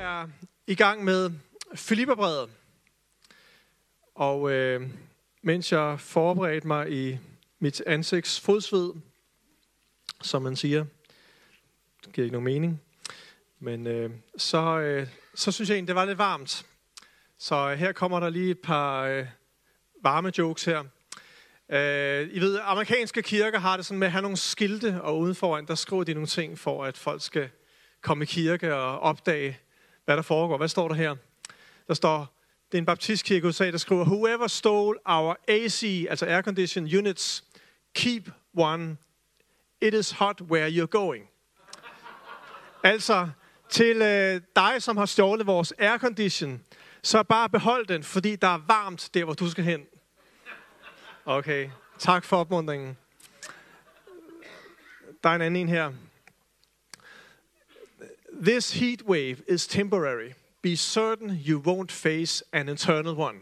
er 0.00 0.28
i 0.66 0.74
gang 0.74 1.04
med 1.04 1.30
Filipperbrevet. 1.74 2.50
Og 4.14 4.50
øh, 4.50 4.88
mens 5.42 5.72
jeg 5.72 6.00
forberedte 6.00 6.66
mig 6.66 6.92
i 6.92 7.18
mit 7.58 7.82
ansigts 7.86 8.40
fodsved, 8.40 8.92
som 10.22 10.42
man 10.42 10.56
siger, 10.56 10.84
det 12.04 12.12
giver 12.12 12.24
ikke 12.24 12.32
nogen 12.32 12.44
mening, 12.44 12.82
men 13.58 13.86
øh, 13.86 14.10
så, 14.36 14.78
øh, 14.78 15.08
så 15.34 15.52
synes 15.52 15.70
jeg 15.70 15.74
egentlig, 15.74 15.88
det 15.88 15.96
var 15.96 16.04
lidt 16.04 16.18
varmt. 16.18 16.66
Så 17.38 17.70
øh, 17.70 17.78
her 17.78 17.92
kommer 17.92 18.20
der 18.20 18.30
lige 18.30 18.50
et 18.50 18.58
par 18.58 19.02
øh, 19.02 19.26
varme 20.02 20.32
jokes 20.38 20.64
her. 20.64 20.84
Øh, 21.68 22.28
I 22.32 22.40
ved, 22.40 22.60
amerikanske 22.62 23.22
kirker 23.22 23.58
har 23.58 23.76
det 23.76 23.86
sådan 23.86 23.98
med 23.98 24.06
at 24.06 24.12
have 24.12 24.22
nogle 24.22 24.36
skilte, 24.36 25.02
og 25.02 25.18
uden 25.18 25.66
der 25.68 25.74
skriver 25.74 26.04
de 26.04 26.14
nogle 26.14 26.26
ting 26.26 26.58
for, 26.58 26.84
at 26.84 26.96
folk 26.96 27.22
skal 27.22 27.50
komme 28.00 28.24
i 28.24 28.26
kirke 28.26 28.74
og 28.74 29.00
opdage, 29.00 29.58
hvad 30.10 30.16
der 30.16 30.22
foregår. 30.22 30.56
Hvad 30.56 30.68
står 30.68 30.88
der 30.88 30.94
her? 30.94 31.16
Der 31.88 31.94
står, 31.94 32.36
det 32.72 32.78
er 32.78 32.80
en 32.80 32.86
baptistkirke 32.86 33.46
i 33.46 33.48
USA, 33.48 33.70
der 33.70 33.78
skriver, 33.78 34.04
Whoever 34.04 34.46
stole 34.46 34.98
our 35.04 35.36
AC, 35.48 36.06
altså 36.10 36.26
air 36.26 36.42
condition 36.42 36.84
units, 36.84 37.44
keep 37.94 38.30
one. 38.56 38.96
It 39.80 39.94
is 39.94 40.10
hot 40.10 40.40
where 40.40 40.68
you're 40.68 40.86
going. 40.86 41.28
altså, 42.82 43.28
til 43.68 44.02
øh, 44.02 44.40
dig, 44.56 44.82
som 44.82 44.96
har 44.96 45.06
stjålet 45.06 45.46
vores 45.46 45.72
aircondition, 45.78 46.62
så 47.02 47.22
bare 47.22 47.48
behold 47.48 47.86
den, 47.86 48.02
fordi 48.02 48.36
der 48.36 48.48
er 48.48 48.60
varmt 48.66 49.10
der, 49.14 49.24
hvor 49.24 49.34
du 49.34 49.50
skal 49.50 49.64
hen. 49.64 49.80
Okay, 51.24 51.70
tak 51.98 52.24
for 52.24 52.36
opmuntringen. 52.36 52.96
Der 55.24 55.30
er 55.30 55.34
en 55.34 55.40
anden 55.40 55.60
en 55.60 55.68
her. 55.68 55.92
This 58.44 58.72
heat 58.72 59.02
wave 59.02 59.42
is 59.48 59.66
temporary. 59.66 60.34
Be 60.62 60.76
certain 60.76 61.30
you 61.46 61.58
won't 61.58 61.90
face 61.90 62.42
an 62.52 62.68
eternal 62.68 63.14
one. 63.18 63.38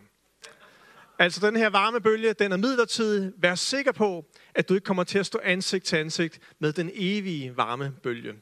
Altså 1.18 1.46
den 1.46 1.56
her 1.56 1.68
varmebølge, 1.68 2.32
den 2.32 2.52
er 2.52 2.56
midlertidig. 2.56 3.32
Vær 3.36 3.54
sikker 3.54 3.92
på, 3.92 4.24
at 4.54 4.68
du 4.68 4.74
ikke 4.74 4.84
kommer 4.84 5.04
til 5.04 5.18
at 5.18 5.26
stå 5.26 5.40
ansigt 5.42 5.84
til 5.84 5.96
ansigt 5.96 6.40
med 6.58 6.72
den 6.72 6.90
evige 6.94 7.56
varmebølge. 7.56 8.34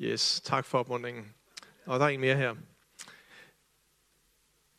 Yes, 0.00 0.40
tak 0.44 0.64
for 0.64 0.78
opmuntringen. 0.78 1.34
Og 1.86 2.00
der 2.00 2.06
er 2.06 2.10
en 2.10 2.20
mere 2.20 2.36
her. 2.36 2.54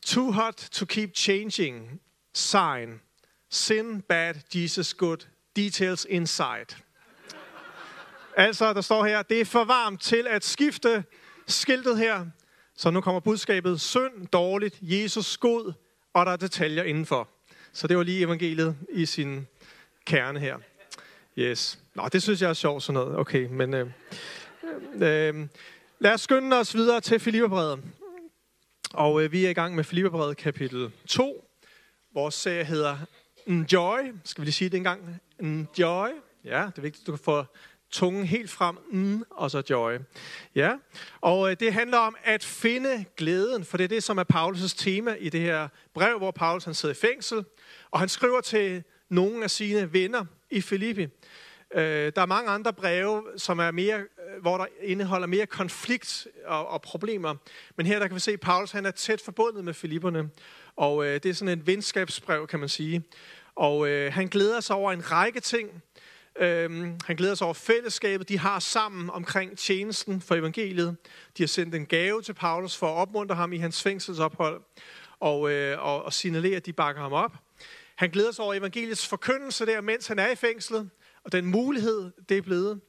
Too 0.06 0.32
hot 0.32 0.70
to 0.72 0.86
keep 0.86 1.16
changing. 1.16 2.02
Sign. 2.34 3.02
Sin 3.50 4.02
bad, 4.02 4.36
Jesus 4.56 4.94
good. 4.94 5.28
Details 5.56 6.08
inside. 6.10 6.76
Altså, 8.38 8.74
der 8.74 8.82
står 8.82 9.06
her, 9.06 9.22
det 9.22 9.42
er 9.42 9.46
for 9.46 9.64
varmt 9.64 10.02
til 10.02 10.28
at 10.30 10.46
skifte 10.46 11.04
skiltet 11.48 11.98
her. 11.98 12.26
Så 12.76 12.92
nu 12.92 13.02
kommer 13.02 13.20
budskabet, 13.20 13.82
synd, 13.82 14.28
dårligt, 14.28 14.78
Jesus 14.82 15.38
god, 15.38 15.74
og 16.14 16.26
der 16.26 16.32
er 16.32 16.36
detaljer 16.36 16.84
indenfor. 16.84 17.30
Så 17.74 17.88
det 17.88 17.98
var 17.98 18.04
lige 18.04 18.24
evangeliet 18.24 18.78
i 18.90 19.06
sin 19.06 19.48
kerne 20.06 20.40
her. 20.40 20.58
Yes. 21.38 21.80
Nå, 21.96 22.08
det 22.14 22.24
synes 22.24 22.42
jeg 22.42 22.50
er 22.50 22.54
sjovt 22.54 22.84
sådan 22.84 22.94
noget. 22.94 23.18
Okay, 23.18 23.48
men 23.50 23.74
øh, 23.74 23.88
øh, 24.94 25.48
lad 26.00 26.14
os 26.14 26.22
skynde 26.22 26.60
os 26.60 26.76
videre 26.76 27.02
til 27.02 27.20
Filipperbrevet. 27.20 27.80
Og 28.94 29.24
øh, 29.24 29.32
vi 29.32 29.46
er 29.46 29.50
i 29.50 29.54
gang 29.54 29.76
med 29.76 29.84
Filipperbrevet 29.84 30.38
kapitel 30.38 30.92
2. 31.08 31.48
Vores 32.14 32.36
serie 32.36 32.64
hedder 32.64 32.98
Enjoy. 33.48 34.00
Skal 34.24 34.42
vi 34.42 34.46
lige 34.46 34.54
sige 34.54 34.70
det 34.70 34.78
en 34.78 34.84
gang? 34.84 35.22
Enjoy. 35.40 36.10
Ja, 36.44 36.66
det 36.66 36.78
er 36.78 36.82
vigtigt, 36.82 37.04
at 37.04 37.08
du 37.08 37.12
kan 37.12 37.24
få 37.24 37.46
tungen 37.92 38.26
helt 38.26 38.50
frem, 38.50 38.78
mm, 38.92 39.24
og 39.30 39.52
så 39.52 39.64
joy. 39.70 39.98
Ja, 40.56 40.74
og 41.22 41.52
øh, 41.52 41.58
det 41.60 41.74
handler 41.74 41.98
om 41.98 42.16
at 42.24 42.44
finde 42.44 43.06
glæden, 43.18 43.66
for 43.66 43.78
det 43.78 43.84
er 43.84 43.88
det, 43.88 44.04
som 44.04 44.18
er 44.18 44.24
Paulus' 44.34 44.76
tema 44.78 45.16
i 45.20 45.30
det 45.30 45.42
her 45.42 45.68
brev, 45.94 46.18
hvor 46.18 46.32
Paulus 46.32 46.64
han 46.64 46.74
sidder 46.74 46.96
i 46.96 46.98
fængsel, 46.98 47.46
og 47.92 48.00
han 48.00 48.10
skriver 48.10 48.42
til 48.42 48.84
nogle 49.10 49.44
af 49.44 49.52
sine 49.52 49.94
venner 49.94 50.26
i 50.50 50.62
Filippi. 50.62 51.08
Øh, 51.74 52.12
der 52.16 52.22
er 52.22 52.26
mange 52.26 52.50
andre 52.50 52.74
breve, 52.74 53.24
som 53.38 53.60
er 53.60 53.72
mere, 53.72 54.00
øh, 54.00 54.42
hvor 54.42 54.58
der 54.58 54.66
indeholder 54.82 55.28
mere 55.28 55.46
konflikt 55.46 56.28
og, 56.46 56.68
og 56.68 56.82
problemer. 56.82 57.36
Men 57.76 57.86
her 57.86 58.00
der 58.00 58.08
kan 58.08 58.16
vi 58.16 58.20
se, 58.20 58.32
at 58.32 58.40
Paulus 58.40 58.72
han 58.72 58.86
er 58.86 58.92
tæt 58.92 59.22
forbundet 59.22 59.64
med 59.66 59.74
Filipperne. 59.74 60.30
Og 60.76 61.06
øh, 61.06 61.14
det 61.14 61.26
er 61.26 61.34
sådan 61.34 61.60
et 61.60 61.68
venskabsbrev, 61.68 62.48
kan 62.48 62.60
man 62.60 62.70
sige. 62.70 63.04
Og 63.56 63.88
øh, 63.88 64.14
han 64.14 64.28
glæder 64.28 64.60
sig 64.60 64.76
over 64.76 64.92
en 64.92 65.12
række 65.12 65.40
ting. 65.40 65.84
Øhm, 66.40 67.00
han 67.06 67.16
glæder 67.16 67.36
sig 67.36 67.46
over 67.46 67.54
fællesskabet, 67.54 68.30
de 68.30 68.40
har 68.40 68.60
sammen 68.60 69.10
omkring 69.10 69.58
tjenesten 69.58 70.22
for 70.22 70.36
evangeliet. 70.36 70.96
De 71.38 71.44
har 71.44 71.48
sendt 71.48 71.76
en 71.76 71.86
gave 71.86 72.22
til 72.22 72.34
Paulus 72.34 72.78
for 72.78 72.88
at 72.88 72.98
opmuntre 72.98 73.36
ham 73.36 73.54
i 73.54 73.58
hans 73.58 73.84
fængselsophold 73.84 74.62
og, 75.20 75.52
øh, 75.52 75.86
og, 75.86 76.04
og 76.04 76.14
signalere, 76.14 76.56
at 76.56 76.66
de 76.66 76.74
bakker 76.74 77.02
ham 77.02 77.14
op. 77.14 77.32
Han 77.96 78.10
glæder 78.10 78.32
sig 78.32 78.46
over 78.46 78.54
evangeliets 78.54 79.08
forkyndelse 79.08 79.66
der, 79.66 79.82
mens 79.82 80.08
han 80.08 80.20
er 80.20 80.28
i 80.32 80.36
fængslet, 80.36 80.90
og 81.24 81.32
den 81.32 81.46
mulighed, 81.46 82.12
det 82.30 82.38
er 82.38 82.42
blevet. 82.42 82.82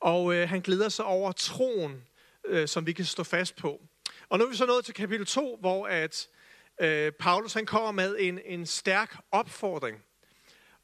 Og 0.00 0.34
øh, 0.34 0.48
han 0.48 0.60
glæder 0.60 0.88
sig 0.88 1.04
over 1.04 1.32
troen, 1.32 2.02
øh, 2.46 2.68
som 2.68 2.86
vi 2.86 2.92
kan 2.92 3.04
stå 3.04 3.22
fast 3.22 3.56
på. 3.56 3.80
Og 4.28 4.38
nu 4.38 4.44
er 4.44 4.50
vi 4.50 4.56
så 4.56 4.66
nået 4.66 4.84
til 4.84 4.94
kapitel 4.94 5.26
2, 5.26 5.56
hvor 5.60 5.86
at 5.86 6.28
øh, 6.80 7.12
Paulus 7.12 7.52
han 7.52 7.66
kommer 7.66 7.92
med 7.92 8.16
en, 8.18 8.38
en 8.44 8.66
stærk 8.66 9.16
opfordring. 9.30 10.02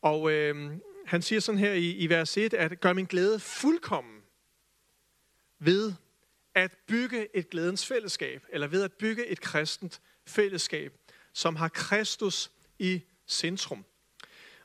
Og 0.03 0.33
øh, 0.33 0.71
han 1.09 1.23
siger 1.23 1.41
sådan 1.41 1.59
her 1.59 1.73
i, 1.73 1.91
i 1.91 2.09
vers 2.09 2.37
1, 2.37 2.55
at 2.55 2.81
gør 2.81 2.93
min 2.93 3.05
glæde 3.05 3.41
fuldkommen 3.41 4.23
ved 5.59 5.93
at 6.55 6.73
bygge 6.87 7.37
et 7.37 7.51
glædens 7.51 7.87
fællesskab, 7.87 8.45
eller 8.49 8.67
ved 8.67 8.83
at 8.83 8.93
bygge 8.93 9.27
et 9.27 9.41
kristent 9.41 10.01
fællesskab, 10.27 10.93
som 11.33 11.57
har 11.57 11.69
Kristus 11.69 12.51
i 12.79 13.03
centrum. 13.29 13.85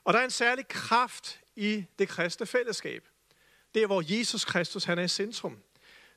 Og 0.03 0.13
der 0.13 0.19
er 0.19 0.23
en 0.23 0.31
særlig 0.31 0.67
kraft 0.67 1.39
i 1.55 1.85
det 1.99 2.07
kristne 2.07 2.45
fællesskab. 2.45 3.07
Det 3.73 3.83
er, 3.83 3.87
hvor 3.87 4.03
Jesus 4.17 4.45
Kristus 4.45 4.83
han 4.83 4.99
er 4.99 5.03
i 5.03 5.07
centrum. 5.07 5.57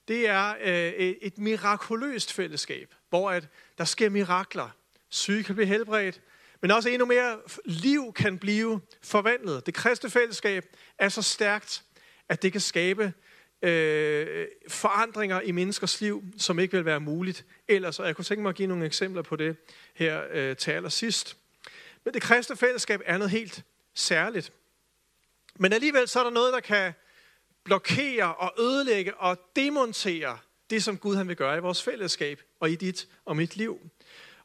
Det 0.08 0.28
er 0.28 0.54
øh, 0.60 0.92
et 1.22 1.38
mirakuløst 1.38 2.32
fællesskab, 2.32 2.94
hvor 3.08 3.30
at 3.30 3.48
der 3.78 3.84
sker 3.84 4.10
mirakler. 4.10 4.70
Syge 5.08 5.44
kan 5.44 5.54
blive 5.54 5.68
helbredt, 5.68 6.20
men 6.66 6.70
også 6.70 6.88
endnu 6.88 7.06
mere 7.06 7.38
liv 7.64 8.12
kan 8.12 8.38
blive 8.38 8.80
forvandlet. 9.02 9.66
Det 9.66 9.74
kristne 9.74 10.10
fællesskab 10.10 10.64
er 10.98 11.08
så 11.08 11.22
stærkt, 11.22 11.82
at 12.28 12.42
det 12.42 12.52
kan 12.52 12.60
skabe 12.60 13.12
øh, 13.62 14.46
forandringer 14.68 15.40
i 15.40 15.52
menneskers 15.52 16.00
liv, 16.00 16.24
som 16.38 16.58
ikke 16.58 16.76
vil 16.76 16.84
være 16.84 17.00
muligt 17.00 17.44
ellers. 17.68 17.98
Og 17.98 18.06
jeg 18.06 18.16
kunne 18.16 18.24
tænke 18.24 18.42
mig 18.42 18.48
at 18.48 18.54
give 18.54 18.68
nogle 18.68 18.86
eksempler 18.86 19.22
på 19.22 19.36
det 19.36 19.56
her 19.94 20.22
øh, 20.32 20.56
til 20.56 20.70
allersidst. 20.70 21.36
Men 22.04 22.14
det 22.14 22.22
kristne 22.22 22.56
fællesskab 22.56 23.00
er 23.04 23.18
noget 23.18 23.30
helt 23.30 23.64
særligt. 23.94 24.52
Men 25.54 25.72
alligevel 25.72 26.08
så 26.08 26.20
er 26.20 26.24
der 26.24 26.30
noget, 26.30 26.52
der 26.52 26.60
kan 26.60 26.92
blokere 27.64 28.34
og 28.34 28.54
ødelægge 28.58 29.14
og 29.14 29.38
demontere 29.56 30.38
det, 30.70 30.84
som 30.84 30.98
Gud 30.98 31.16
han 31.16 31.28
vil 31.28 31.36
gøre 31.36 31.56
i 31.56 31.60
vores 31.60 31.82
fællesskab 31.82 32.42
og 32.60 32.70
i 32.70 32.74
dit 32.74 33.08
og 33.24 33.36
mit 33.36 33.56
liv. 33.56 33.80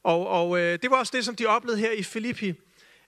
Og, 0.03 0.27
og 0.27 0.59
øh, 0.59 0.79
det 0.81 0.91
var 0.91 0.97
også 0.97 1.11
det, 1.15 1.25
som 1.25 1.35
de 1.35 1.45
oplevede 1.45 1.79
her 1.79 1.91
i 1.91 2.03
Filippi, 2.03 2.53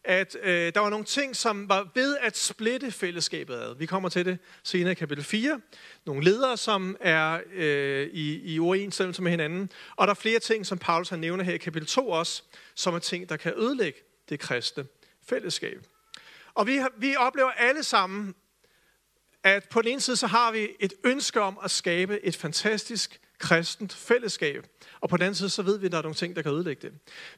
at 0.04 0.38
øh, 0.44 0.74
der 0.74 0.80
var 0.80 0.90
nogle 0.90 1.06
ting, 1.06 1.36
som 1.36 1.70
var 1.70 1.88
ved 1.96 2.18
at 2.18 2.38
splitte 2.38 2.92
fællesskabet 2.92 3.56
ad. 3.56 3.76
Vi 3.76 3.86
kommer 3.86 4.10
til 4.10 4.26
det 4.26 4.38
senere 4.64 4.92
i 4.92 4.96
kapitel 4.96 5.24
4. 5.24 5.62
Nogle 6.06 6.24
ledere, 6.24 6.58
som 6.58 6.98
er 7.00 7.40
øh, 7.54 8.08
i, 8.14 8.54
i 8.54 8.60
uoverensstemmelse 8.60 9.22
med 9.22 9.32
hinanden. 9.32 9.70
Og 9.96 10.08
der 10.08 10.12
er 10.12 10.16
flere 10.16 10.40
ting, 10.40 10.66
som 10.66 10.78
Paulus 10.78 11.10
har 11.10 11.18
nævner 11.18 11.44
her 11.44 11.54
i 11.54 11.58
kapitel 11.58 11.88
2 11.88 12.10
også, 12.10 12.44
som 12.76 12.96
er 12.96 13.00
ting, 13.00 13.30
der 13.30 13.38
kan 13.38 13.54
ødelægge 13.58 14.00
det 14.30 14.40
kristne 14.40 14.86
fællesskab. 15.30 15.88
Og 16.54 16.68
vi, 16.68 16.80
vi 16.98 17.16
oplever 17.16 17.52
alle 17.52 17.84
sammen, 17.84 18.36
at 19.44 19.70
på 19.70 19.82
den 19.82 19.92
ene 19.92 20.02
side, 20.02 20.18
så 20.18 20.28
har 20.28 20.52
vi 20.52 20.68
et 20.80 20.94
ønske 21.04 21.42
om 21.42 21.60
at 21.64 21.72
skabe 21.72 22.26
et 22.26 22.36
fantastisk 22.36 23.20
kristent 23.44 23.94
fællesskab. 23.94 24.68
Og 25.02 25.10
på 25.10 25.18
den 25.18 25.24
anden 25.24 25.36
side, 25.36 25.50
så 25.50 25.62
ved 25.62 25.78
vi, 25.78 25.86
at 25.86 25.92
der 25.92 25.98
er 25.98 26.02
nogle 26.02 26.16
ting, 26.16 26.36
der 26.36 26.42
kan 26.42 26.52
ødelægge 26.52 26.82
det. 26.82 26.94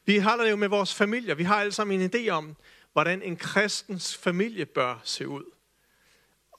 Vi 0.06 0.18
har 0.18 0.38
det 0.38 0.52
jo 0.52 0.56
med 0.56 0.68
vores 0.68 0.94
familier. 0.94 1.36
Vi 1.36 1.44
har 1.44 1.56
alle 1.56 1.72
sammen 1.72 2.02
en 2.02 2.12
idé 2.16 2.30
om, 2.30 2.56
hvordan 2.94 3.22
en 3.22 3.36
kristens 3.36 4.18
familie 4.18 4.66
bør 4.66 5.02
se 5.04 5.28
ud. 5.28 5.44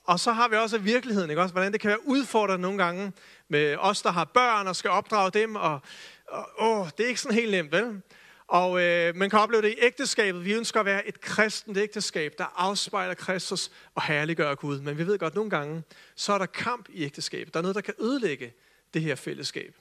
Og 0.03 0.19
så 0.19 0.31
har 0.31 0.47
vi 0.47 0.55
også 0.55 0.77
virkeligheden, 0.77 1.29
ikke? 1.29 1.41
Også, 1.41 1.53
hvordan 1.53 1.71
det 1.71 1.81
kan 1.81 1.89
være 1.89 2.07
udfordrende 2.07 2.61
nogle 2.61 2.83
gange 2.83 3.11
med 3.47 3.75
os, 3.79 4.01
der 4.01 4.11
har 4.11 4.23
børn 4.23 4.67
og 4.67 4.75
skal 4.75 4.89
opdrage 4.89 5.31
dem. 5.31 5.55
Og, 5.55 5.79
og 6.27 6.49
åh, 6.59 6.87
det 6.97 7.03
er 7.03 7.07
ikke 7.07 7.21
sådan 7.21 7.37
helt 7.37 7.51
nemt, 7.51 7.71
vel? 7.71 8.01
Og 8.47 8.83
øh, 8.83 9.15
man 9.15 9.29
kan 9.29 9.39
opleve 9.39 9.61
det 9.61 9.69
i 9.69 9.75
ægteskabet. 9.81 10.45
Vi 10.45 10.53
ønsker 10.53 10.79
at 10.79 10.85
være 10.85 11.07
et 11.07 11.21
kristent 11.21 11.77
ægteskab, 11.77 12.33
der 12.37 12.45
afspejler 12.55 13.13
Kristus 13.13 13.71
og 13.95 14.03
herliggør 14.03 14.55
Gud. 14.55 14.79
Men 14.79 14.97
vi 14.97 15.07
ved 15.07 15.19
godt, 15.19 15.31
at 15.31 15.35
nogle 15.35 15.49
gange, 15.49 15.83
så 16.15 16.33
er 16.33 16.37
der 16.37 16.45
kamp 16.45 16.85
i 16.89 17.03
ægteskabet. 17.03 17.53
Der 17.53 17.59
er 17.59 17.61
noget, 17.61 17.75
der 17.75 17.81
kan 17.81 17.93
ødelægge 17.99 18.53
det 18.93 19.01
her 19.01 19.15
fællesskab. 19.15 19.75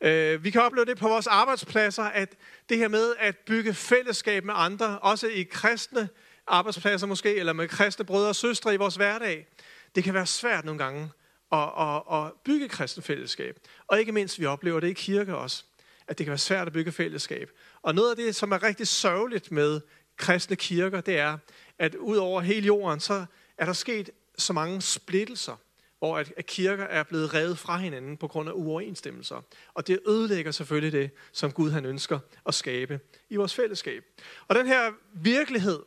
Øh, 0.00 0.44
vi 0.44 0.50
kan 0.50 0.62
opleve 0.62 0.84
det 0.84 0.98
på 0.98 1.08
vores 1.08 1.26
arbejdspladser, 1.26 2.02
at 2.02 2.36
det 2.68 2.78
her 2.78 2.88
med 2.88 3.14
at 3.18 3.36
bygge 3.38 3.74
fællesskab 3.74 4.44
med 4.44 4.54
andre, 4.56 4.98
også 4.98 5.26
i 5.26 5.42
kristne 5.42 6.08
arbejdspladser 6.46 7.06
måske, 7.06 7.34
eller 7.34 7.52
med 7.52 7.68
kristne 7.68 8.04
brødre 8.04 8.28
og 8.28 8.36
søstre 8.36 8.74
i 8.74 8.76
vores 8.76 8.96
hverdag, 8.96 9.46
det 9.94 10.04
kan 10.04 10.14
være 10.14 10.26
svært 10.26 10.64
nogle 10.64 10.84
gange 10.84 11.10
at, 11.52 11.68
at, 11.80 12.02
at 12.12 12.32
bygge 12.44 12.68
kristen 12.68 13.02
fællesskab. 13.02 13.58
Og 13.86 14.00
ikke 14.00 14.12
mindst, 14.12 14.40
vi 14.40 14.46
oplever 14.46 14.80
det 14.80 14.88
i 14.88 14.92
kirke 14.92 15.36
også, 15.36 15.64
at 16.08 16.18
det 16.18 16.26
kan 16.26 16.30
være 16.30 16.38
svært 16.38 16.66
at 16.66 16.72
bygge 16.72 16.92
fællesskab. 16.92 17.50
Og 17.82 17.94
noget 17.94 18.10
af 18.10 18.16
det, 18.16 18.34
som 18.36 18.52
er 18.52 18.62
rigtig 18.62 18.88
sørgeligt 18.88 19.52
med 19.52 19.80
kristne 20.16 20.56
kirker, 20.56 21.00
det 21.00 21.18
er, 21.18 21.38
at 21.78 21.94
ud 21.94 22.16
over 22.16 22.40
hele 22.40 22.66
jorden, 22.66 23.00
så 23.00 23.24
er 23.58 23.64
der 23.64 23.72
sket 23.72 24.10
så 24.38 24.52
mange 24.52 24.82
splittelser, 24.82 25.56
hvor 26.02 26.18
at, 26.18 26.32
at 26.36 26.46
kirker 26.46 26.84
er 26.84 27.02
blevet 27.02 27.34
revet 27.34 27.58
fra 27.58 27.76
hinanden 27.76 28.16
på 28.16 28.28
grund 28.28 28.48
af 28.48 28.52
uoverensstemmelser. 28.52 29.42
Og 29.74 29.86
det 29.86 30.00
ødelægger 30.08 30.50
selvfølgelig 30.50 30.92
det, 30.92 31.10
som 31.32 31.52
Gud 31.52 31.70
han 31.70 31.84
ønsker 31.84 32.18
at 32.46 32.54
skabe 32.54 33.00
i 33.30 33.36
vores 33.36 33.54
fællesskab. 33.54 34.04
Og 34.48 34.54
den 34.54 34.66
her 34.66 34.92
virkelighed 35.14 35.80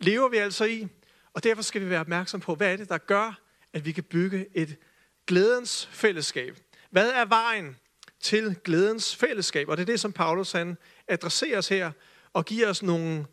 lever 0.00 0.28
vi 0.28 0.36
altså 0.36 0.64
i, 0.64 0.88
og 1.32 1.44
derfor 1.44 1.62
skal 1.62 1.80
vi 1.80 1.90
være 1.90 2.00
opmærksom 2.00 2.40
på, 2.40 2.54
hvad 2.54 2.72
er 2.72 2.76
det, 2.76 2.88
der 2.88 2.98
gør, 2.98 3.40
at 3.72 3.86
vi 3.86 3.92
kan 3.92 4.04
bygge 4.04 4.46
et 4.54 4.76
glædens 5.26 5.88
fællesskab. 5.92 6.58
Hvad 6.90 7.10
er 7.10 7.24
vejen 7.24 7.76
til 8.20 8.56
glædens 8.64 9.16
fællesskab? 9.16 9.68
Og 9.68 9.76
det 9.76 9.82
er 9.82 9.92
det, 9.92 10.00
som 10.00 10.12
Paulus 10.12 10.52
han 10.52 10.76
adresserer 11.08 11.58
os 11.58 11.68
her, 11.68 11.90
og 12.32 12.44
giver 12.44 12.68
os 12.68 12.82
nogle 12.82 13.26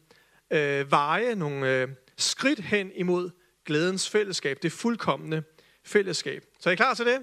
øh, 0.51 0.91
veje, 0.91 1.35
nogle 1.35 1.81
øh, 1.81 1.87
skridt 2.17 2.59
hen 2.59 2.91
imod 2.95 3.29
glædens 3.65 4.09
fællesskab, 4.09 4.57
det 4.61 4.71
fuldkommende 4.71 5.43
fællesskab. 5.83 6.45
Så 6.59 6.69
er 6.69 6.73
I 6.73 6.75
klar 6.75 6.93
til 6.93 7.05
det? 7.05 7.19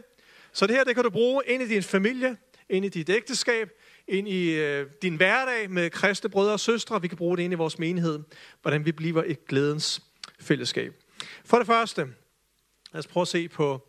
Så 0.52 0.66
det 0.66 0.76
her, 0.76 0.84
det 0.84 0.94
kan 0.94 1.04
du 1.04 1.10
bruge 1.10 1.42
ind 1.46 1.62
i 1.62 1.68
din 1.68 1.82
familie, 1.82 2.36
ind 2.68 2.84
i 2.84 2.88
dit 2.88 3.08
ægteskab, 3.08 3.70
ind 4.08 4.28
i 4.28 4.50
øh, 4.50 4.86
din 5.02 5.16
hverdag 5.16 5.70
med 5.70 5.90
kristne 5.90 6.30
brødre 6.30 6.52
og 6.52 6.60
søstre. 6.60 7.02
Vi 7.02 7.08
kan 7.08 7.16
bruge 7.16 7.36
det 7.36 7.42
ind 7.42 7.52
i 7.52 7.56
vores 7.56 7.78
menighed, 7.78 8.18
hvordan 8.62 8.84
vi 8.84 8.92
bliver 8.92 9.22
et 9.26 9.46
glædens 9.46 10.02
fællesskab. 10.40 10.94
For 11.44 11.58
det 11.58 11.66
første, 11.66 12.00
lad 12.92 12.98
os 12.98 13.06
prøve 13.06 13.22
at 13.22 13.28
se 13.28 13.48
på 13.48 13.88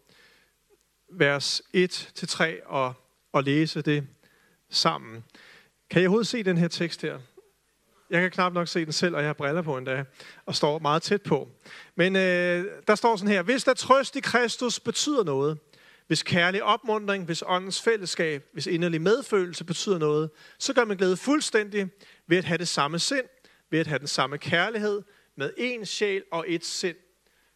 vers 1.12 1.62
1-3 1.76 2.44
og, 2.66 2.94
og 3.32 3.44
læse 3.44 3.82
det 3.82 4.08
sammen. 4.70 5.24
Kan 5.90 6.02
I 6.02 6.06
overhovedet 6.06 6.28
se 6.28 6.44
den 6.44 6.58
her 6.58 6.68
tekst 6.68 7.02
her? 7.02 7.20
Jeg 8.10 8.22
kan 8.22 8.32
knap 8.32 8.54
nok 8.54 8.68
se 8.68 8.86
den 8.86 8.94
selv, 8.94 9.16
og 9.16 9.22
jeg 9.22 9.30
har 9.30 9.34
briller 9.34 9.62
på 9.62 9.78
endda, 9.78 10.04
og 10.46 10.56
står 10.56 10.80
meget 10.80 11.02
tæt 11.02 11.22
på. 11.22 11.50
Men 11.96 12.16
øh, 12.16 12.66
der 12.88 12.96
står 12.96 13.16
sådan 13.16 13.34
her, 13.34 13.42
hvis 13.42 13.64
der 13.64 13.74
trøst 13.74 14.16
i 14.16 14.20
Kristus 14.20 14.80
betyder 14.80 15.24
noget, 15.24 15.58
hvis 16.08 16.24
kærlig 16.24 16.64
opmundring, 16.64 17.26
hvis 17.26 17.44
åndens 17.46 17.82
fællesskab, 17.82 18.46
hvis 18.54 18.68
inderlig 18.68 19.02
medfølelse 19.02 19.64
betyder 19.64 19.98
noget, 19.98 20.30
så 20.60 20.74
gør 20.74 20.86
man 20.86 20.98
glæde 20.98 21.18
fuldstændig 21.18 21.90
ved 22.28 22.38
at 22.38 22.46
have 22.46 22.58
det 22.58 22.68
samme 22.68 23.00
sind, 23.00 23.26
ved 23.72 23.80
at 23.80 23.88
have 23.88 24.00
den 24.00 24.08
samme 24.08 24.38
kærlighed, 24.38 25.02
med 25.36 25.52
én 25.58 25.86
sjæl 25.86 26.24
og 26.32 26.46
et 26.48 26.66
sind. 26.66 26.96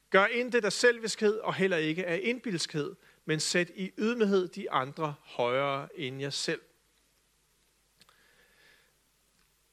Gør 0.10 0.26
intet 0.26 0.66
af 0.66 0.74
selviskhed 0.74 1.34
og 1.34 1.56
heller 1.56 1.78
ikke 1.78 2.06
af 2.06 2.20
indbilskhed, 2.24 2.96
men 3.26 3.40
sæt 3.40 3.72
i 3.76 3.92
ydmyghed 3.98 4.48
de 4.48 4.72
andre 4.72 5.14
højere 5.24 5.88
end 5.96 6.22
jer 6.22 6.30
selv. 6.30 6.62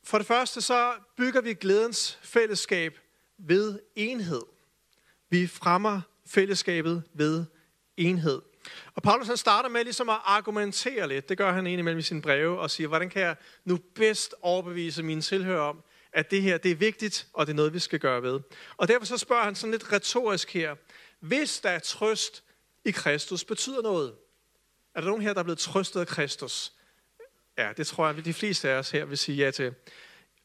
For 0.05 0.19
det 0.19 0.27
første 0.27 0.61
så 0.61 0.95
bygger 1.17 1.41
vi 1.41 1.55
glædens 1.55 2.19
fællesskab 2.23 2.99
ved 3.39 3.79
enhed. 3.97 4.43
Vi 5.31 5.47
fremmer 5.47 6.01
fællesskabet 6.27 7.03
ved 7.15 7.45
enhed. 7.97 8.43
Og 8.95 9.03
Paulus 9.03 9.27
han 9.27 9.37
starter 9.37 9.69
med 9.69 9.85
ligesom 9.85 10.09
at 10.09 10.19
argumentere 10.25 11.09
lidt. 11.09 11.29
Det 11.29 11.39
gør 11.39 11.53
han 11.53 11.67
egentlig 11.67 11.85
mellem 11.85 11.99
i 11.99 12.03
sine 12.03 12.23
breve 12.23 12.59
og 12.59 12.71
siger, 12.71 12.89
hvordan 12.89 13.11
kan 13.11 13.23
jeg 13.23 13.37
nu 13.65 13.79
bedst 13.95 14.35
overbevise 14.43 15.03
mine 15.03 15.21
tilhører 15.21 15.61
om, 15.61 15.83
at 16.13 16.31
det 16.31 16.43
her 16.43 16.59
det 16.59 16.71
er 16.71 16.75
vigtigt, 16.75 17.27
og 17.33 17.47
det 17.47 17.53
er 17.53 17.57
noget, 17.57 17.75
vi 17.75 17.79
skal 17.79 17.99
gøre 17.99 18.23
ved. 18.23 18.41
Og 18.77 18.89
derfor 18.89 19.07
så 19.07 19.19
spørger 19.19 19.45
han 19.45 19.55
sådan 19.55 19.71
lidt 19.71 19.93
retorisk 19.93 20.53
her. 20.53 20.75
Hvis 21.21 21.61
der 21.61 21.71
er 21.71 21.79
trøst 21.79 22.45
i 22.85 22.91
Kristus, 22.91 23.45
betyder 23.45 23.83
noget? 23.83 24.15
Er 24.95 25.01
der 25.01 25.09
nogen 25.09 25.23
her, 25.23 25.33
der 25.33 25.41
er 25.41 25.45
blevet 25.45 25.59
trøstet 25.59 26.01
af 26.01 26.07
Kristus? 26.07 26.73
Ja, 27.61 27.73
det 27.77 27.87
tror 27.87 28.09
jeg, 28.09 28.19
at 28.19 28.25
de 28.25 28.35
fleste 28.35 28.71
af 28.71 28.79
os 28.79 28.91
her 28.91 29.05
vil 29.05 29.19
sige 29.19 29.45
ja 29.45 29.51
til. 29.51 29.75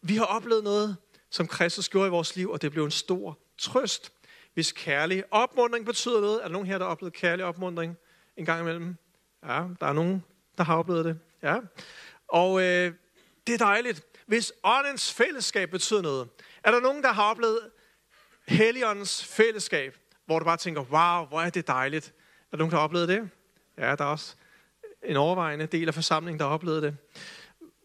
Vi 0.01 0.15
har 0.15 0.25
oplevet 0.25 0.63
noget, 0.63 0.97
som 1.29 1.47
Kristus 1.47 1.89
gjorde 1.89 2.07
i 2.07 2.09
vores 2.09 2.35
liv, 2.35 2.49
og 2.49 2.61
det 2.61 2.71
blev 2.71 2.85
en 2.85 2.91
stor 2.91 3.39
trøst. 3.57 4.11
Hvis 4.53 4.71
kærlig 4.71 5.23
opmundring 5.31 5.85
betyder 5.85 6.21
noget, 6.21 6.37
er 6.37 6.41
der 6.43 6.51
nogen 6.51 6.67
her, 6.67 6.77
der 6.77 6.85
har 6.85 6.91
oplevet 6.91 7.13
kærlig 7.13 7.45
opmundring 7.45 7.97
en 8.37 8.45
gang 8.45 8.61
imellem? 8.61 8.95
Ja, 9.43 9.63
der 9.79 9.87
er 9.87 9.93
nogen, 9.93 10.23
der 10.57 10.63
har 10.63 10.77
oplevet 10.77 11.05
det. 11.05 11.19
Ja. 11.43 11.57
Og 12.27 12.61
øh, 12.61 12.93
det 13.47 13.53
er 13.53 13.57
dejligt. 13.57 14.03
Hvis 14.25 14.53
åndens 14.63 15.13
fællesskab 15.13 15.69
betyder 15.69 16.01
noget, 16.01 16.29
er 16.63 16.71
der 16.71 16.79
nogen, 16.79 17.03
der 17.03 17.13
har 17.13 17.23
oplevet 17.23 17.59
Helligåndens 18.47 19.25
fællesskab, 19.25 19.97
hvor 20.25 20.39
du 20.39 20.45
bare 20.45 20.57
tænker, 20.57 20.81
wow, 20.81 21.27
hvor 21.27 21.41
er 21.41 21.49
det 21.49 21.67
dejligt. 21.67 22.07
Er 22.07 22.11
der 22.51 22.57
nogen, 22.57 22.71
der 22.71 22.77
har 22.77 22.83
oplevet 22.83 23.07
det? 23.07 23.29
Ja, 23.77 23.95
der 23.95 24.03
er 24.03 24.09
også 24.09 24.35
en 25.07 25.15
overvejende 25.15 25.65
del 25.65 25.87
af 25.87 25.93
forsamlingen, 25.93 26.39
der 26.39 26.45
oplevede 26.45 26.81
det. 26.81 26.97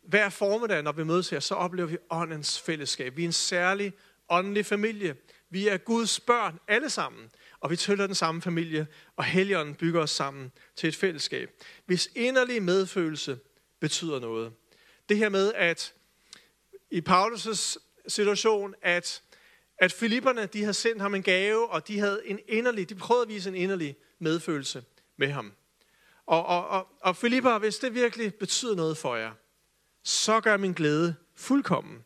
Hver 0.04 0.28
formiddag, 0.28 0.82
når 0.82 0.92
vi 0.92 1.04
mødes 1.04 1.30
her, 1.30 1.40
så 1.40 1.54
oplever 1.54 1.88
vi 1.88 1.96
åndens 2.10 2.60
fællesskab. 2.60 3.16
Vi 3.16 3.22
er 3.22 3.26
en 3.26 3.32
særlig 3.32 3.92
åndelig 4.28 4.66
familie. 4.66 5.16
Vi 5.50 5.68
er 5.68 5.76
Guds 5.76 6.20
børn, 6.20 6.58
alle 6.68 6.90
sammen. 6.90 7.30
Og 7.60 7.70
vi 7.70 7.76
tøller 7.76 8.06
den 8.06 8.14
samme 8.14 8.42
familie, 8.42 8.86
og 9.16 9.24
Helligånden 9.24 9.74
bygger 9.74 10.02
os 10.02 10.10
sammen 10.10 10.52
til 10.76 10.88
et 10.88 10.96
fællesskab. 10.96 11.50
Hvis 11.86 12.08
inderlig 12.16 12.62
medfølelse 12.62 13.38
betyder 13.80 14.20
noget. 14.20 14.52
Det 15.08 15.16
her 15.16 15.28
med, 15.28 15.52
at 15.54 15.94
i 16.90 17.02
Paulus' 17.08 17.76
situation, 18.08 18.74
at, 18.82 19.22
at 19.78 19.92
Filipperne, 19.92 20.46
de 20.46 20.60
havde 20.60 20.74
sendt 20.74 21.02
ham 21.02 21.14
en 21.14 21.22
gave, 21.22 21.70
og 21.70 21.88
de 21.88 21.98
havde 21.98 22.22
en 22.24 22.38
inderlig, 22.48 22.88
de 22.88 22.94
prøvede 22.94 23.22
at 23.22 23.28
vise 23.28 23.48
en 23.48 23.54
inderlig 23.54 23.96
medfølelse 24.18 24.84
med 25.16 25.28
ham. 25.28 25.52
Og, 26.30 26.46
og, 26.46 26.68
og, 26.68 26.88
og 27.00 27.16
Filipper, 27.16 27.58
hvis 27.58 27.78
det 27.78 27.94
virkelig 27.94 28.34
betyder 28.34 28.74
noget 28.74 28.96
for 28.96 29.16
jer, 29.16 29.32
så 30.02 30.40
gør 30.40 30.56
min 30.56 30.72
glæde 30.72 31.14
fuldkommen. 31.34 32.04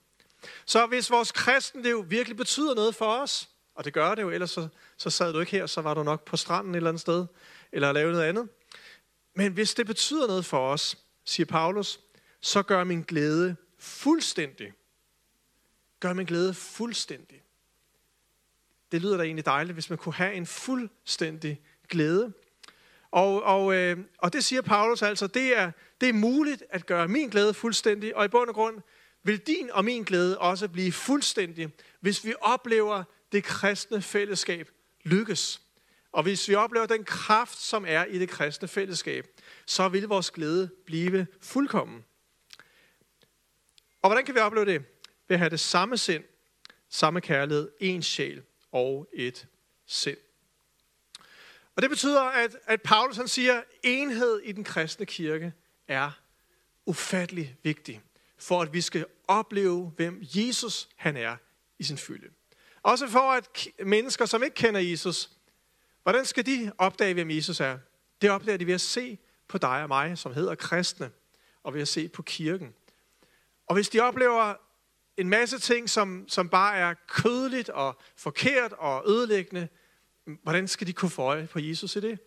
Så 0.66 0.86
hvis 0.86 1.10
vores 1.10 1.32
kristenliv 1.32 2.10
virkelig 2.10 2.36
betyder 2.36 2.74
noget 2.74 2.94
for 2.94 3.12
os, 3.12 3.48
og 3.74 3.84
det 3.84 3.92
gør 3.92 4.14
det 4.14 4.22
jo, 4.22 4.30
ellers 4.30 4.50
så, 4.50 4.68
så 4.96 5.10
sad 5.10 5.32
du 5.32 5.40
ikke 5.40 5.52
her, 5.52 5.66
så 5.66 5.80
var 5.80 5.94
du 5.94 6.02
nok 6.02 6.24
på 6.24 6.36
stranden 6.36 6.74
et 6.74 6.76
eller 6.76 6.90
andet 6.90 7.00
sted, 7.00 7.26
eller 7.72 7.92
lavede 7.92 8.12
noget 8.12 8.28
andet. 8.28 8.48
Men 9.34 9.52
hvis 9.52 9.74
det 9.74 9.86
betyder 9.86 10.26
noget 10.26 10.44
for 10.44 10.68
os, 10.72 10.98
siger 11.24 11.46
Paulus, 11.46 12.00
så 12.40 12.62
gør 12.62 12.84
min 12.84 13.02
glæde 13.02 13.56
fuldstændig. 13.78 14.72
Gør 16.00 16.12
min 16.12 16.26
glæde 16.26 16.54
fuldstændig. 16.54 17.42
Det 18.92 19.02
lyder 19.02 19.16
da 19.16 19.22
egentlig 19.22 19.46
dejligt, 19.46 19.74
hvis 19.74 19.90
man 19.90 19.98
kunne 19.98 20.14
have 20.14 20.34
en 20.34 20.46
fuldstændig 20.46 21.62
glæde. 21.88 22.32
Og, 23.14 23.42
og, 23.42 23.74
øh, 23.74 23.98
og 24.18 24.32
det 24.32 24.44
siger 24.44 24.62
Paulus 24.62 25.02
altså, 25.02 25.26
det 25.26 25.58
er, 25.58 25.70
det 26.00 26.08
er 26.08 26.12
muligt 26.12 26.62
at 26.70 26.86
gøre 26.86 27.08
min 27.08 27.28
glæde 27.28 27.54
fuldstændig, 27.54 28.16
og 28.16 28.24
i 28.24 28.28
bund 28.28 28.48
og 28.48 28.54
grund 28.54 28.80
vil 29.22 29.38
din 29.38 29.70
og 29.70 29.84
min 29.84 30.02
glæde 30.02 30.38
også 30.38 30.68
blive 30.68 30.92
fuldstændig, 30.92 31.68
hvis 32.00 32.24
vi 32.24 32.34
oplever 32.40 33.04
det 33.32 33.44
kristne 33.44 34.02
fællesskab 34.02 34.70
lykkes. 35.04 35.60
Og 36.12 36.22
hvis 36.22 36.48
vi 36.48 36.54
oplever 36.54 36.86
den 36.86 37.04
kraft, 37.04 37.58
som 37.58 37.84
er 37.88 38.04
i 38.04 38.18
det 38.18 38.28
kristne 38.28 38.68
fællesskab, 38.68 39.26
så 39.66 39.88
vil 39.88 40.02
vores 40.02 40.30
glæde 40.30 40.70
blive 40.86 41.26
fuldkommen. 41.40 42.04
Og 44.02 44.08
hvordan 44.08 44.24
kan 44.24 44.34
vi 44.34 44.40
opleve 44.40 44.66
det? 44.66 44.84
Ved 45.28 45.34
at 45.34 45.38
have 45.38 45.50
det 45.50 45.60
samme 45.60 45.96
sind, 45.96 46.24
samme 46.88 47.20
kærlighed, 47.20 47.70
en 47.80 48.02
sjæl 48.02 48.42
og 48.72 49.08
et 49.12 49.46
sind. 49.86 50.18
Og 51.76 51.82
det 51.82 51.90
betyder, 51.90 52.22
at, 52.22 52.56
at 52.66 52.82
Paulus 52.82 53.16
han 53.16 53.28
siger, 53.28 53.58
at 53.58 53.64
enhed 53.82 54.40
i 54.40 54.52
den 54.52 54.64
kristne 54.64 55.06
kirke 55.06 55.52
er 55.88 56.10
ufattelig 56.86 57.56
vigtig, 57.62 58.02
for 58.38 58.62
at 58.62 58.72
vi 58.72 58.80
skal 58.80 59.06
opleve, 59.28 59.92
hvem 59.96 60.20
Jesus 60.22 60.88
han 60.96 61.16
er 61.16 61.36
i 61.78 61.84
sin 61.84 61.98
fylde. 61.98 62.28
Også 62.82 63.08
for 63.08 63.32
at 63.32 63.68
mennesker, 63.86 64.26
som 64.26 64.42
ikke 64.42 64.54
kender 64.54 64.80
Jesus, 64.80 65.30
hvordan 66.02 66.24
skal 66.24 66.46
de 66.46 66.72
opdage, 66.78 67.14
hvem 67.14 67.30
Jesus 67.30 67.60
er? 67.60 67.78
Det 68.22 68.30
opdager 68.30 68.58
de 68.58 68.66
ved 68.66 68.74
at 68.74 68.80
se 68.80 69.18
på 69.48 69.58
dig 69.58 69.82
og 69.82 69.88
mig, 69.88 70.18
som 70.18 70.34
hedder 70.34 70.54
kristne, 70.54 71.10
og 71.62 71.74
ved 71.74 71.82
at 71.82 71.88
se 71.88 72.08
på 72.08 72.22
kirken. 72.22 72.74
Og 73.66 73.74
hvis 73.74 73.88
de 73.88 74.00
oplever 74.00 74.54
en 75.16 75.28
masse 75.28 75.58
ting, 75.58 75.90
som, 75.90 76.24
som 76.28 76.48
bare 76.48 76.76
er 76.76 76.94
kødeligt 77.08 77.68
og 77.68 78.00
forkert 78.16 78.72
og 78.72 79.04
ødelæggende, 79.06 79.68
hvordan 80.24 80.68
skal 80.68 80.86
de 80.86 80.92
kunne 80.92 81.10
få 81.10 81.22
øje 81.22 81.46
på 81.46 81.58
Jesus 81.58 81.96
i 81.96 82.00
det? 82.00 82.18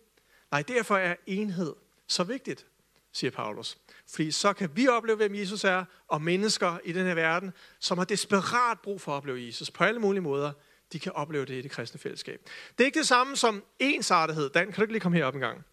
Nej, 0.50 0.62
derfor 0.62 0.96
er 0.96 1.14
enhed 1.26 1.74
så 2.06 2.24
vigtigt, 2.24 2.66
siger 3.12 3.30
Paulus. 3.30 3.78
Fordi 4.10 4.30
så 4.30 4.52
kan 4.52 4.76
vi 4.76 4.88
opleve, 4.88 5.16
hvem 5.16 5.34
Jesus 5.34 5.64
er, 5.64 5.84
og 6.08 6.22
mennesker 6.22 6.78
i 6.84 6.92
den 6.92 7.06
her 7.06 7.14
verden, 7.14 7.52
som 7.78 7.98
har 7.98 8.04
desperat 8.04 8.80
brug 8.80 9.00
for 9.00 9.12
at 9.12 9.16
opleve 9.16 9.46
Jesus 9.46 9.70
på 9.70 9.84
alle 9.84 10.00
mulige 10.00 10.22
måder, 10.22 10.52
de 10.92 10.98
kan 10.98 11.12
opleve 11.12 11.44
det 11.44 11.54
i 11.54 11.62
det 11.62 11.70
kristne 11.70 12.00
fællesskab. 12.00 12.40
Det 12.78 12.84
er 12.84 12.86
ikke 12.86 12.98
det 12.98 13.08
samme 13.08 13.36
som 13.36 13.64
ensartethed. 13.78 14.50
Dan, 14.50 14.66
kan 14.66 14.74
du 14.74 14.82
ikke 14.82 14.92
lige 14.92 15.00
komme 15.00 15.18
herop 15.18 15.34
en 15.34 15.40
gang? 15.40 15.64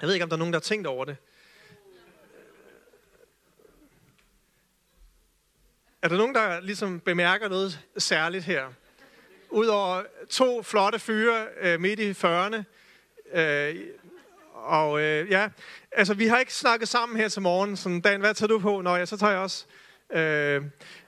Jeg 0.00 0.06
ved 0.06 0.14
ikke, 0.14 0.22
om 0.22 0.28
der 0.28 0.36
er 0.36 0.38
nogen, 0.38 0.52
der 0.52 0.58
har 0.58 0.62
tænkt 0.62 0.86
over 0.86 1.04
det. 1.04 1.16
Er 6.02 6.08
der 6.08 6.16
nogen, 6.16 6.34
der 6.34 6.60
ligesom 6.60 7.00
bemærker 7.00 7.48
noget 7.48 7.80
særligt 7.98 8.44
her? 8.44 8.72
Udover 9.52 10.02
to 10.30 10.62
flotte 10.62 10.98
fyre 10.98 11.46
øh, 11.60 11.80
midt 11.80 12.00
i 12.00 12.10
40'erne, 12.10 12.62
Øh, 13.34 13.74
og 14.54 15.00
øh, 15.00 15.30
ja, 15.30 15.48
altså 15.92 16.14
vi 16.14 16.26
har 16.26 16.38
ikke 16.38 16.54
snakket 16.54 16.88
sammen 16.88 17.16
her 17.18 17.28
til 17.28 17.42
morgen. 17.42 17.76
Sådan, 17.76 18.00
Dan, 18.00 18.20
hvad 18.20 18.34
tager 18.34 18.48
du 18.48 18.58
på? 18.58 18.80
Nå 18.80 18.96
ja, 18.96 19.06
så 19.06 19.16
tager 19.16 19.32
jeg 19.32 19.40
også. 19.40 19.64
Øh, 20.12 20.62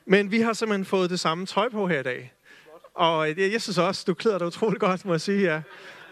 men 0.05 0.31
vi 0.31 0.41
har 0.41 0.53
simpelthen 0.53 0.85
fået 0.85 1.11
det 1.11 1.21
samme 1.21 1.47
tøj 1.47 1.69
på 1.69 1.89
her 1.89 2.01
i 2.01 2.03
dag. 2.03 2.33
Og 2.95 3.31
øh, 3.31 3.39
jeg, 3.39 3.53
jeg 3.53 3.63
synes 3.63 3.79
også, 3.79 4.05
du 4.07 4.15
klæder 4.15 4.39
dig 4.39 4.47
utrolig 4.47 4.81
godt, 4.81 5.05
må 5.05 5.13
jeg 5.13 5.21
sige, 5.21 5.41
ja. 5.41 5.63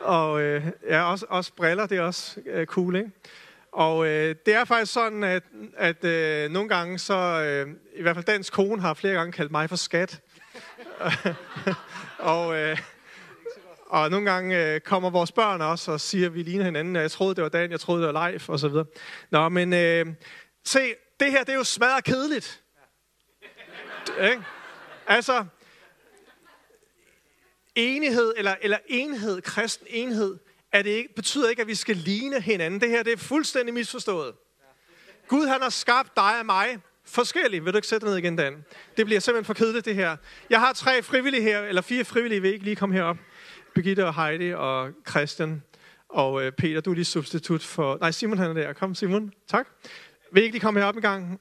Og 0.01 0.43
øh, 0.43 0.67
ja, 0.89 1.03
også, 1.03 1.27
også 1.29 1.53
briller, 1.57 1.87
det 1.87 1.99
er 1.99 2.03
også 2.03 2.41
øh, 2.47 2.67
cool, 2.67 2.97
ikke? 2.97 3.11
Og 3.73 4.07
øh, 4.07 4.35
det 4.47 4.55
er 4.55 4.65
faktisk 4.65 4.93
sådan, 4.93 5.25
at, 5.25 5.43
at 5.77 6.05
øh, 6.05 6.51
nogle 6.51 6.69
gange, 6.69 6.99
så 6.99 7.15
øh, 7.15 7.75
i 7.95 8.03
hvert 8.03 8.17
fald 8.17 8.25
dansk 8.25 8.53
kone 8.53 8.81
har 8.81 8.95
flere 8.95 9.15
gange 9.15 9.33
kaldt 9.33 9.53
mig 9.53 9.69
for 9.69 9.77
skat. 9.77 10.21
og, 12.33 12.59
øh, 12.59 12.79
og 13.87 14.11
nogle 14.11 14.31
gange 14.31 14.75
øh, 14.75 14.81
kommer 14.81 15.11
vores 15.11 15.33
børn 15.33 15.61
også 15.61 15.93
og 15.93 16.01
siger, 16.01 16.27
at 16.27 16.35
vi 16.35 16.43
ligner 16.43 16.65
hinanden. 16.65 16.97
Jeg 16.97 17.11
troede, 17.11 17.35
det 17.35 17.43
var 17.43 17.49
Dan, 17.49 17.71
jeg 17.71 17.81
troede, 17.81 18.07
det 18.07 18.15
var 18.15 18.29
Leif, 18.29 18.49
og 18.49 18.59
så 18.59 18.69
videre. 18.69 18.85
Nå, 19.31 19.49
men 19.49 19.73
øh, 19.73 20.07
se, 20.65 20.95
det 21.21 21.31
her, 21.31 21.45
det 21.45 21.53
er 21.53 21.57
jo 21.57 21.65
smadret 21.65 22.05
kedeligt. 22.05 22.63
Ikke? 24.23 24.43
Altså, 25.07 25.45
enighed, 27.75 28.35
eller, 28.37 28.55
eller 28.61 28.79
enhed, 28.87 29.43
kristen 29.43 29.87
enhed, 29.91 30.39
er 30.73 30.83
det 30.83 30.91
ikke, 30.91 31.15
betyder 31.15 31.49
ikke, 31.51 31.63
at 31.63 31.69
vi 31.69 31.75
skal 31.75 31.97
ligne 31.97 32.41
hinanden. 32.41 32.81
Det 32.81 32.89
her 32.89 33.03
det 33.03 33.13
er 33.13 33.17
fuldstændig 33.17 33.75
misforstået. 33.75 34.35
Gud 35.29 35.47
han 35.47 35.63
har 35.63 35.71
skabt 35.71 36.17
dig 36.17 36.39
og 36.39 36.47
mig 36.47 36.79
forskellig. 37.05 37.65
Vil 37.65 37.73
du 37.73 37.79
ikke 37.79 37.89
sætte 37.89 38.07
ned 38.07 38.17
igen, 38.17 38.37
Dan? 38.37 38.65
Det 38.97 39.07
bliver 39.07 39.21
simpelthen 39.21 39.45
for 39.45 39.55
kedeligt, 39.55 39.85
det 39.85 39.95
her. 39.95 40.17
Jeg 40.51 40.61
har 40.61 40.73
tre 40.73 41.03
frivillige 41.03 41.43
her, 41.43 41.61
eller 41.61 41.83
fire 41.83 42.05
frivillige, 42.05 42.43
vil 42.43 42.53
ikke 42.53 42.65
lige 42.65 42.77
komme 42.77 42.95
herop. 42.95 43.17
Birgitte 43.75 44.07
og 44.07 44.15
Heidi 44.15 44.55
og 44.55 44.91
Christian. 45.11 45.63
Og 46.09 46.43
øh, 46.45 46.53
Peter, 46.53 46.81
du 46.81 46.91
er 46.91 46.95
lige 46.95 47.05
substitut 47.05 47.63
for... 47.63 47.99
Nej, 48.01 48.11
Simon 48.11 48.39
han 48.39 48.51
er 48.51 48.55
der. 48.55 48.73
Kom, 48.73 48.95
Simon. 48.95 49.33
Tak. 49.49 49.69
Vil 50.33 50.43
ikke 50.43 50.55
lige 50.55 50.63
komme 50.63 50.81
herop 50.81 50.97
en 50.97 51.03
gang? 51.03 51.41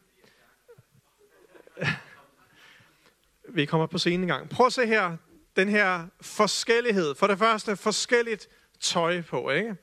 Vi 3.55 3.65
kommer 3.65 3.87
på 3.87 3.97
scenen 3.97 4.21
en 4.21 4.27
gang. 4.27 4.49
Prøv 4.49 4.65
at 4.65 4.73
se 4.73 4.85
her. 4.85 5.17
Den 5.55 5.69
her 5.69 6.07
forskellighed. 6.21 7.15
For 7.15 7.27
det 7.27 7.39
første, 7.39 7.75
forskelligt 7.75 8.47
tøj 8.79 9.21
på, 9.21 9.49
ikke? 9.49 9.75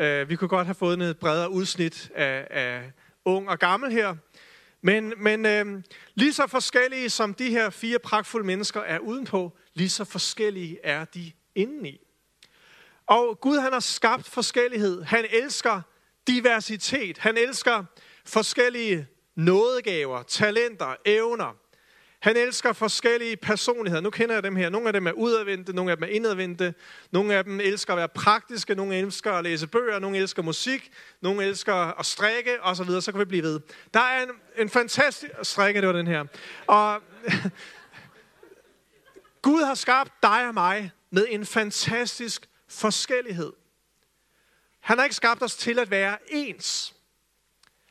Uh, 0.00 0.28
vi 0.28 0.36
kunne 0.36 0.48
godt 0.48 0.66
have 0.66 0.74
fået 0.74 1.02
et 1.02 1.18
bredere 1.18 1.50
udsnit 1.50 2.10
af, 2.14 2.46
af 2.50 2.92
ung 3.24 3.48
og 3.48 3.58
gammel 3.58 3.92
her. 3.92 4.16
Men, 4.84 5.14
men 5.16 5.46
øh, 5.46 5.82
lige 6.14 6.32
så 6.32 6.46
forskellige 6.46 7.10
som 7.10 7.34
de 7.34 7.50
her 7.50 7.70
fire 7.70 7.98
pragtfulde 7.98 8.46
mennesker 8.46 8.80
er 8.80 8.98
udenpå, 8.98 9.56
lige 9.74 9.88
så 9.88 10.04
forskellige 10.04 10.78
er 10.84 11.04
de 11.04 11.32
indeni. 11.54 12.00
Og 13.06 13.40
Gud 13.40 13.58
han 13.58 13.72
har 13.72 13.80
skabt 13.80 14.26
forskellighed. 14.26 15.02
Han 15.02 15.26
elsker 15.30 15.80
diversitet. 16.26 17.18
Han 17.18 17.36
elsker 17.36 17.84
forskellige 18.26 19.06
nådegaver, 19.34 20.22
talenter, 20.22 20.96
evner. 21.04 21.56
Han 22.24 22.36
elsker 22.36 22.72
forskellige 22.72 23.36
personligheder. 23.36 24.02
Nu 24.02 24.10
kender 24.10 24.34
jeg 24.34 24.42
dem 24.42 24.56
her. 24.56 24.70
Nogle 24.70 24.86
af 24.86 24.92
dem 24.92 25.06
er 25.06 25.12
udadvendte, 25.12 25.72
nogle 25.72 25.90
af 25.90 25.96
dem 25.96 26.04
er 26.04 26.08
indadvendte. 26.08 26.74
Nogle 27.10 27.34
af 27.34 27.44
dem 27.44 27.60
elsker 27.60 27.92
at 27.92 27.96
være 27.96 28.08
praktiske, 28.08 28.74
nogle 28.74 28.96
elsker 28.96 29.32
at 29.32 29.44
læse 29.44 29.66
bøger, 29.66 29.98
nogle 29.98 30.18
elsker 30.18 30.42
musik, 30.42 30.92
nogle 31.20 31.44
elsker 31.44 31.74
at 31.74 32.06
strikke 32.06 32.62
osv. 32.62 32.86
Så, 32.86 33.00
så 33.00 33.12
kan 33.12 33.20
vi 33.20 33.24
blive 33.24 33.42
ved. 33.42 33.60
Der 33.94 34.00
er 34.00 34.22
en, 34.22 34.30
en 34.58 34.70
fantastisk... 34.70 35.32
Strikke, 35.42 35.80
det 35.80 35.86
var 35.86 35.92
den 35.92 36.06
her. 36.06 36.24
Og 36.66 37.02
Gud 39.42 39.62
har 39.62 39.74
skabt 39.74 40.12
dig 40.22 40.48
og 40.48 40.54
mig 40.54 40.92
med 41.10 41.26
en 41.30 41.46
fantastisk 41.46 42.48
forskellighed. 42.68 43.52
Han 44.80 44.98
har 44.98 45.04
ikke 45.04 45.16
skabt 45.16 45.42
os 45.42 45.56
til 45.56 45.78
at 45.78 45.90
være 45.90 46.18
ens, 46.28 46.94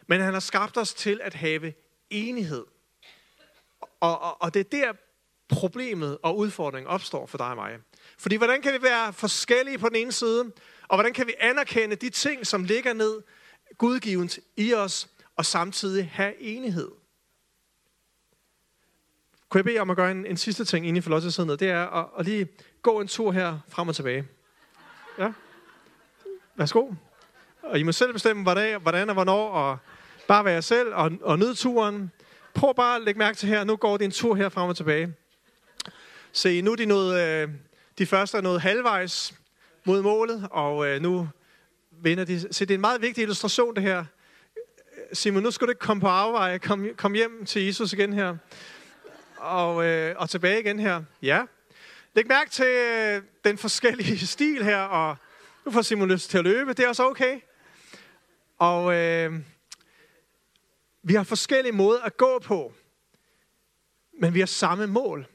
men 0.07 0.21
han 0.21 0.33
har 0.33 0.39
skabt 0.39 0.77
os 0.77 0.93
til 0.93 1.19
at 1.23 1.33
have 1.33 1.73
enighed. 2.09 2.72
Og, 4.03 4.21
og, 4.21 4.41
og 4.41 4.53
det 4.53 4.59
er 4.59 4.63
der 4.69 4.93
problemet 5.49 6.17
og 6.23 6.37
udfordringen 6.37 6.87
opstår 6.87 7.25
for 7.25 7.37
dig 7.37 7.47
og 7.47 7.55
mig. 7.55 7.79
Fordi 8.17 8.35
hvordan 8.35 8.61
kan 8.61 8.73
vi 8.73 8.81
være 8.81 9.13
forskellige 9.13 9.77
på 9.77 9.89
den 9.89 9.95
ene 9.95 10.11
side, 10.11 10.51
og 10.87 10.95
hvordan 10.95 11.13
kan 11.13 11.27
vi 11.27 11.33
anerkende 11.39 11.95
de 11.95 12.09
ting, 12.09 12.47
som 12.47 12.63
ligger 12.63 12.93
ned 12.93 13.21
gudgivent 13.77 14.39
i 14.57 14.73
os, 14.73 15.09
og 15.35 15.45
samtidig 15.45 16.09
have 16.13 16.41
enighed? 16.41 16.91
Kunne 19.49 19.59
jeg 19.59 19.65
bede 19.65 19.79
om 19.79 19.89
at 19.89 19.95
gøre 19.95 20.11
en, 20.11 20.25
en 20.25 20.37
sidste 20.37 20.65
ting, 20.65 20.85
inden 20.85 20.97
I 20.97 21.01
får 21.01 21.09
lov 21.09 21.19
til 21.19 21.27
at 21.27 21.33
sidde 21.33 21.47
ned? 21.47 21.57
Det 21.57 21.69
er 21.69 21.87
at, 21.87 22.05
at 22.19 22.25
lige 22.25 22.47
gå 22.81 22.99
en 22.99 23.07
tur 23.07 23.31
her 23.31 23.59
frem 23.67 23.87
og 23.87 23.95
tilbage. 23.95 24.27
Ja. 25.19 25.31
Værsgo. 26.55 26.91
Og 27.61 27.79
I 27.79 27.83
må 27.83 27.91
selv 27.91 28.13
bestemme, 28.13 28.43
hvordan, 28.43 28.81
hvordan 28.81 29.09
og 29.09 29.13
hvornår, 29.13 29.49
og 29.49 29.77
bare 30.27 30.45
være 30.45 30.53
jer 30.53 30.61
selv 30.61 30.93
og, 30.93 31.11
og 31.21 31.39
nyde 31.39 31.55
turen. 31.55 32.11
Prøv 32.53 32.75
bare 32.75 32.95
at 32.95 33.01
lægge 33.01 33.17
mærke 33.17 33.37
til 33.37 33.49
her. 33.49 33.63
Nu 33.63 33.75
går 33.75 33.97
det 33.97 34.05
en 34.05 34.11
tur 34.11 34.35
her 34.35 34.49
frem 34.49 34.69
og 34.69 34.77
tilbage. 34.77 35.13
Se, 36.31 36.61
nu 36.61 36.71
er 36.71 36.75
de, 36.75 36.85
nået, 36.85 37.21
øh, 37.21 37.49
de 37.97 38.05
første 38.05 38.37
er 38.37 38.41
nået 38.41 38.61
halvvejs 38.61 39.33
mod 39.85 40.01
målet, 40.01 40.47
og 40.51 40.87
øh, 40.87 41.01
nu 41.01 41.29
vinder 41.91 42.23
de. 42.25 42.53
Se, 42.53 42.65
det 42.65 42.73
er 42.73 42.77
en 42.77 42.81
meget 42.81 43.01
vigtig 43.01 43.21
illustration, 43.21 43.75
det 43.75 43.83
her. 43.83 44.05
Simon, 45.13 45.43
nu 45.43 45.51
skal 45.51 45.67
du 45.67 45.71
ikke 45.71 45.79
komme 45.79 46.01
på 46.01 46.07
afveje. 46.07 46.57
Kom, 46.57 46.87
kom 46.97 47.13
hjem 47.13 47.45
til 47.45 47.65
Jesus 47.65 47.93
igen 47.93 48.13
her. 48.13 48.37
Og, 49.37 49.85
øh, 49.85 50.15
og 50.17 50.29
tilbage 50.29 50.59
igen 50.59 50.79
her. 50.79 51.03
Ja. 51.21 51.43
Læg 52.13 52.27
mærke 52.27 52.49
til 52.49 52.65
øh, 52.65 53.21
den 53.43 53.57
forskellige 53.57 54.27
stil 54.27 54.63
her, 54.63 54.77
og 54.77 55.15
nu 55.65 55.71
får 55.71 55.81
Simon 55.81 56.11
lyst 56.11 56.29
til 56.29 56.37
at 56.37 56.43
løbe. 56.43 56.73
Det 56.73 56.85
er 56.85 56.87
også 56.87 57.03
okay. 57.03 57.39
Og 58.57 58.93
øh, 58.93 59.33
vi 61.03 61.13
har 61.13 61.23
forskellige 61.23 61.71
måder 61.71 62.01
at 62.01 62.17
gå 62.17 62.39
på, 62.39 62.73
men 64.19 64.33
vi 64.33 64.39
har 64.39 64.47
samme 64.47 64.87
mål. 64.87 65.27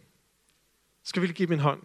Skal 1.05 1.23
vi 1.23 1.27
lige 1.27 1.37
give 1.37 1.49
min 1.49 1.59
hånd? 1.59 1.83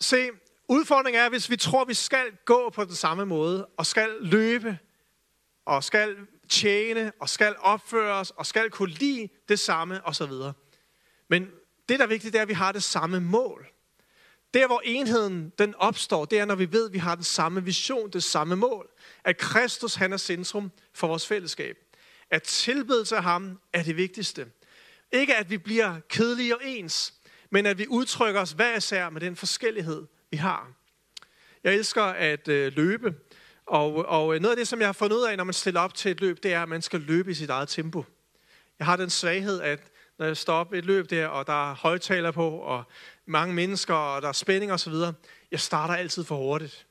Se, 0.00 0.30
udfordringen 0.68 1.22
er, 1.22 1.28
hvis 1.28 1.50
vi 1.50 1.56
tror, 1.56 1.84
vi 1.84 1.94
skal 1.94 2.36
gå 2.44 2.70
på 2.70 2.84
den 2.84 2.94
samme 2.94 3.26
måde, 3.26 3.66
og 3.66 3.86
skal 3.86 4.10
løbe, 4.20 4.78
og 5.64 5.84
skal 5.84 6.16
tjene, 6.48 7.12
og 7.20 7.28
skal 7.28 7.56
opføre 7.58 8.14
os, 8.14 8.30
og 8.30 8.46
skal 8.46 8.70
kunne 8.70 8.90
lide 8.90 9.28
det 9.48 9.58
samme, 9.58 10.06
osv. 10.06 10.32
Men 11.28 11.50
det, 11.88 11.98
der 11.98 12.04
er 12.04 12.08
vigtigt, 12.08 12.32
det 12.32 12.38
er, 12.38 12.42
at 12.42 12.48
vi 12.48 12.52
har 12.52 12.72
det 12.72 12.82
samme 12.82 13.20
mål. 13.20 13.66
Der, 14.54 14.66
hvor 14.66 14.82
enheden 14.84 15.52
den 15.58 15.74
opstår, 15.74 16.24
det 16.24 16.38
er, 16.38 16.44
når 16.44 16.54
vi 16.54 16.72
ved, 16.72 16.86
at 16.86 16.92
vi 16.92 16.98
har 16.98 17.14
den 17.14 17.24
samme 17.24 17.64
vision, 17.64 18.10
det 18.10 18.24
samme 18.24 18.56
mål. 18.56 18.90
At 19.24 19.38
Kristus, 19.38 19.94
han 19.94 20.12
er 20.12 20.16
centrum 20.16 20.70
for 20.92 21.06
vores 21.06 21.26
fællesskab. 21.26 21.76
At 22.30 22.42
tilbedelse 22.42 23.16
af 23.16 23.22
ham 23.22 23.60
er 23.72 23.82
det 23.82 23.96
vigtigste. 23.96 24.46
Ikke 25.12 25.36
at 25.36 25.50
vi 25.50 25.58
bliver 25.58 26.00
kedelige 26.08 26.56
og 26.56 26.60
ens, 26.64 27.14
men 27.50 27.66
at 27.66 27.78
vi 27.78 27.86
udtrykker 27.88 28.40
os 28.40 28.52
hver 28.52 28.76
især 28.76 29.10
med 29.10 29.20
den 29.20 29.36
forskellighed, 29.36 30.06
vi 30.30 30.36
har. 30.36 30.72
Jeg 31.64 31.74
elsker 31.74 32.02
at 32.02 32.48
øh, 32.48 32.72
løbe, 32.76 33.14
og, 33.66 33.94
og 33.94 34.34
øh, 34.34 34.40
noget 34.40 34.52
af 34.52 34.56
det, 34.56 34.68
som 34.68 34.80
jeg 34.80 34.88
har 34.88 34.92
fundet 34.92 35.16
ud 35.16 35.24
af, 35.24 35.36
når 35.36 35.44
man 35.44 35.54
stiller 35.54 35.80
op 35.80 35.94
til 35.94 36.10
et 36.10 36.20
løb, 36.20 36.42
det 36.42 36.52
er, 36.52 36.62
at 36.62 36.68
man 36.68 36.82
skal 36.82 37.00
løbe 37.00 37.30
i 37.30 37.34
sit 37.34 37.50
eget 37.50 37.68
tempo. 37.68 38.04
Jeg 38.78 38.86
har 38.86 38.96
den 38.96 39.10
svaghed, 39.10 39.60
at 39.60 39.80
når 40.18 40.26
jeg 40.26 40.36
står 40.36 40.54
op 40.54 40.72
et 40.72 40.84
løb 40.84 41.10
der, 41.10 41.26
og 41.26 41.46
der 41.46 41.70
er 41.70 41.74
højtaler 41.74 42.30
på, 42.30 42.48
og 42.50 42.84
mange 43.26 43.54
mennesker, 43.54 43.94
og 43.94 44.22
der 44.22 44.28
er 44.28 44.32
spænding 44.32 44.72
osv., 44.72 44.94
jeg 45.50 45.60
starter 45.60 45.94
altid 45.94 46.24
for 46.24 46.36
hurtigt. 46.36 46.86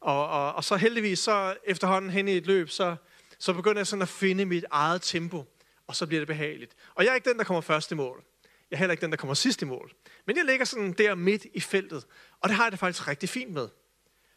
Og, 0.00 0.28
og, 0.28 0.52
og 0.52 0.64
så 0.64 0.76
heldigvis, 0.76 1.18
så 1.18 1.56
efterhånden 1.64 2.10
hen 2.10 2.28
i 2.28 2.32
et 2.32 2.46
løb, 2.46 2.70
så, 2.70 2.96
så 3.38 3.52
begynder 3.52 3.78
jeg 3.78 3.86
sådan 3.86 4.02
at 4.02 4.08
finde 4.08 4.44
mit 4.44 4.64
eget 4.70 5.02
tempo, 5.02 5.44
og 5.86 5.96
så 5.96 6.06
bliver 6.06 6.20
det 6.20 6.26
behageligt. 6.26 6.72
Og 6.94 7.04
jeg 7.04 7.10
er 7.10 7.14
ikke 7.14 7.30
den, 7.30 7.38
der 7.38 7.44
kommer 7.44 7.60
først 7.60 7.92
i 7.92 7.94
mål. 7.94 8.24
Jeg 8.70 8.76
er 8.76 8.78
heller 8.78 8.92
ikke 8.92 9.02
den, 9.02 9.10
der 9.10 9.16
kommer 9.16 9.34
sidst 9.34 9.62
i 9.62 9.64
mål. 9.64 9.92
Men 10.26 10.36
jeg 10.36 10.44
ligger 10.44 10.64
sådan 10.64 10.92
der 10.92 11.14
midt 11.14 11.46
i 11.54 11.60
feltet, 11.60 12.06
og 12.40 12.48
det 12.48 12.56
har 12.56 12.64
jeg 12.64 12.72
det 12.72 12.80
faktisk 12.80 13.08
rigtig 13.08 13.28
fint 13.28 13.52
med. 13.52 13.68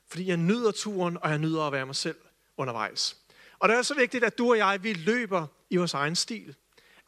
Fordi 0.07 0.27
jeg 0.27 0.38
nyder 0.38 0.72
turen, 0.72 1.17
og 1.22 1.29
jeg 1.29 1.38
nyder 1.38 1.63
at 1.63 1.72
være 1.74 1.86
mig 1.86 1.95
selv 1.95 2.15
undervejs. 2.57 3.17
Og 3.60 3.69
det 3.69 3.77
er 3.77 3.81
så 3.81 3.95
vigtigt, 3.95 4.24
at 4.24 4.38
du 4.38 4.50
og 4.50 4.57
jeg, 4.57 4.84
vi 4.84 4.93
løber 4.93 5.48
i 5.69 5.75
vores 5.75 5.93
egen 5.93 6.15
stil. 6.15 6.55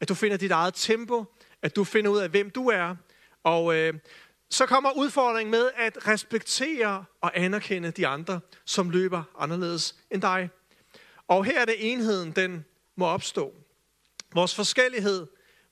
At 0.00 0.08
du 0.08 0.14
finder 0.14 0.36
dit 0.36 0.50
eget 0.50 0.74
tempo, 0.74 1.24
at 1.62 1.76
du 1.76 1.84
finder 1.84 2.10
ud 2.10 2.18
af, 2.18 2.28
hvem 2.28 2.50
du 2.50 2.68
er. 2.68 2.96
Og 3.42 3.74
øh, 3.74 3.94
så 4.50 4.66
kommer 4.66 4.96
udfordringen 4.96 5.50
med 5.50 5.70
at 5.76 6.08
respektere 6.08 7.04
og 7.20 7.38
anerkende 7.38 7.90
de 7.90 8.06
andre, 8.06 8.40
som 8.64 8.90
løber 8.90 9.22
anderledes 9.38 9.96
end 10.10 10.22
dig. 10.22 10.50
Og 11.28 11.44
her 11.44 11.60
er 11.60 11.64
det 11.64 11.92
enheden, 11.92 12.32
den 12.32 12.64
må 12.96 13.06
opstå. 13.06 13.54
Vores 14.34 14.54
forskellighed 14.54 15.26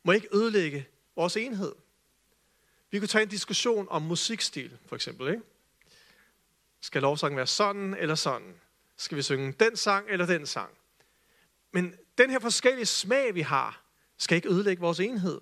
må 0.05 0.13
ikke 0.13 0.29
ødelægge 0.33 0.89
vores 1.17 1.37
enhed. 1.37 1.73
Vi 2.91 2.99
kunne 2.99 3.09
tage 3.09 3.23
en 3.23 3.29
diskussion 3.29 3.87
om 3.91 4.03
musikstil, 4.03 4.79
for 4.87 4.97
eksempel. 4.97 5.29
Ikke? 5.29 5.43
Skal 6.81 7.03
lovsangen 7.03 7.37
være 7.37 7.47
sådan 7.47 7.95
eller 7.95 8.15
sådan? 8.15 8.55
Skal 8.97 9.17
vi 9.17 9.23
synge 9.23 9.53
den 9.53 9.77
sang 9.77 10.07
eller 10.09 10.27
den 10.27 10.47
sang? 10.47 10.71
Men 11.73 11.95
den 12.19 12.31
her 12.31 12.39
forskellige 12.39 12.87
smag, 12.87 13.35
vi 13.35 13.41
har, 13.41 13.86
skal 14.19 14.37
ikke 14.37 14.49
ødelægge 14.49 14.81
vores 14.81 15.01
enhed. 15.01 15.41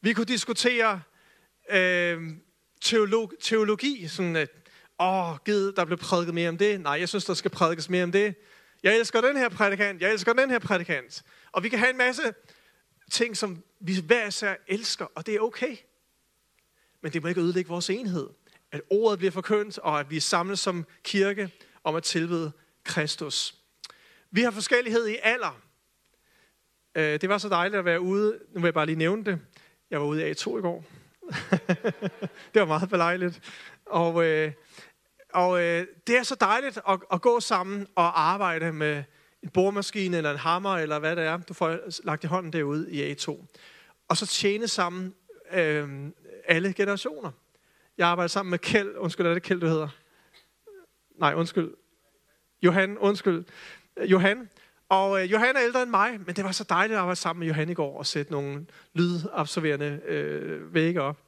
Vi 0.00 0.12
kunne 0.12 0.24
diskutere 0.24 1.02
øh, 1.70 2.30
teolog, 2.80 3.32
teologi, 3.40 4.08
sådan 4.08 4.36
at, 4.36 4.50
åh, 5.00 5.36
gid, 5.44 5.72
der 5.72 5.84
blev 5.84 5.98
prædiket 5.98 6.34
mere 6.34 6.48
om 6.48 6.58
det. 6.58 6.80
Nej, 6.80 6.92
jeg 6.92 7.08
synes, 7.08 7.24
der 7.24 7.34
skal 7.34 7.50
prædikes 7.50 7.88
mere 7.88 8.04
om 8.04 8.12
det. 8.12 8.34
Jeg 8.82 8.98
elsker 8.98 9.20
den 9.20 9.36
her 9.36 9.48
prædikant, 9.48 10.02
jeg 10.02 10.12
elsker 10.12 10.32
den 10.32 10.50
her 10.50 10.58
prædikant. 10.58 11.22
Og 11.52 11.62
vi 11.62 11.68
kan 11.68 11.78
have 11.78 11.90
en 11.90 11.96
masse 11.96 12.22
ting, 13.10 13.36
som 13.36 13.62
vi 13.80 14.00
hver 14.00 14.26
især 14.26 14.54
elsker, 14.68 15.06
og 15.14 15.26
det 15.26 15.34
er 15.34 15.40
okay. 15.40 15.76
Men 17.02 17.12
det 17.12 17.22
må 17.22 17.28
ikke 17.28 17.40
ødelægge 17.40 17.68
vores 17.68 17.90
enhed. 17.90 18.28
At 18.72 18.80
ordet 18.90 19.18
bliver 19.18 19.32
forkyndt, 19.32 19.78
og 19.78 20.00
at 20.00 20.10
vi 20.10 20.20
samles 20.20 20.60
som 20.60 20.86
kirke 21.02 21.52
om 21.84 21.94
at 21.94 22.02
tilbede 22.02 22.52
Kristus. 22.84 23.54
Vi 24.30 24.42
har 24.42 24.50
forskellighed 24.50 25.08
i 25.08 25.16
alder. 25.22 25.60
Øh, 26.94 27.20
det 27.20 27.28
var 27.28 27.38
så 27.38 27.48
dejligt 27.48 27.78
at 27.78 27.84
være 27.84 28.00
ude. 28.00 28.38
Nu 28.52 28.60
vil 28.60 28.66
jeg 28.66 28.74
bare 28.74 28.86
lige 28.86 28.98
nævne 28.98 29.24
det. 29.24 29.38
Jeg 29.90 30.00
var 30.00 30.06
ude 30.06 30.28
i 30.28 30.32
A2 30.32 30.58
i 30.58 30.60
går. 30.60 30.84
det 32.54 32.60
var 32.60 32.64
meget 32.64 32.90
belejligt. 32.90 33.40
Og, 33.86 34.24
øh, 34.24 34.52
og 35.32 35.62
øh, 35.62 35.86
det 36.06 36.18
er 36.18 36.22
så 36.22 36.36
dejligt 36.40 36.78
at, 36.88 37.00
at 37.12 37.20
gå 37.20 37.40
sammen 37.40 37.86
og 37.94 38.20
arbejde 38.20 38.72
med 38.72 39.04
en 39.42 39.48
boremaskine 39.48 40.16
eller 40.16 40.30
en 40.30 40.38
hammer, 40.38 40.76
eller 40.76 40.98
hvad 40.98 41.16
det 41.16 41.24
er, 41.24 41.36
du 41.36 41.54
får 41.54 41.78
lagt 42.04 42.24
i 42.24 42.26
hånden 42.26 42.52
derude 42.52 42.92
i 42.92 43.12
A2. 43.12 43.46
Og 44.08 44.16
så 44.16 44.26
tjene 44.26 44.68
sammen 44.68 45.14
øh, 45.52 45.88
alle 46.44 46.72
generationer. 46.72 47.30
Jeg 47.98 48.08
arbejder 48.08 48.28
sammen 48.28 48.50
med 48.50 48.58
Kjeld. 48.58 48.96
Undskyld, 48.96 49.26
er 49.26 49.34
det 49.34 49.42
Kjeld, 49.42 49.60
du 49.60 49.66
hedder? 49.66 49.88
Nej, 51.18 51.34
undskyld. 51.34 51.74
Johan, 52.62 52.98
undskyld. 52.98 53.44
Johan. 54.00 54.48
Og 54.92 55.22
øh, 55.22 55.32
Johan 55.32 55.56
er 55.56 55.62
ældre 55.62 55.82
end 55.82 55.90
mig, 55.90 56.20
men 56.26 56.36
det 56.36 56.44
var 56.44 56.52
så 56.52 56.64
dejligt 56.64 56.96
at 56.96 57.00
arbejde 57.00 57.20
sammen 57.20 57.40
med 57.40 57.46
Johan 57.46 57.68
i 57.68 57.74
går 57.74 57.98
og 57.98 58.06
sætte 58.06 58.32
nogle 58.32 58.66
lydabsorberende 58.94 60.00
øh, 60.06 60.74
vægge 60.74 61.00
op. 61.02 61.18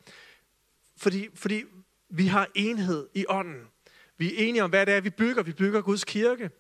Fordi, 0.96 1.28
fordi 1.34 1.64
vi 2.10 2.26
har 2.26 2.48
enhed 2.54 3.08
i 3.14 3.24
ånden. 3.28 3.62
Vi 4.18 4.26
er 4.26 4.48
enige 4.48 4.64
om, 4.64 4.70
hvad 4.70 4.86
det 4.86 4.94
er, 4.94 5.00
vi 5.00 5.10
bygger. 5.10 5.42
Vi 5.42 5.52
bygger 5.52 5.80
Guds 5.80 6.04
kirke. 6.04 6.50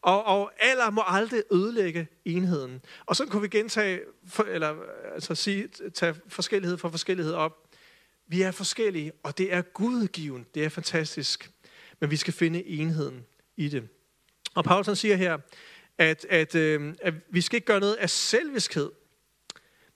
Og, 0.00 0.24
og 0.24 0.52
alder 0.60 0.90
må 0.90 1.02
aldrig 1.06 1.42
ødelægge 1.52 2.08
enheden. 2.24 2.80
Og 3.06 3.16
så 3.16 3.26
kunne 3.26 3.42
vi 3.42 3.48
gentage, 3.48 4.00
for, 4.26 4.42
eller 4.42 4.76
altså 5.14 5.34
sige, 5.34 5.68
tage 5.94 6.14
forskellighed 6.28 6.78
for 6.78 6.88
forskellighed 6.88 7.34
op. 7.34 7.52
Vi 8.26 8.42
er 8.42 8.50
forskellige, 8.50 9.12
og 9.22 9.38
det 9.38 9.52
er 9.52 9.62
gudgiven. 9.62 10.46
Det 10.54 10.64
er 10.64 10.68
fantastisk. 10.68 11.50
Men 12.00 12.10
vi 12.10 12.16
skal 12.16 12.34
finde 12.34 12.64
enheden 12.66 13.24
i 13.56 13.68
det. 13.68 13.88
Og 14.54 14.64
Paulsen 14.64 14.96
siger 14.96 15.16
her, 15.16 15.38
at, 15.98 16.24
at, 16.24 16.54
øh, 16.54 16.94
at 17.02 17.14
vi 17.30 17.40
skal 17.40 17.56
ikke 17.56 17.66
gøre 17.66 17.80
noget 17.80 17.94
af 17.94 18.10
selviskhed, 18.10 18.90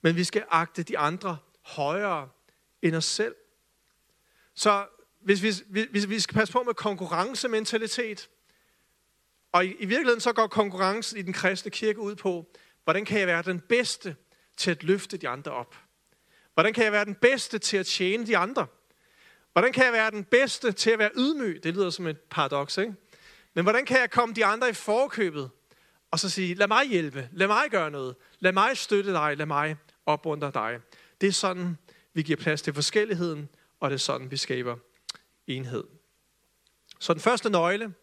men 0.03 0.17
vi 0.17 0.25
skal 0.25 0.45
agte 0.51 0.83
de 0.83 0.99
andre 0.99 1.39
højere 1.63 2.29
end 2.83 2.97
os 2.97 3.05
selv. 3.05 3.35
Så 4.55 4.87
hvis 5.21 5.43
vi, 5.43 5.81
hvis 5.91 6.09
vi 6.09 6.21
skal 6.21 6.35
passe 6.35 6.53
på 6.53 6.63
med 6.63 6.75
konkurrencementalitet, 6.75 8.29
og 9.53 9.67
i, 9.67 9.69
i 9.69 9.87
virkeligheden 9.87 10.21
så 10.21 10.33
går 10.33 10.47
konkurrencen 10.47 11.19
i 11.19 11.23
den 11.23 11.33
kristne 11.33 11.71
kirke 11.71 12.01
ud 12.01 12.15
på, 12.15 12.53
hvordan 12.85 13.05
kan 13.05 13.19
jeg 13.19 13.27
være 13.27 13.43
den 13.43 13.61
bedste 13.61 14.17
til 14.57 14.71
at 14.71 14.83
løfte 14.83 15.17
de 15.17 15.29
andre 15.29 15.53
op? 15.53 15.77
Hvordan 16.55 16.73
kan 16.73 16.85
jeg 16.85 16.93
være 16.93 17.05
den 17.05 17.15
bedste 17.15 17.59
til 17.59 17.77
at 17.77 17.87
tjene 17.87 18.27
de 18.27 18.37
andre? 18.37 18.67
Hvordan 19.53 19.73
kan 19.73 19.85
jeg 19.85 19.93
være 19.93 20.11
den 20.11 20.25
bedste 20.25 20.73
til 20.73 20.91
at 20.91 20.99
være 20.99 21.11
ydmyg? 21.17 21.63
Det 21.63 21.75
lyder 21.75 21.91
som 21.91 22.07
et 22.07 22.21
paradoks, 22.21 22.79
ikke? 22.79 22.95
Men 23.55 23.65
hvordan 23.65 23.85
kan 23.85 24.01
jeg 24.01 24.11
komme 24.11 24.35
de 24.35 24.45
andre 24.45 24.69
i 24.69 24.73
forkøbet? 24.73 25.51
Og 26.11 26.21
så 26.21 26.31
sige, 26.31 26.55
lad 26.55 26.67
mig 26.67 26.87
hjælpe, 26.89 27.29
lad 27.33 27.47
mig 27.47 27.71
gøre 27.71 27.91
noget, 27.91 28.17
lad 28.39 28.53
mig 28.53 28.77
støtte 28.77 29.13
dig, 29.13 29.37
lad 29.37 29.47
mig 29.47 29.77
opmuntre 30.07 30.51
dig. 30.55 30.81
Det 31.21 31.27
er 31.27 31.33
sådan, 31.33 31.79
vi 32.15 32.23
giver 32.23 32.37
plads 32.37 32.63
til 32.63 32.75
forskelligheden, 32.75 33.49
og 33.81 33.91
det 33.91 33.95
er 33.95 33.99
sådan, 33.99 34.31
vi 34.31 34.37
skaber 34.37 34.77
enhed. 35.47 35.85
Så 36.99 37.15
den 37.15 37.21
første 37.21 37.51
nøgle 37.51 37.95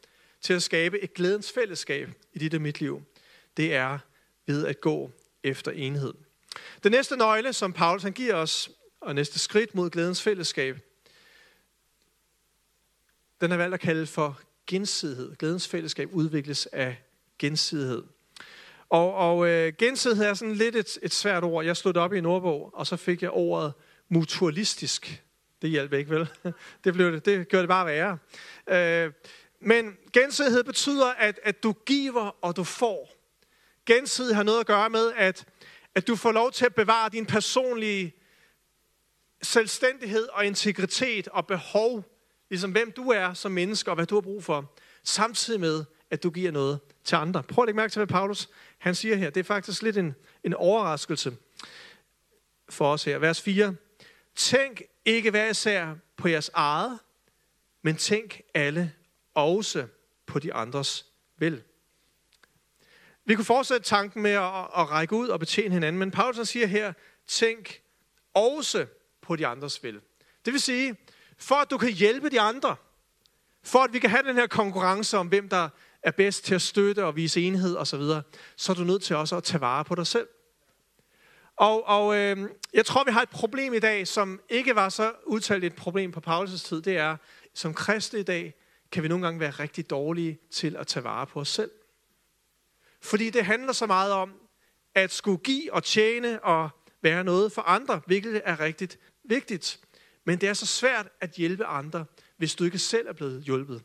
til 0.41 0.53
at 0.53 0.63
skabe 0.63 0.99
et 0.99 1.13
glædens 1.13 1.51
fællesskab 1.51 2.09
i 2.33 2.39
dit 2.39 2.53
og 2.53 2.61
mit 2.61 2.79
liv, 2.79 3.03
det 3.57 3.73
er 3.73 3.99
ved 4.45 4.65
at 4.65 4.81
gå 4.81 5.11
efter 5.43 5.71
enhed. 5.71 6.13
Den 6.83 6.91
næste 6.91 7.17
nøgle, 7.17 7.53
som 7.53 7.73
Paulus 7.73 8.03
han 8.03 8.13
giver 8.13 8.35
os, 8.35 8.69
og 9.01 9.15
næste 9.15 9.39
skridt 9.39 9.75
mod 9.75 9.89
glædens 9.89 10.21
fællesskab, 10.21 10.79
den 13.41 13.51
er 13.51 13.57
valgt 13.57 13.73
at 13.73 13.79
kalde 13.79 14.07
for 14.07 14.41
gensidighed. 14.67 15.35
Glædens 15.35 15.67
fællesskab 15.67 16.09
udvikles 16.13 16.65
af 16.65 17.04
gensidighed. 17.39 18.03
Og, 18.89 19.13
og 19.13 19.47
øh, 19.47 19.73
gensidighed 19.77 20.25
er 20.25 20.33
sådan 20.33 20.53
lidt 20.53 20.75
et, 20.75 20.97
et 21.01 21.13
svært 21.13 21.43
ord. 21.43 21.65
Jeg 21.65 21.77
slog 21.77 21.93
det 21.93 22.03
op 22.03 22.13
i 22.13 22.17
en 22.17 22.25
ordbog, 22.25 22.69
og 22.73 22.87
så 22.87 22.97
fik 22.97 23.21
jeg 23.21 23.31
ordet 23.31 23.73
mutualistisk. 24.09 25.23
Det 25.61 25.69
hjalp 25.69 25.93
ikke, 25.93 26.11
vel? 26.11 26.27
Det, 26.83 26.93
blev 26.93 27.11
det, 27.11 27.25
det 27.25 27.47
gjorde 27.47 27.61
det 27.61 27.69
bare 27.69 27.85
værre. 27.85 28.17
Øh, 28.69 29.11
men 29.61 29.97
gensidighed 30.13 30.63
betyder, 30.63 31.07
at, 31.07 31.39
at 31.43 31.63
du 31.63 31.75
giver, 31.85 32.35
og 32.41 32.55
du 32.55 32.63
får. 32.63 33.11
Gensidighed 33.85 34.35
har 34.35 34.43
noget 34.43 34.59
at 34.59 34.65
gøre 34.65 34.89
med, 34.89 35.11
at, 35.15 35.45
at 35.95 36.07
du 36.07 36.15
får 36.15 36.31
lov 36.31 36.51
til 36.51 36.65
at 36.65 36.75
bevare 36.75 37.09
din 37.09 37.25
personlige 37.25 38.13
selvstændighed 39.41 40.27
og 40.31 40.45
integritet 40.45 41.27
og 41.27 41.47
behov, 41.47 42.03
ligesom 42.49 42.71
hvem 42.71 42.91
du 42.91 43.09
er 43.09 43.33
som 43.33 43.51
menneske 43.51 43.91
og 43.91 43.95
hvad 43.95 44.05
du 44.05 44.15
har 44.15 44.21
brug 44.21 44.43
for, 44.43 44.73
samtidig 45.03 45.59
med, 45.59 45.85
at 46.15 46.23
du 46.23 46.29
giver 46.29 46.51
noget 46.51 46.79
til 47.03 47.15
andre. 47.15 47.43
Prøv 47.43 47.63
at 47.63 47.67
lægge 47.67 47.77
mærke 47.77 47.91
til, 47.91 47.99
hvad 47.99 48.07
Paulus 48.07 48.49
han 48.77 48.95
siger 48.95 49.15
her. 49.15 49.29
Det 49.29 49.39
er 49.39 49.43
faktisk 49.43 49.81
lidt 49.81 49.97
en, 49.97 50.15
en 50.43 50.53
overraskelse 50.53 51.37
for 52.69 52.93
os 52.93 53.03
her. 53.03 53.17
Vers 53.17 53.41
4. 53.41 53.75
Tænk 54.35 54.81
ikke 55.05 55.31
hver 55.31 55.49
især 55.49 55.95
på 56.17 56.27
jeres 56.27 56.51
eget, 56.53 56.99
men 57.81 57.95
tænk 57.95 58.41
alle 58.53 58.93
også 59.33 59.87
på 60.25 60.39
de 60.39 60.53
andres 60.53 61.05
vel. 61.37 61.63
Vi 63.25 63.35
kunne 63.35 63.45
fortsætte 63.45 63.85
tanken 63.85 64.21
med 64.21 64.31
at, 64.31 64.67
at 64.77 64.89
række 64.91 65.15
ud 65.15 65.27
og 65.27 65.39
betjene 65.39 65.73
hinanden, 65.73 65.99
men 65.99 66.11
Paulus 66.11 66.47
siger 66.47 66.67
her, 66.67 66.93
tænk 67.27 67.81
også 68.33 68.85
på 69.21 69.35
de 69.35 69.47
andres 69.47 69.83
vel. 69.83 70.01
Det 70.45 70.53
vil 70.53 70.61
sige, 70.61 70.95
for 71.37 71.55
at 71.55 71.71
du 71.71 71.77
kan 71.77 71.91
hjælpe 71.91 72.29
de 72.29 72.41
andre, 72.41 72.75
for 73.63 73.79
at 73.79 73.93
vi 73.93 73.99
kan 73.99 74.09
have 74.09 74.23
den 74.23 74.35
her 74.35 74.47
konkurrence 74.47 75.17
om, 75.17 75.27
hvem 75.27 75.49
der 75.49 75.69
er 76.05 76.11
bedst 76.11 76.45
til 76.45 76.55
at 76.55 76.61
støtte 76.61 77.05
og 77.05 77.15
vise 77.15 77.41
enhed 77.41 77.75
osv., 77.77 78.01
så, 78.01 78.21
så 78.57 78.71
er 78.71 78.75
du 78.75 78.83
nødt 78.83 79.03
til 79.03 79.15
også 79.15 79.37
at 79.37 79.43
tage 79.43 79.61
vare 79.61 79.85
på 79.85 79.95
dig 79.95 80.07
selv. 80.07 80.27
Og, 81.55 81.87
og 81.87 82.15
øh, 82.17 82.49
jeg 82.73 82.85
tror, 82.85 83.03
vi 83.03 83.11
har 83.11 83.21
et 83.21 83.29
problem 83.29 83.73
i 83.73 83.79
dag, 83.79 84.07
som 84.07 84.41
ikke 84.49 84.75
var 84.75 84.89
så 84.89 85.13
udtalt 85.25 85.63
et 85.63 85.75
problem 85.75 86.11
på 86.11 86.21
Paulus' 86.27 86.67
tid. 86.67 86.81
Det 86.81 86.97
er, 86.97 87.17
som 87.53 87.73
kristne 87.73 88.19
i 88.19 88.23
dag, 88.23 88.53
kan 88.91 89.03
vi 89.03 89.07
nogle 89.07 89.25
gange 89.25 89.39
være 89.39 89.51
rigtig 89.51 89.89
dårlige 89.89 90.39
til 90.51 90.75
at 90.75 90.87
tage 90.87 91.03
vare 91.03 91.27
på 91.27 91.39
os 91.39 91.49
selv. 91.49 91.71
Fordi 93.01 93.29
det 93.29 93.45
handler 93.45 93.73
så 93.73 93.85
meget 93.85 94.11
om 94.11 94.33
at 94.95 95.11
skulle 95.11 95.37
give 95.37 95.73
og 95.73 95.83
tjene 95.83 96.43
og 96.43 96.69
være 97.01 97.23
noget 97.23 97.51
for 97.51 97.61
andre, 97.61 98.01
hvilket 98.05 98.41
er 98.45 98.59
rigtigt 98.59 98.99
vigtigt. 99.23 99.79
Men 100.25 100.41
det 100.41 100.49
er 100.49 100.53
så 100.53 100.65
svært 100.65 101.07
at 101.21 101.31
hjælpe 101.31 101.65
andre, 101.65 102.05
hvis 102.37 102.55
du 102.55 102.63
ikke 102.63 102.79
selv 102.79 103.07
er 103.07 103.13
blevet 103.13 103.43
hjulpet. 103.43 103.83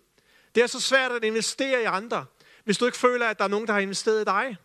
Det 0.54 0.62
er 0.62 0.66
så 0.66 0.80
svært 0.80 1.12
at 1.12 1.24
investere 1.24 1.82
i 1.82 1.84
andre, 1.84 2.26
hvis 2.64 2.78
du 2.78 2.86
ikke 2.86 2.98
føler, 2.98 3.26
at 3.26 3.38
der 3.38 3.44
er 3.44 3.48
nogen, 3.48 3.66
der 3.66 3.72
har 3.72 3.80
investeret 3.80 4.20
i 4.20 4.24
dig. 4.24 4.56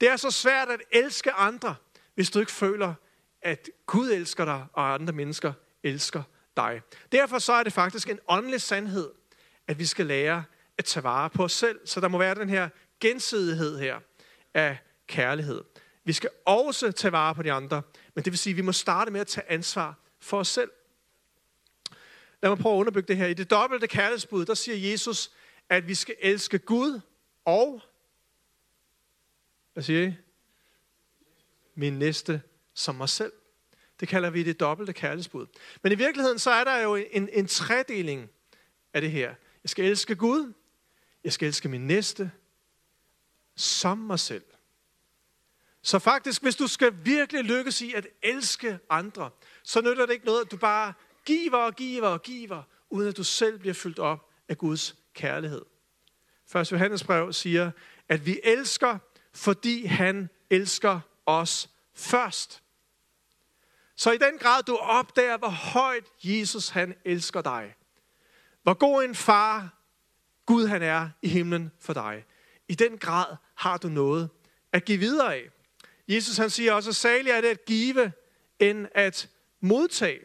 Det 0.00 0.08
er 0.08 0.16
så 0.16 0.30
svært 0.30 0.68
at 0.68 0.80
elske 0.90 1.32
andre, 1.32 1.74
hvis 2.14 2.30
du 2.30 2.40
ikke 2.40 2.52
føler, 2.52 2.94
at 3.42 3.68
Gud 3.86 4.10
elsker 4.10 4.44
dig, 4.44 4.66
og 4.72 4.94
andre 4.94 5.12
mennesker 5.12 5.52
elsker 5.82 6.22
dig. 6.56 6.82
Derfor 7.12 7.38
så 7.38 7.52
er 7.52 7.62
det 7.62 7.72
faktisk 7.72 8.10
en 8.10 8.18
åndelig 8.28 8.60
sandhed, 8.60 9.10
at 9.68 9.78
vi 9.78 9.86
skal 9.86 10.06
lære 10.06 10.44
at 10.78 10.84
tage 10.84 11.04
vare 11.04 11.30
på 11.30 11.44
os 11.44 11.52
selv. 11.52 11.80
Så 11.84 12.00
der 12.00 12.08
må 12.08 12.18
være 12.18 12.34
den 12.34 12.48
her 12.48 12.68
gensidighed 13.00 13.78
her 13.78 14.00
af 14.54 14.78
kærlighed. 15.06 15.64
Vi 16.04 16.12
skal 16.12 16.30
også 16.46 16.92
tage 16.92 17.12
vare 17.12 17.34
på 17.34 17.42
de 17.42 17.52
andre, 17.52 17.82
men 18.14 18.24
det 18.24 18.30
vil 18.32 18.38
sige, 18.38 18.52
at 18.52 18.56
vi 18.56 18.62
må 18.62 18.72
starte 18.72 19.10
med 19.10 19.20
at 19.20 19.26
tage 19.26 19.50
ansvar 19.50 19.98
for 20.20 20.38
os 20.38 20.48
selv. 20.48 20.70
Lad 22.42 22.50
mig 22.50 22.58
prøve 22.58 22.74
at 22.74 22.78
underbygge 22.78 23.08
det 23.08 23.16
her. 23.16 23.26
I 23.26 23.34
det 23.34 23.50
dobbelte 23.50 23.86
kærlighedsbud, 23.86 24.44
der 24.44 24.54
siger 24.54 24.90
Jesus, 24.90 25.30
at 25.68 25.88
vi 25.88 25.94
skal 25.94 26.14
elske 26.20 26.58
Gud 26.58 27.00
og, 27.44 27.82
hvad 29.72 29.82
siger 29.82 30.08
I? 30.08 30.14
Min 31.74 31.98
næste 31.98 32.42
som 32.74 32.94
mig 32.94 33.08
selv. 33.08 33.32
Det 34.00 34.08
kalder 34.08 34.30
vi 34.30 34.42
det 34.42 34.60
dobbelte 34.60 34.92
kærlighedsbud. 34.92 35.46
Men 35.82 35.92
i 35.92 35.94
virkeligheden, 35.94 36.38
så 36.38 36.50
er 36.50 36.64
der 36.64 36.80
jo 36.80 36.94
en, 36.94 37.28
en 37.32 37.46
tredeling 37.46 38.30
af 38.92 39.00
det 39.00 39.10
her. 39.10 39.34
Jeg 39.62 39.70
skal 39.70 39.84
elske 39.84 40.16
Gud, 40.16 40.52
jeg 41.24 41.32
skal 41.32 41.48
elske 41.48 41.68
min 41.68 41.86
næste, 41.86 42.30
som 43.56 43.98
mig 43.98 44.18
selv. 44.18 44.44
Så 45.82 45.98
faktisk, 45.98 46.42
hvis 46.42 46.56
du 46.56 46.66
skal 46.66 47.04
virkelig 47.04 47.44
lykkes 47.44 47.80
i 47.80 47.92
at 47.92 48.06
elske 48.22 48.78
andre, 48.90 49.30
så 49.62 49.80
nytter 49.80 50.06
det 50.06 50.12
ikke 50.12 50.26
noget, 50.26 50.44
at 50.44 50.50
du 50.50 50.56
bare 50.56 50.92
giver 51.24 51.58
og 51.58 51.74
giver 51.74 52.08
og 52.08 52.22
giver, 52.22 52.62
uden 52.90 53.08
at 53.08 53.16
du 53.16 53.24
selv 53.24 53.58
bliver 53.58 53.74
fyldt 53.74 53.98
op 53.98 54.30
af 54.48 54.58
Guds 54.58 54.96
kærlighed. 55.14 55.62
Først 56.46 56.72
Johannes 56.72 57.04
brev 57.04 57.32
siger, 57.32 57.70
at 58.08 58.26
vi 58.26 58.40
elsker, 58.44 58.98
fordi 59.34 59.84
han 59.84 60.28
elsker 60.50 61.00
os 61.26 61.70
først. 61.94 62.62
Så 63.96 64.12
i 64.12 64.18
den 64.18 64.38
grad 64.38 64.62
du 64.62 64.76
opdager, 64.76 65.38
hvor 65.38 65.48
højt 65.48 66.04
Jesus 66.22 66.68
han 66.68 66.94
elsker 67.04 67.42
dig. 67.42 67.74
Hvor 68.62 68.74
god 68.74 69.04
en 69.04 69.14
far 69.14 69.82
Gud 70.46 70.66
han 70.66 70.82
er 70.82 71.10
i 71.22 71.28
himlen 71.28 71.72
for 71.80 71.92
dig. 71.92 72.24
I 72.68 72.74
den 72.74 72.98
grad 72.98 73.36
har 73.54 73.76
du 73.76 73.88
noget 73.88 74.30
at 74.72 74.84
give 74.84 74.98
videre 74.98 75.34
af. 75.34 75.50
Jesus 76.08 76.36
han 76.36 76.50
siger 76.50 76.72
også, 76.72 76.92
salig 76.92 77.30
er 77.30 77.40
det 77.40 77.48
at 77.48 77.64
give, 77.64 78.12
end 78.58 78.86
at 78.94 79.28
modtage. 79.60 80.20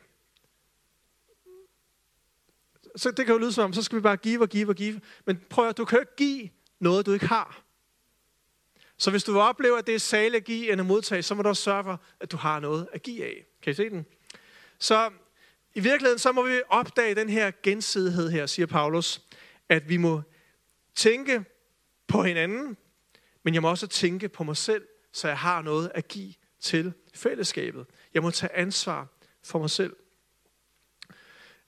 Så 2.97 3.11
det 3.11 3.25
kan 3.25 3.35
jo 3.35 3.39
lyde 3.39 3.53
som 3.53 3.63
om, 3.63 3.73
så 3.73 3.83
skal 3.83 3.95
vi 3.95 4.01
bare 4.01 4.17
give 4.17 4.41
og 4.41 4.49
give 4.49 4.69
og 4.69 4.75
give. 4.75 5.01
Men 5.25 5.41
prøv 5.49 5.67
at 5.67 5.77
du 5.77 5.85
kan 5.85 5.95
jo 5.95 6.01
ikke 6.01 6.15
give 6.15 6.49
noget, 6.79 7.05
du 7.05 7.13
ikke 7.13 7.27
har. 7.27 7.63
Så 8.97 9.11
hvis 9.11 9.23
du 9.23 9.31
vil 9.31 9.41
opleve, 9.41 9.77
at 9.77 9.87
det 9.87 9.95
er 9.95 9.99
sale 9.99 10.37
at 10.37 10.43
give 10.43 10.71
end 10.71 10.81
at 10.81 10.87
modtage, 10.87 11.23
så 11.23 11.35
må 11.35 11.41
du 11.41 11.49
også 11.49 11.63
sørge 11.63 11.83
for, 11.83 12.01
at 12.19 12.31
du 12.31 12.37
har 12.37 12.59
noget 12.59 12.87
at 12.93 13.03
give 13.03 13.23
af. 13.25 13.45
Kan 13.61 13.71
I 13.71 13.73
se 13.73 13.89
den? 13.89 14.05
Så 14.79 15.09
i 15.75 15.79
virkeligheden, 15.79 16.19
så 16.19 16.31
må 16.31 16.43
vi 16.43 16.61
opdage 16.69 17.15
den 17.15 17.29
her 17.29 17.51
gensidighed 17.63 18.29
her, 18.29 18.45
siger 18.45 18.65
Paulus, 18.65 19.21
at 19.69 19.89
vi 19.89 19.97
må 19.97 20.21
tænke 20.95 21.45
på 22.07 22.23
hinanden, 22.23 22.77
men 23.43 23.53
jeg 23.53 23.61
må 23.61 23.69
også 23.69 23.87
tænke 23.87 24.29
på 24.29 24.43
mig 24.43 24.57
selv, 24.57 24.87
så 25.11 25.27
jeg 25.27 25.37
har 25.37 25.61
noget 25.61 25.91
at 25.95 26.07
give 26.07 26.33
til 26.59 26.93
fællesskabet. 27.13 27.85
Jeg 28.13 28.21
må 28.21 28.31
tage 28.31 28.55
ansvar 28.55 29.07
for 29.43 29.59
mig 29.59 29.69
selv. 29.69 29.95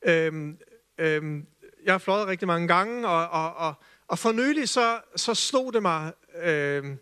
Øhm, 0.02 0.60
øhm, 1.00 1.46
jeg 1.86 1.94
har 1.94 1.98
fløjet 1.98 2.28
rigtig 2.28 2.48
mange 2.48 2.68
gange, 2.68 3.08
og, 3.08 3.30
og, 3.30 3.54
og, 3.56 3.74
og 4.08 4.20
for 4.20 4.32
nylig 4.32 4.70
så, 4.70 5.00
så 5.16 5.34
slog 5.34 5.74
det 5.74 5.82
mig, 5.82 6.14
øhm, 6.42 6.98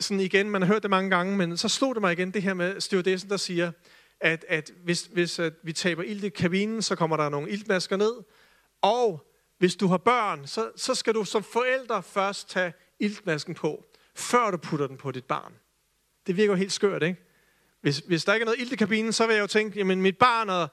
sådan 0.00 0.20
igen, 0.20 0.50
man 0.50 0.62
har 0.62 0.68
hørt 0.68 0.82
det 0.82 0.90
mange 0.90 1.10
gange, 1.10 1.36
men 1.36 1.56
så 1.56 1.68
slog 1.68 1.94
det 1.94 2.00
mig 2.00 2.12
igen 2.12 2.30
det 2.30 2.42
her 2.42 2.54
med 2.54 2.80
stewardessen, 2.80 3.30
der 3.30 3.36
siger, 3.36 3.72
at, 4.20 4.44
at 4.48 4.70
hvis, 4.84 5.02
hvis 5.12 5.38
at 5.38 5.52
vi 5.62 5.72
taber 5.72 6.02
ild 6.02 6.24
i 6.24 6.28
kabinen, 6.28 6.82
så 6.82 6.96
kommer 6.96 7.16
der 7.16 7.28
nogle 7.28 7.50
iltmasker 7.50 7.96
ned, 7.96 8.12
og 8.82 9.26
hvis 9.58 9.76
du 9.76 9.86
har 9.86 9.98
børn, 9.98 10.46
så, 10.46 10.70
så 10.76 10.94
skal 10.94 11.14
du 11.14 11.24
som 11.24 11.42
forælder 11.42 12.00
først 12.00 12.50
tage 12.50 12.72
iltmasken 13.00 13.54
på, 13.54 13.84
før 14.14 14.50
du 14.50 14.56
putter 14.56 14.86
den 14.86 14.96
på 14.96 15.10
dit 15.10 15.24
barn. 15.24 15.52
Det 16.26 16.36
virker 16.36 16.52
jo 16.52 16.56
helt 16.56 16.72
skørt, 16.72 17.02
ikke? 17.02 17.24
Hvis, 17.80 17.98
hvis 17.98 18.24
der 18.24 18.34
ikke 18.34 18.42
er 18.42 18.46
noget 18.46 18.60
ilt 18.60 18.72
i 18.72 18.76
kabinen, 18.76 19.12
så 19.12 19.26
vil 19.26 19.34
jeg 19.34 19.42
jo 19.42 19.46
tænke, 19.46 19.78
jamen 19.78 20.02
mit 20.02 20.18
barn 20.18 20.50
og 20.50 20.68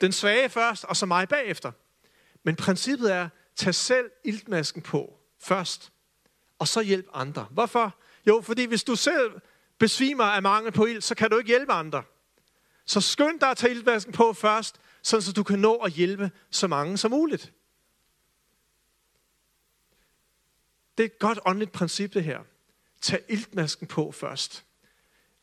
den 0.00 0.12
svage 0.12 0.48
først, 0.48 0.84
og 0.84 0.96
så 0.96 1.06
mig 1.06 1.28
bagefter. 1.28 1.72
Men 2.42 2.56
princippet 2.56 3.12
er, 3.12 3.28
tag 3.56 3.74
selv 3.74 4.10
iltmasken 4.24 4.82
på 4.82 5.18
først, 5.38 5.92
og 6.58 6.68
så 6.68 6.80
hjælp 6.80 7.06
andre. 7.14 7.46
Hvorfor? 7.50 7.96
Jo, 8.26 8.40
fordi 8.40 8.64
hvis 8.64 8.84
du 8.84 8.96
selv 8.96 9.40
besvimer 9.78 10.24
af 10.24 10.42
mangel 10.42 10.72
på 10.72 10.84
ild, 10.84 11.00
så 11.00 11.14
kan 11.14 11.30
du 11.30 11.38
ikke 11.38 11.48
hjælpe 11.48 11.72
andre. 11.72 12.02
Så 12.84 13.00
skynd 13.00 13.40
dig 13.40 13.50
at 13.50 13.56
tage 13.56 13.70
iltmasken 13.72 14.12
på 14.12 14.32
først, 14.32 14.80
så 15.02 15.32
du 15.36 15.42
kan 15.42 15.58
nå 15.58 15.74
at 15.74 15.92
hjælpe 15.92 16.30
så 16.50 16.66
mange 16.66 16.98
som 16.98 17.10
muligt. 17.10 17.52
Det 20.98 21.04
er 21.04 21.08
et 21.08 21.18
godt 21.18 21.38
åndeligt 21.46 21.72
princip, 21.72 22.14
det 22.14 22.24
her. 22.24 22.40
Tag 23.00 23.22
iltmasken 23.28 23.86
på 23.86 24.12
først. 24.12 24.64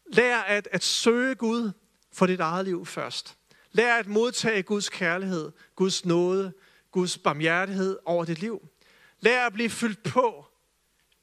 Lær 0.05 0.37
at, 0.37 0.67
at 0.71 0.83
søge 0.83 1.35
Gud 1.35 1.71
for 2.11 2.25
dit 2.25 2.39
eget 2.39 2.65
liv 2.65 2.85
først. 2.85 3.36
Lær 3.77 3.95
at 3.95 4.07
modtage 4.07 4.63
Guds 4.63 4.89
kærlighed, 4.89 5.51
Guds 5.75 6.05
nåde, 6.05 6.53
Guds 6.91 7.17
barmhjertighed 7.17 7.97
over 8.05 8.25
dit 8.25 8.39
liv. 8.39 8.67
Lær 9.19 9.45
at 9.45 9.53
blive 9.53 9.69
fyldt 9.69 10.03
på 10.03 10.45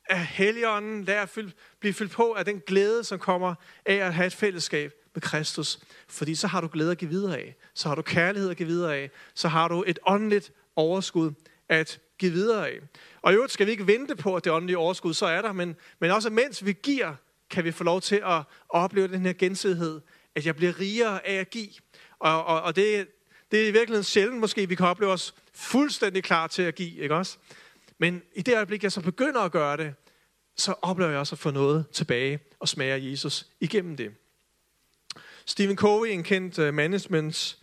af 0.08 0.26
Helligånden. 0.26 1.04
Lær 1.04 1.22
at 1.22 1.28
fylde, 1.28 1.52
blive 1.80 1.94
fyldt 1.94 2.12
på 2.12 2.32
af 2.32 2.44
den 2.44 2.60
glæde, 2.66 3.04
som 3.04 3.18
kommer 3.18 3.54
af 3.86 3.94
at 3.94 4.14
have 4.14 4.26
et 4.26 4.34
fællesskab 4.34 4.92
med 5.14 5.22
Kristus. 5.22 5.78
Fordi 6.08 6.34
så 6.34 6.46
har 6.46 6.60
du 6.60 6.68
glæde 6.72 6.90
at 6.90 6.98
give 6.98 7.10
videre 7.10 7.38
af. 7.38 7.56
Så 7.74 7.88
har 7.88 7.94
du 7.94 8.02
kærlighed 8.02 8.50
at 8.50 8.56
give 8.56 8.68
videre 8.68 8.96
af. 8.96 9.10
Så 9.34 9.48
har 9.48 9.68
du 9.68 9.84
et 9.86 9.98
åndeligt 10.06 10.52
overskud 10.76 11.32
at 11.68 12.00
give 12.18 12.32
videre 12.32 12.68
af. 12.68 12.78
Og 13.22 13.32
i 13.32 13.34
øvrigt 13.34 13.52
skal 13.52 13.66
vi 13.66 13.70
ikke 13.70 13.86
vente 13.86 14.16
på, 14.16 14.36
at 14.36 14.44
det 14.44 14.52
åndelige 14.52 14.78
overskud 14.78 15.14
så 15.14 15.26
er 15.26 15.42
der, 15.42 15.52
men, 15.52 15.76
men 15.98 16.10
også 16.10 16.30
mens 16.30 16.64
vi 16.64 16.72
giver, 16.72 17.14
kan 17.50 17.64
vi 17.64 17.72
få 17.72 17.84
lov 17.84 18.00
til 18.00 18.22
at 18.24 18.42
opleve 18.68 19.08
den 19.08 19.26
her 19.26 19.32
gensidighed, 19.32 20.00
at 20.34 20.46
jeg 20.46 20.56
bliver 20.56 20.80
rigere 20.80 21.26
af 21.26 21.34
at 21.34 21.50
give. 21.50 21.83
Og, 22.24 22.44
og, 22.44 22.62
og 22.62 22.76
det, 22.76 23.08
det 23.50 23.62
er 23.62 23.68
i 23.68 23.70
virkeligheden 23.70 24.04
sjældent 24.04 24.40
måske, 24.40 24.68
vi 24.68 24.74
kan 24.74 24.86
opleve 24.86 25.12
os 25.12 25.34
fuldstændig 25.54 26.24
klar 26.24 26.46
til 26.46 26.62
at 26.62 26.74
give, 26.74 27.02
ikke 27.02 27.14
også? 27.14 27.38
Men 27.98 28.22
i 28.34 28.42
det 28.42 28.54
øjeblik, 28.54 28.82
jeg 28.82 28.92
så 28.92 29.00
begynder 29.00 29.40
at 29.40 29.52
gøre 29.52 29.76
det, 29.76 29.94
så 30.56 30.74
oplever 30.82 31.10
jeg 31.10 31.18
også 31.18 31.34
at 31.34 31.38
få 31.38 31.50
noget 31.50 31.88
tilbage 31.92 32.38
og 32.58 32.68
smager 32.68 32.96
Jesus 32.96 33.46
igennem 33.60 33.96
det. 33.96 34.14
Stephen 35.46 35.76
Covey, 35.76 36.08
en 36.08 36.22
kendt 36.22 36.58
uh, 36.58 36.74
managements 36.74 37.58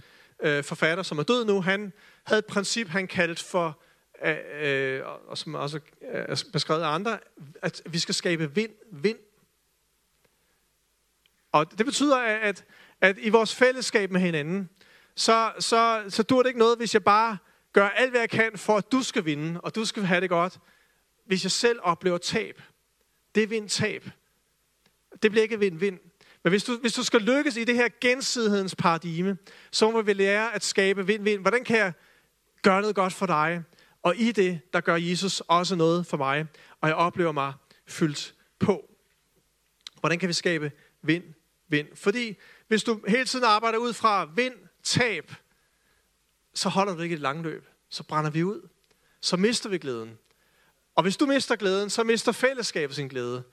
uh, 0.46 0.64
forfatter, 0.64 1.04
som 1.04 1.20
er 1.20 1.24
død 1.24 1.46
nu, 1.46 1.62
han 1.62 1.94
havde 2.24 2.40
et 2.40 2.46
princip, 2.46 2.88
han 2.88 3.08
kaldte 3.08 3.44
for 3.44 3.80
øh, 4.26 4.38
øh 4.62 5.02
og 5.28 5.38
som 5.38 5.56
også 5.56 5.80
er 6.02 6.44
beskrevet 6.54 6.82
af 6.82 6.88
andre, 6.88 7.20
at 7.62 7.82
vi 7.86 8.00
skal 8.00 8.16
skabe 8.16 8.56
vind-vind. 8.56 9.20
Og 11.52 11.78
det 11.78 11.86
betyder, 11.86 12.18
at, 12.18 12.66
at 13.02 13.18
i 13.20 13.30
vores 13.30 13.56
fællesskab 13.56 14.12
med 14.12 14.22
hinanden, 14.22 14.70
så, 15.16 15.52
så, 15.60 16.04
så 16.10 16.24
dur 16.24 16.44
det 16.44 16.50
ikke 16.50 16.60
noget, 16.60 16.78
hvis 16.78 16.94
jeg 16.94 17.04
bare 17.04 17.38
gør 17.74 17.90
alt, 17.90 18.12
hvad 18.12 18.20
jeg 18.20 18.30
kan, 18.30 18.58
for 18.58 18.78
at 18.78 18.92
du 18.92 19.04
skal 19.04 19.26
vinde, 19.26 19.62
og 19.62 19.76
du 19.76 19.86
skal 19.86 20.04
have 20.04 20.22
det 20.22 20.30
godt, 20.30 20.60
hvis 21.26 21.44
jeg 21.44 21.52
selv 21.52 21.80
oplever 21.82 22.18
tab. 22.18 22.62
Det 23.36 23.44
er 23.44 23.48
vind-tab. 23.48 24.10
Det 25.22 25.32
bliver 25.32 25.44
ikke 25.44 25.60
vind-vind. 25.60 26.00
Men 26.44 26.52
hvis 26.52 26.64
du, 26.64 26.78
hvis 26.78 26.94
du 26.94 27.04
skal 27.04 27.22
lykkes 27.22 27.58
i 27.58 27.64
det 27.64 27.76
her 27.76 27.90
gensidighedens 28.02 28.76
paradigme, 28.76 29.38
så 29.72 29.92
må 29.92 30.02
vi 30.02 30.14
lære 30.14 30.56
at 30.56 30.64
skabe 30.64 31.08
vind-vind. 31.08 31.42
Hvordan 31.42 31.64
kan 31.64 31.78
jeg 31.78 31.94
gøre 32.62 32.82
noget 32.82 32.96
godt 32.96 33.14
for 33.14 33.26
dig? 33.26 33.64
Og 34.02 34.16
i 34.16 34.32
det, 34.32 34.60
der 34.74 34.82
gør 34.82 34.96
Jesus 34.96 35.42
også 35.48 35.76
noget 35.76 36.06
for 36.06 36.18
mig, 36.18 36.46
og 36.82 36.90
jeg 36.90 36.96
oplever 36.96 37.32
mig 37.32 37.54
fyldt 37.88 38.36
på. 38.60 38.90
Hvordan 40.00 40.20
kan 40.20 40.30
vi 40.30 40.34
skabe 40.34 40.72
vind, 41.02 41.24
vind? 41.70 41.88
Fordi 41.96 42.38
hvis 42.72 42.84
du 42.84 43.00
hele 43.08 43.26
tiden 43.26 43.46
arbejder 43.46 43.78
ud 43.78 43.94
fra 43.94 44.30
vind, 44.36 44.54
tab, 44.84 45.32
så 46.54 46.70
holder 46.70 46.96
du 46.96 47.02
ikke 47.02 47.16
et 47.16 47.22
langløb. 47.22 47.66
Så 47.90 48.04
brænder 48.04 48.32
vi 48.32 48.44
ud. 48.44 48.70
Så 49.22 49.38
mister 49.38 49.70
vi 49.70 49.78
glæden. 49.78 50.18
Og 50.96 51.04
hvis 51.04 51.18
du 51.18 51.26
mister 51.26 51.56
glæden, 51.56 51.90
så 51.90 52.04
mister 52.04 52.32
fællesskabet 52.32 52.96
sin 52.96 53.08
glæde. 53.08 53.44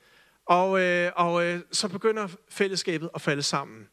Og, 0.46 0.80
øh, 0.80 1.12
og 1.16 1.44
øh, 1.44 1.60
så 1.72 1.88
begynder 1.88 2.28
fællesskabet 2.48 3.10
at 3.14 3.20
falde 3.20 3.42
sammen. 3.42 3.88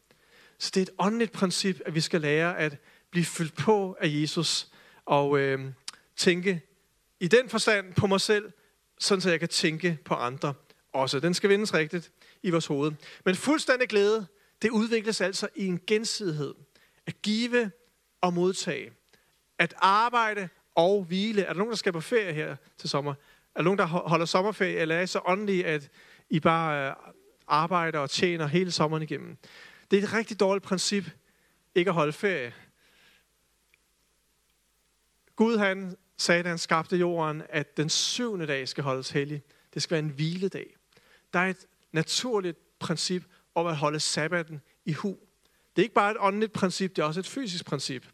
Så 0.58 0.70
det 0.74 0.80
er 0.80 0.82
et 0.82 0.94
åndeligt 0.98 1.32
princip, 1.32 1.80
at 1.86 1.94
vi 1.94 2.00
skal 2.00 2.20
lære 2.20 2.58
at 2.58 2.76
blive 3.10 3.24
fyldt 3.24 3.56
på 3.56 3.96
af 4.00 4.08
Jesus. 4.08 4.68
Og, 5.04 5.38
øh, 5.38 5.60
tænke 6.16 6.60
i 7.20 7.28
den 7.28 7.48
forstand 7.48 7.94
på 7.94 8.06
mig 8.06 8.20
selv, 8.20 8.52
sådan 8.98 9.20
så 9.20 9.30
jeg 9.30 9.40
kan 9.40 9.48
tænke 9.48 9.98
på 10.04 10.14
andre 10.14 10.54
også. 10.92 11.20
Den 11.20 11.34
skal 11.34 11.50
vindes 11.50 11.74
rigtigt 11.74 12.12
i 12.42 12.50
vores 12.50 12.66
hoved. 12.66 12.92
Men 13.24 13.34
fuldstændig 13.34 13.88
glæde, 13.88 14.26
det 14.62 14.70
udvikles 14.70 15.20
altså 15.20 15.48
i 15.54 15.66
en 15.66 15.80
gensidighed. 15.86 16.54
At 17.06 17.22
give 17.22 17.70
og 18.20 18.32
modtage. 18.32 18.92
At 19.58 19.74
arbejde 19.76 20.48
og 20.74 21.04
hvile. 21.04 21.42
Er 21.42 21.52
der 21.52 21.58
nogen, 21.58 21.70
der 21.70 21.76
skal 21.76 21.92
på 21.92 22.00
ferie 22.00 22.32
her 22.32 22.56
til 22.78 22.88
sommer? 22.88 23.12
Er 23.54 23.58
der 23.58 23.62
nogen, 23.62 23.78
der 23.78 23.84
holder 23.84 24.26
sommerferie, 24.26 24.76
eller 24.76 24.94
er 24.94 25.00
I 25.00 25.06
så 25.06 25.20
åndelige, 25.26 25.66
at 25.66 25.90
I 26.30 26.40
bare 26.40 26.88
øh, 26.88 26.94
arbejder 27.46 27.98
og 27.98 28.10
tjener 28.10 28.46
hele 28.46 28.70
sommeren 28.70 29.02
igennem? 29.02 29.36
Det 29.90 29.98
er 29.98 30.02
et 30.02 30.12
rigtig 30.12 30.40
dårligt 30.40 30.64
princip, 30.64 31.04
ikke 31.74 31.88
at 31.88 31.94
holde 31.94 32.12
ferie. 32.12 32.54
Gud 35.36 35.58
han 35.58 35.96
sagde, 36.16 36.42
da 36.42 36.48
han 36.48 36.58
skabte 36.58 36.96
jorden, 36.96 37.42
at 37.48 37.76
den 37.76 37.88
syvende 37.88 38.46
dag 38.46 38.68
skal 38.68 38.84
holdes 38.84 39.10
hellig. 39.10 39.42
Det 39.74 39.82
skal 39.82 39.94
være 39.94 40.04
en 40.04 40.10
hviledag. 40.10 40.76
Der 41.32 41.38
er 41.38 41.50
et 41.50 41.66
naturligt 41.92 42.78
princip 42.78 43.24
om 43.56 43.66
at 43.66 43.76
holde 43.76 44.00
sabbaten 44.00 44.60
i 44.84 44.92
hu. 44.92 45.08
Det 45.76 45.82
er 45.82 45.84
ikke 45.84 45.94
bare 45.94 46.10
et 46.10 46.16
åndeligt 46.20 46.52
princip, 46.52 46.96
det 46.96 47.02
er 47.02 47.06
også 47.06 47.20
et 47.20 47.26
fysisk 47.26 47.64
princip. 47.64 48.06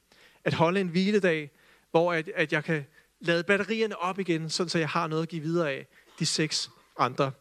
At 0.44 0.54
holde 0.54 0.80
en 0.80 0.88
hviledag, 0.88 1.50
hvor 1.90 2.12
at, 2.12 2.28
at 2.34 2.52
jeg 2.52 2.64
kan 2.64 2.86
lade 3.20 3.44
batterierne 3.44 3.98
op 3.98 4.18
igen, 4.18 4.50
sådan 4.50 4.68
så 4.68 4.78
jeg 4.78 4.88
har 4.88 5.06
noget 5.06 5.22
at 5.22 5.28
give 5.28 5.42
videre 5.42 5.70
af 5.70 5.86
de 6.18 6.26
seks 6.26 6.70
andre 6.98 7.32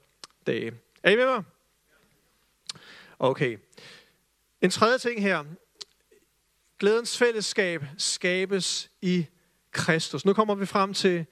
dage. 0.48 0.74
Er 1.04 1.12
I 1.12 1.16
med 1.16 1.26
mig? 1.26 1.44
Okay. 3.20 3.58
En 4.62 4.70
tredje 4.70 4.98
ting 4.98 5.22
her. 5.22 5.44
Glædens 6.80 7.18
fællesskab 7.18 7.84
skabes 7.98 8.92
i 9.02 9.26
Kristus. 9.72 10.26
Nu 10.26 10.34
kommer 10.34 10.56
vi 10.56 10.66
frem 10.66 10.94
til 10.94 11.26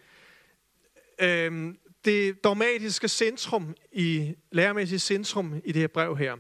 øhm, 1.20 1.80
det 2.10 2.44
dogmatiske 2.44 3.08
centrum, 3.08 3.76
i 3.92 4.36
lærermæssige 4.52 5.00
centrum 5.00 5.62
i 5.66 5.72
det 5.72 5.82
her 5.82 5.88
brev 5.88 6.18
her. 6.18 6.36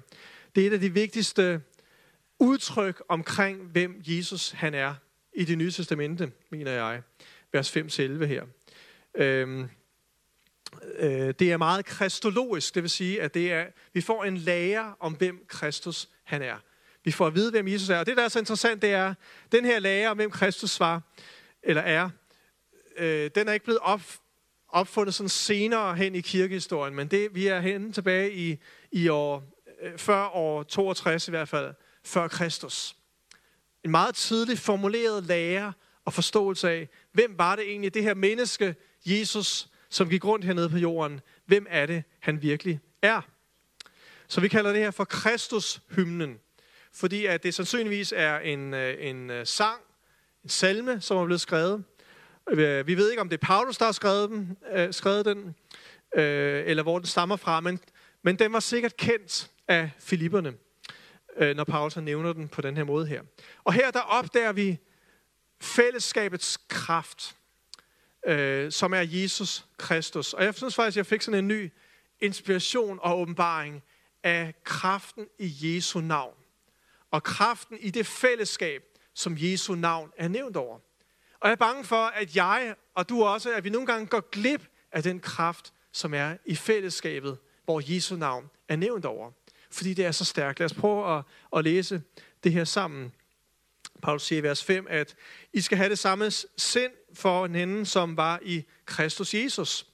Det 0.55 0.63
er 0.63 0.67
et 0.67 0.73
af 0.73 0.79
de 0.79 0.93
vigtigste 0.93 1.61
udtryk 2.39 3.03
omkring, 3.09 3.63
hvem 3.63 4.01
Jesus 4.05 4.51
han 4.51 4.73
er 4.73 4.95
i 5.33 5.45
det 5.45 5.57
nye 5.57 5.71
testamente, 5.71 6.31
mener 6.49 6.71
jeg. 6.71 7.01
Vers 7.53 7.77
5-11 7.77 8.25
her. 8.25 8.45
Øhm, 9.15 9.69
øh, 10.95 11.33
det 11.39 11.51
er 11.51 11.57
meget 11.57 11.85
kristologisk, 11.85 12.75
det 12.75 12.83
vil 12.83 12.89
sige, 12.89 13.21
at 13.21 13.33
det 13.33 13.51
er, 13.51 13.65
vi 13.93 14.01
får 14.01 14.23
en 14.23 14.37
lære 14.37 14.95
om, 14.99 15.13
hvem 15.13 15.45
Kristus 15.47 16.09
han 16.23 16.41
er. 16.41 16.57
vi 17.03 17.11
får 17.11 17.27
at 17.27 17.35
vide, 17.35 17.51
hvem 17.51 17.67
Jesus 17.67 17.89
er. 17.89 17.99
Og 17.99 18.05
det, 18.05 18.17
der 18.17 18.23
er 18.23 18.27
så 18.27 18.39
interessant, 18.39 18.81
det 18.81 18.91
er, 18.91 19.13
den 19.51 19.65
her 19.65 19.79
lære 19.79 20.09
om, 20.09 20.17
hvem 20.17 20.31
Kristus 20.31 20.79
var, 20.79 21.01
eller 21.63 21.81
er, 21.81 22.09
øh, 22.97 23.31
den 23.35 23.47
er 23.47 23.53
ikke 23.53 23.65
blevet 23.65 23.79
op, 23.79 24.01
opfundet 24.69 25.15
sådan 25.15 25.29
senere 25.29 25.95
hen 25.95 26.15
i 26.15 26.21
kirkehistorien, 26.21 26.95
men 26.95 27.07
det, 27.07 27.35
vi 27.35 27.47
er 27.47 27.59
hen 27.59 27.93
tilbage 27.93 28.33
i, 28.33 28.57
i 28.91 29.07
år, 29.07 29.43
øh, 29.81 29.97
før 29.97 30.27
år 30.27 30.63
62 30.63 31.27
i 31.27 31.31
hvert 31.31 31.49
fald, 31.49 31.73
før 32.03 32.27
Kristus. 32.27 32.95
En 33.83 33.91
meget 33.91 34.15
tidligt 34.15 34.59
formuleret 34.59 35.23
lære 35.23 35.73
og 36.05 36.13
forståelse 36.13 36.69
af, 36.69 36.89
hvem 37.11 37.37
var 37.37 37.55
det 37.55 37.69
egentlig, 37.69 37.93
det 37.93 38.03
her 38.03 38.13
menneske, 38.13 38.75
Jesus, 39.05 39.67
som 39.89 40.09
gik 40.09 40.25
rundt 40.25 40.45
hernede 40.45 40.69
på 40.69 40.77
jorden, 40.77 41.21
hvem 41.45 41.65
er 41.69 41.85
det, 41.85 42.03
han 42.19 42.41
virkelig 42.41 42.79
er? 43.01 43.21
Så 44.27 44.41
vi 44.41 44.47
kalder 44.47 44.73
det 44.73 44.81
her 44.81 44.91
for 44.91 45.05
Kristus-hymnen, 45.05 46.39
fordi 46.93 47.25
at 47.25 47.43
det 47.43 47.53
sandsynligvis 47.53 48.13
er 48.15 48.39
en, 48.39 48.73
øh, 48.73 48.95
en 48.99 49.29
øh, 49.29 49.47
sang, 49.47 49.81
en 50.43 50.49
salme, 50.49 51.01
som 51.01 51.17
er 51.17 51.25
blevet 51.25 51.41
skrevet. 51.41 51.83
Øh, 52.51 52.87
vi 52.87 52.97
ved 52.97 53.09
ikke, 53.09 53.21
om 53.21 53.29
det 53.29 53.41
er 53.41 53.47
Paulus, 53.47 53.77
der 53.77 53.85
har 53.85 53.91
skrevet, 53.91 54.29
den, 54.29 54.57
øh, 54.71 54.93
skrevet 54.93 55.25
den, 55.25 55.55
øh, 56.15 56.63
eller 56.65 56.83
hvor 56.83 56.99
den 56.99 57.07
stammer 57.07 57.35
fra, 57.35 57.59
men, 57.59 57.79
men 58.21 58.39
den 58.39 58.53
var 58.53 58.59
sikkert 58.59 58.97
kendt 58.97 59.51
af 59.67 59.91
filipperne, 59.99 60.53
øh, 61.37 61.55
når 61.55 61.63
Paulus 61.63 61.97
nævner 61.97 62.33
den 62.33 62.47
på 62.47 62.61
den 62.61 62.77
her 62.77 62.83
måde 62.83 63.07
her. 63.07 63.21
Og 63.63 63.73
her 63.73 63.91
der 63.91 64.01
opdager 64.01 64.51
vi 64.51 64.77
fællesskabets 65.61 66.57
kraft, 66.67 67.35
øh, 68.27 68.71
som 68.71 68.93
er 68.93 69.01
Jesus 69.01 69.65
Kristus. 69.77 70.33
Og 70.33 70.43
jeg 70.43 70.55
synes 70.55 70.75
faktisk, 70.75 70.93
at 70.93 70.97
jeg 70.97 71.05
fik 71.05 71.21
sådan 71.21 71.39
en 71.39 71.47
ny 71.47 71.71
inspiration 72.19 72.99
og 73.01 73.19
åbenbaring 73.19 73.83
af 74.23 74.53
kraften 74.63 75.25
i 75.39 75.55
Jesu 75.61 75.99
navn. 75.99 76.33
Og 77.11 77.23
kraften 77.23 77.77
i 77.79 77.89
det 77.89 78.05
fællesskab, 78.05 78.83
som 79.13 79.35
Jesu 79.37 79.75
navn 79.75 80.11
er 80.17 80.27
nævnt 80.27 80.55
over. 80.55 80.79
Og 81.39 81.47
jeg 81.47 81.51
er 81.51 81.55
bange 81.55 81.83
for, 81.83 82.05
at 82.05 82.35
jeg 82.35 82.75
og 82.95 83.09
du 83.09 83.23
også, 83.23 83.53
at 83.53 83.63
vi 83.63 83.69
nogle 83.69 83.87
gange 83.87 84.07
går 84.07 84.29
glip 84.29 84.67
af 84.91 85.03
den 85.03 85.19
kraft, 85.19 85.73
som 85.91 86.13
er 86.13 86.37
i 86.45 86.55
fællesskabet, 86.55 87.37
hvor 87.63 87.81
Jesu 87.93 88.15
navn 88.15 88.49
er 88.67 88.75
nævnt 88.75 89.05
over. 89.05 89.31
Fordi 89.71 89.93
det 89.93 90.05
er 90.05 90.11
så 90.11 90.25
stærkt. 90.25 90.59
Lad 90.59 90.65
os 90.65 90.73
prøve 90.73 91.17
at, 91.17 91.23
at 91.55 91.63
læse 91.63 92.01
det 92.43 92.51
her 92.51 92.63
sammen. 92.63 93.11
Paulus 94.01 94.23
siger 94.23 94.39
i 94.39 94.43
vers 94.43 94.63
5, 94.63 94.87
at 94.89 95.15
I 95.53 95.61
skal 95.61 95.77
have 95.77 95.89
det 95.89 95.99
samme 95.99 96.31
sind 96.57 96.91
for 97.13 97.47
hinanden, 97.47 97.85
som 97.85 98.17
var 98.17 98.39
i 98.41 98.63
Kristus 98.85 99.33
Jesus. 99.33 99.87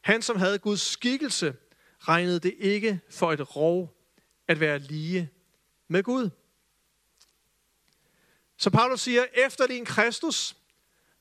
Han, 0.00 0.22
som 0.22 0.36
havde 0.36 0.58
Guds 0.58 0.80
skikkelse, 0.80 1.54
regnede 2.00 2.40
det 2.40 2.54
ikke 2.58 3.00
for 3.10 3.32
et 3.32 3.56
rov 3.56 3.96
at 4.48 4.60
være 4.60 4.78
lige 4.78 5.30
med 5.88 6.02
Gud. 6.02 6.30
Så 8.56 8.70
Paulus 8.70 9.00
siger, 9.00 9.24
efter 9.34 9.66
din 9.66 9.84
Kristus, 9.84 10.56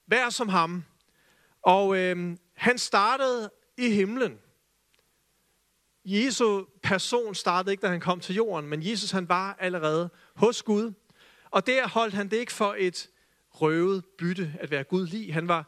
vær 0.08 0.30
som 0.30 0.50
ham. 0.50 0.84
Og 1.62 1.98
øh, 1.98 2.38
han 2.54 2.78
startede 2.78 3.52
i 3.78 3.90
himlen. 3.90 4.40
Jesu 6.06 6.66
person 6.84 7.36
startede 7.36 7.74
ikke, 7.74 7.82
da 7.82 7.88
han 7.88 8.00
kom 8.00 8.20
til 8.20 8.36
jorden, 8.36 8.70
men 8.70 8.90
Jesus 8.90 9.12
han 9.12 9.30
var 9.30 9.56
allerede 9.60 10.10
hos 10.36 10.64
Gud. 10.64 10.94
Og 11.52 11.68
der 11.68 11.88
holdt 11.88 12.14
han 12.14 12.30
det 12.30 12.38
ikke 12.38 12.54
for 12.54 12.76
et 12.78 13.10
røvet 13.50 14.06
bytte 14.18 14.54
at 14.60 14.72
være 14.72 14.84
Gud 14.84 15.08
lig. 15.08 15.34
Han 15.34 15.48
var, 15.48 15.66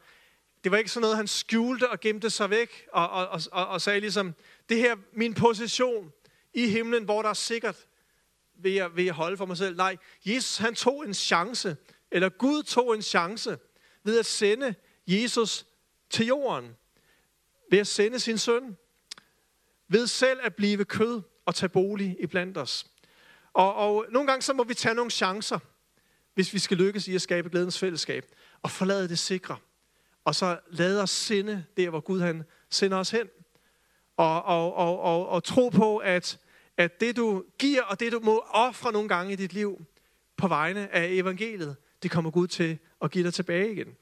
det 0.63 0.71
var 0.71 0.77
ikke 0.77 0.91
sådan 0.91 1.01
noget, 1.01 1.17
han 1.17 1.27
skjulte 1.27 1.89
og 1.89 1.99
gemte 1.99 2.29
sig 2.29 2.49
væk 2.49 2.87
og, 2.93 3.09
og, 3.09 3.41
og, 3.51 3.67
og 3.67 3.81
sagde 3.81 3.99
ligesom, 3.99 4.35
det 4.69 4.77
her 4.77 4.95
min 5.13 5.33
position 5.33 6.11
i 6.53 6.67
himlen, 6.67 7.03
hvor 7.03 7.21
der 7.21 7.29
er 7.29 7.33
sikkert, 7.33 7.87
vil 8.53 8.73
jeg, 8.73 8.95
vil 8.95 9.05
jeg 9.05 9.13
holde 9.13 9.37
for 9.37 9.45
mig 9.45 9.57
selv. 9.57 9.77
Nej, 9.77 9.97
Jesus 10.25 10.57
han 10.57 10.75
tog 10.75 11.05
en 11.05 11.13
chance, 11.13 11.77
eller 12.11 12.29
Gud 12.29 12.63
tog 12.63 12.95
en 12.95 13.01
chance 13.01 13.57
ved 14.03 14.19
at 14.19 14.25
sende 14.25 14.75
Jesus 15.07 15.65
til 16.09 16.25
jorden. 16.25 16.75
Ved 17.71 17.79
at 17.79 17.87
sende 17.87 18.19
sin 18.19 18.37
søn. 18.37 18.77
Ved 19.87 20.07
selv 20.07 20.39
at 20.43 20.55
blive 20.55 20.85
kød 20.85 21.21
og 21.45 21.55
tage 21.55 21.69
bolig 21.69 22.17
i 22.19 22.27
blandt 22.27 22.57
os. 22.57 22.85
Og, 23.53 23.75
og 23.75 24.05
nogle 24.11 24.27
gange 24.27 24.41
så 24.41 24.53
må 24.53 24.63
vi 24.63 24.73
tage 24.73 24.95
nogle 24.95 25.11
chancer, 25.11 25.59
hvis 26.33 26.53
vi 26.53 26.59
skal 26.59 26.77
lykkes 26.77 27.07
i 27.07 27.15
at 27.15 27.21
skabe 27.21 27.49
glædens 27.49 27.79
fællesskab. 27.79 28.25
Og 28.61 28.71
forlade 28.71 29.09
det 29.09 29.19
sikre. 29.19 29.57
Og 30.25 30.35
så 30.35 30.59
lade 30.71 31.01
os 31.01 31.09
sende 31.09 31.65
der, 31.77 31.89
hvor 31.89 31.99
Gud 31.99 32.21
han 32.21 32.43
sender 32.69 32.97
os 32.97 33.09
hen. 33.09 33.27
Og, 34.17 34.43
og, 34.43 34.73
og, 34.73 34.99
og, 34.99 35.29
og 35.29 35.43
tro 35.43 35.69
på, 35.69 35.97
at, 35.97 36.39
at 36.77 36.99
det 36.99 37.15
du 37.15 37.43
giver, 37.59 37.81
og 37.81 37.99
det 37.99 38.11
du 38.11 38.19
må 38.19 38.45
ofre 38.49 38.91
nogle 38.91 39.09
gange 39.09 39.33
i 39.33 39.35
dit 39.35 39.53
liv, 39.53 39.85
på 40.37 40.47
vegne 40.47 40.95
af 40.95 41.07
evangeliet, 41.07 41.75
det 42.03 42.11
kommer 42.11 42.31
Gud 42.31 42.47
til 42.47 42.79
og 42.99 43.11
give 43.11 43.23
dig 43.23 43.33
tilbage 43.33 43.71
igen. 43.71 43.95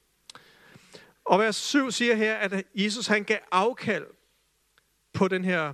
Og 1.25 1.39
vers 1.39 1.55
7 1.55 1.91
siger 1.91 2.15
her, 2.15 2.37
at 2.37 2.65
Jesus 2.75 3.07
han 3.07 3.23
gav 3.23 3.39
afkald 3.51 4.05
på 5.13 5.27
den 5.27 5.45
her 5.45 5.73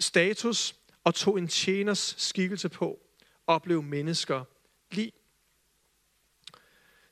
status, 0.00 0.76
og 1.04 1.14
tog 1.14 1.38
en 1.38 1.48
tjeners 1.48 2.14
skikkelse 2.18 2.68
på, 2.68 2.98
og 3.46 3.62
blev 3.62 3.82
mennesker 3.82 4.44
lige. 4.90 5.12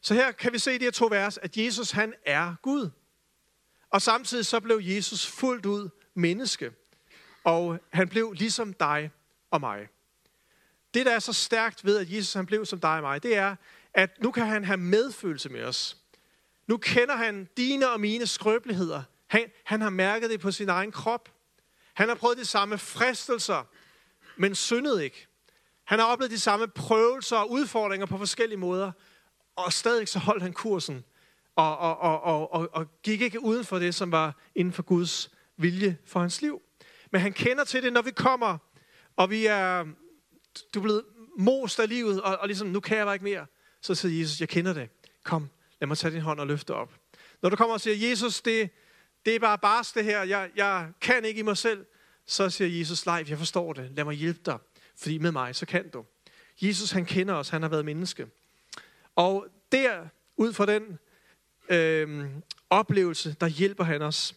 Så 0.01 0.15
her 0.15 0.33
kan 0.33 0.53
vi 0.53 0.59
se 0.59 0.75
i 0.75 0.79
de 0.79 0.85
her 0.85 0.91
to 0.91 1.07
vers, 1.07 1.39
at 1.39 1.57
Jesus 1.57 1.91
han 1.91 2.15
er 2.27 2.55
Gud. 2.63 2.91
Og 3.91 4.03
samtidig 4.03 4.47
så 4.47 4.61
blev 4.61 4.81
Jesus 4.83 5.27
fuldt 5.27 5.67
ud 5.67 5.89
menneske. 6.15 6.73
Og 7.45 7.79
han 7.93 8.09
blev 8.09 8.33
ligesom 8.33 8.73
dig 8.73 9.11
og 9.51 9.61
mig. 9.61 9.89
Det, 10.95 11.07
der 11.07 11.13
er 11.13 11.19
så 11.19 11.33
stærkt 11.33 11.85
ved, 11.85 11.99
at 11.99 12.13
Jesus 12.13 12.33
han 12.33 12.47
blev 12.47 12.67
som 12.67 12.81
dig 12.81 12.97
og 12.97 13.03
mig, 13.03 13.23
det 13.23 13.37
er, 13.37 13.57
at 13.99 14.23
nu 14.23 14.31
kan 14.31 14.47
han 14.47 14.65
have 14.65 14.77
medfølelse 14.77 15.49
med 15.49 15.65
os. 15.65 15.97
Nu 16.67 16.77
kender 16.77 17.17
han 17.17 17.49
dine 17.57 17.91
og 17.91 18.01
mine 18.01 18.27
skrøbeligheder. 18.27 19.03
Han, 19.27 19.51
han 19.65 19.81
har 19.81 19.91
mærket 19.91 20.31
det 20.31 20.41
på 20.41 20.51
sin 20.51 20.69
egen 20.69 20.93
krop. 20.93 21.29
Han 21.95 22.09
har 22.09 22.15
prøvet 22.15 22.39
de 22.39 22.45
samme 22.45 22.79
fristelser, 22.79 23.69
men 24.37 24.55
syndet 24.55 25.03
ikke. 25.03 25.27
Han 25.85 25.99
har 25.99 26.07
oplevet 26.07 26.31
de 26.31 26.39
samme 26.39 26.69
prøvelser 26.69 27.37
og 27.37 27.51
udfordringer 27.51 28.07
på 28.07 28.19
forskellige 28.19 28.59
måder, 28.59 28.93
og 29.57 29.73
stadig 29.73 30.09
så 30.09 30.19
holdt 30.19 30.43
han 30.43 30.53
kursen, 30.53 31.05
og, 31.57 31.79
og, 31.79 31.99
og, 31.99 32.23
og, 32.23 32.53
og, 32.53 32.69
og 32.73 32.87
gik 33.03 33.21
ikke 33.21 33.43
uden 33.43 33.65
for 33.65 33.79
det, 33.79 33.95
som 33.95 34.13
var 34.13 34.41
inden 34.55 34.73
for 34.73 34.83
Guds 34.83 35.31
vilje 35.57 35.99
for 36.07 36.21
hans 36.21 36.43
liv. 36.43 36.63
Men 37.11 37.21
han 37.21 37.33
kender 37.33 37.65
til 37.65 37.83
det, 37.83 37.93
når 37.93 38.03
vi 38.03 38.11
kommer, 38.11 38.59
og 39.17 39.31
vi 39.31 39.47
er, 39.47 39.85
du 40.75 40.79
er 40.79 40.83
blevet 40.83 41.05
most 41.39 41.81
af 41.81 41.89
livet, 41.89 42.23
og, 42.23 42.39
og 42.39 42.47
ligesom, 42.47 42.69
nu 42.69 42.81
kan 42.81 42.97
jeg 42.97 43.07
bare 43.07 43.15
ikke 43.15 43.25
mere. 43.25 43.47
Så 43.81 43.95
siger 43.95 44.21
Jesus, 44.21 44.41
jeg 44.41 44.49
kender 44.49 44.73
det. 44.73 44.89
Kom, 45.25 45.49
lad 45.81 45.87
mig 45.87 45.99
tage 45.99 46.15
din 46.15 46.21
hånd 46.21 46.41
og 46.41 46.47
løfte 46.47 46.75
op. 46.75 46.95
Når 47.43 47.51
du 47.51 47.57
kommer 47.57 47.75
og 47.75 47.81
siger, 47.81 48.09
Jesus, 48.09 48.41
det, 48.41 48.71
det 49.27 49.35
er 49.35 49.39
bare 49.39 49.59
bars 49.59 49.93
det 49.93 50.05
her, 50.05 50.23
jeg, 50.23 50.51
jeg 50.57 50.89
kan 51.01 51.25
ikke 51.25 51.39
i 51.39 51.43
mig 51.43 51.57
selv, 51.57 51.87
så 52.27 52.51
siger 52.51 52.79
Jesus, 52.79 53.07
nej, 53.07 53.25
jeg 53.29 53.39
forstår 53.39 53.73
det, 53.73 53.91
lad 53.97 54.05
mig 54.05 54.15
hjælpe 54.15 54.41
dig, 54.47 54.59
fordi 54.97 55.19
med 55.19 55.33
mig, 55.33 55.57
så 55.57 55.67
kan 55.67 55.89
du. 55.89 56.05
Jesus, 56.61 56.91
han 56.91 57.05
kender 57.05 57.35
os, 57.35 57.49
han 57.49 57.63
har 57.63 57.69
været 57.69 57.85
menneske. 57.85 58.27
Og 59.17 59.47
der, 59.73 60.07
ud 60.37 60.53
fra 60.53 60.67
den 60.67 60.99
øh, 61.69 62.31
oplevelse, 62.71 63.37
der 63.41 63.47
hjælper 63.47 63.85
han 63.85 64.03
os. 64.03 64.35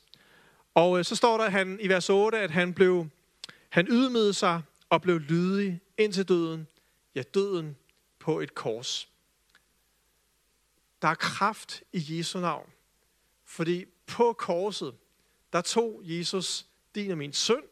Og 0.73 0.99
øh, 0.99 1.05
så 1.05 1.15
står 1.15 1.37
der 1.37 1.49
han, 1.49 1.77
i 1.81 1.89
vers 1.89 2.09
8, 2.09 2.39
at 2.39 2.51
han 2.51 2.73
blev, 2.73 3.07
han 3.69 3.87
ydmygede 3.89 4.33
sig 4.33 4.61
og 4.89 5.01
blev 5.01 5.19
lydig 5.19 5.79
indtil 5.97 6.27
døden. 6.27 6.67
Ja, 7.15 7.21
døden 7.33 7.75
på 8.19 8.39
et 8.39 8.55
kors. 8.55 9.10
Der 11.01 11.07
er 11.07 11.15
kraft 11.15 11.83
i 11.93 12.17
Jesu 12.17 12.39
navn. 12.39 12.69
Fordi 13.45 13.85
på 14.07 14.33
korset, 14.33 14.97
der 15.53 15.61
tog 15.61 16.01
Jesus 16.03 16.65
din 16.95 17.11
og 17.11 17.17
min 17.17 17.33
synd. 17.33 17.63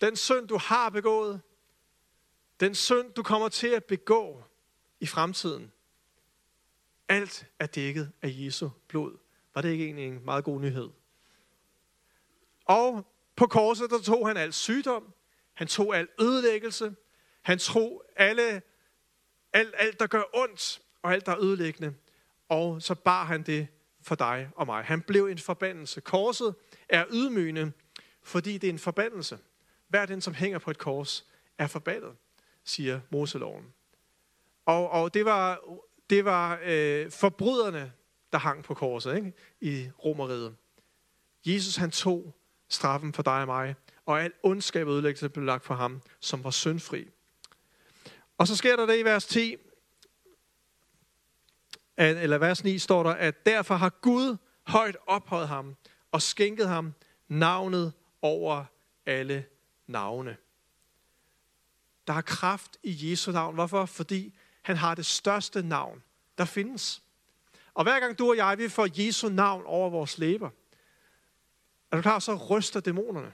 Den 0.00 0.16
synd, 0.16 0.48
du 0.48 0.58
har 0.58 0.90
begået. 0.90 1.40
Den 2.60 2.74
synd, 2.74 3.12
du 3.12 3.22
kommer 3.22 3.48
til 3.48 3.68
at 3.68 3.84
begå 3.84 4.44
i 5.00 5.06
fremtiden. 5.06 5.72
Alt 7.08 7.46
er 7.58 7.66
dækket 7.66 8.12
af 8.22 8.28
Jesu 8.32 8.68
blod. 8.88 9.18
Var 9.54 9.62
det 9.62 9.68
ikke 9.68 9.84
egentlig 9.84 10.06
en 10.06 10.24
meget 10.24 10.44
god 10.44 10.60
nyhed? 10.60 10.90
Og 12.64 13.12
på 13.36 13.46
korset, 13.46 13.90
der 13.90 14.02
tog 14.02 14.28
han 14.28 14.36
al 14.36 14.52
sygdom. 14.52 15.14
Han 15.54 15.66
tog 15.66 15.96
al 15.96 16.08
ødelæggelse. 16.20 16.96
Han 17.42 17.58
tog 17.58 18.04
alle, 18.16 18.62
alt, 19.52 19.74
alt, 19.78 20.00
der 20.00 20.06
gør 20.06 20.22
ondt, 20.34 20.82
og 21.02 21.12
alt, 21.12 21.26
der 21.26 21.32
er 21.32 21.40
ødelæggende. 21.40 21.94
Og 22.48 22.82
så 22.82 22.94
bar 22.94 23.24
han 23.24 23.42
det 23.42 23.66
for 24.00 24.14
dig 24.14 24.50
og 24.56 24.66
mig. 24.66 24.84
Han 24.84 25.02
blev 25.02 25.26
en 25.26 25.38
forbandelse. 25.38 26.00
Korset 26.00 26.54
er 26.88 27.04
ydmygende, 27.10 27.72
fordi 28.22 28.58
det 28.58 28.68
er 28.68 28.72
en 28.72 28.78
forbandelse. 28.78 29.38
Hver 29.88 30.06
den, 30.06 30.20
som 30.20 30.34
hænger 30.34 30.58
på 30.58 30.70
et 30.70 30.78
kors, 30.78 31.26
er 31.58 31.66
forbandet, 31.66 32.16
siger 32.64 33.00
Moseloven. 33.10 33.64
Og, 34.66 34.90
og 34.90 35.14
det 35.14 35.24
var, 35.24 35.60
det 36.10 36.24
var 36.24 36.60
øh, 36.64 37.10
forbryderne, 37.10 37.92
der 38.32 38.38
hang 38.38 38.64
på 38.64 38.74
korset 38.74 39.16
ikke? 39.16 39.32
i 39.60 39.90
Romeriet. 40.04 40.56
Jesus 41.46 41.76
han 41.76 41.90
tog 41.90 42.34
straffen 42.68 43.12
for 43.12 43.22
dig 43.22 43.40
og 43.40 43.46
mig, 43.46 43.74
og 44.06 44.22
al 44.22 44.32
ondskab 44.42 44.86
og 44.86 44.92
ødelæggelse 44.92 45.28
blev 45.28 45.44
lagt 45.44 45.64
for 45.64 45.74
ham, 45.74 46.02
som 46.20 46.44
var 46.44 46.50
syndfri. 46.50 47.08
Og 48.38 48.48
så 48.48 48.56
sker 48.56 48.76
der 48.76 48.86
det 48.86 48.98
i 48.98 49.04
vers 49.04 49.26
10, 49.26 49.56
at, 51.98 52.16
eller 52.16 52.38
vers 52.38 52.64
9 52.64 52.78
står 52.78 53.02
der, 53.02 53.10
at 53.10 53.46
derfor 53.46 53.74
har 53.74 53.88
Gud 53.88 54.36
højt 54.66 54.96
ophøjet 55.06 55.48
ham 55.48 55.76
og 56.12 56.22
skænket 56.22 56.68
ham 56.68 56.94
navnet 57.28 57.92
over 58.22 58.64
alle 59.06 59.44
navne. 59.86 60.36
Der 62.06 62.12
er 62.12 62.20
kraft 62.20 62.76
i 62.82 63.10
Jesu 63.10 63.32
navn. 63.32 63.54
Hvorfor? 63.54 63.86
Fordi 63.86 64.34
han 64.62 64.76
har 64.76 64.94
det 64.94 65.06
største 65.06 65.62
navn, 65.62 66.02
der 66.38 66.44
findes. 66.44 67.02
Og 67.74 67.82
hver 67.82 68.00
gang 68.00 68.18
du 68.18 68.30
og 68.30 68.36
jeg, 68.36 68.58
vi 68.58 68.68
får 68.68 68.88
Jesu 69.06 69.28
navn 69.28 69.62
over 69.66 69.90
vores 69.90 70.18
læber, 70.18 70.50
er 71.92 71.96
du 71.96 72.02
klar, 72.02 72.18
så 72.18 72.34
ryster 72.34 72.80
dæmonerne. 72.80 73.32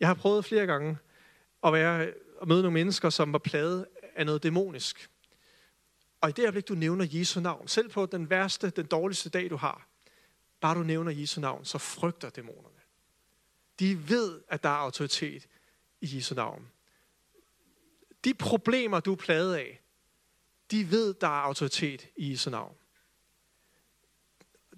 Jeg 0.00 0.08
har 0.08 0.14
prøvet 0.14 0.44
flere 0.44 0.66
gange 0.66 0.98
at, 1.64 1.72
være, 1.72 2.02
at 2.42 2.48
møde 2.48 2.62
nogle 2.62 2.74
mennesker, 2.74 3.10
som 3.10 3.32
var 3.32 3.38
plaget 3.38 3.86
af 4.16 4.26
noget 4.26 4.42
dæmonisk. 4.42 5.10
Og 6.24 6.30
i 6.30 6.32
det 6.32 6.42
øjeblik, 6.42 6.68
du 6.68 6.74
nævner 6.74 7.06
Jesu 7.10 7.40
navn, 7.40 7.68
selv 7.68 7.88
på 7.88 8.06
den 8.06 8.30
værste, 8.30 8.70
den 8.70 8.86
dårligste 8.86 9.30
dag, 9.30 9.50
du 9.50 9.56
har, 9.56 9.88
bare 10.60 10.74
du 10.74 10.82
nævner 10.82 11.12
Jesu 11.12 11.40
navn, 11.40 11.64
så 11.64 11.78
frygter 11.78 12.30
dæmonerne. 12.30 12.80
De 13.78 14.08
ved, 14.08 14.40
at 14.48 14.62
der 14.62 14.68
er 14.68 14.74
autoritet 14.74 15.48
i 16.00 16.16
Jesu 16.16 16.34
navn. 16.34 16.70
De 18.24 18.34
problemer, 18.34 19.00
du 19.00 19.12
er 19.12 19.16
plaget 19.16 19.54
af, 19.54 19.80
de 20.70 20.90
ved, 20.90 21.14
der 21.14 21.26
er 21.26 21.42
autoritet 21.42 22.08
i 22.16 22.30
Jesu 22.30 22.50
navn. 22.50 22.76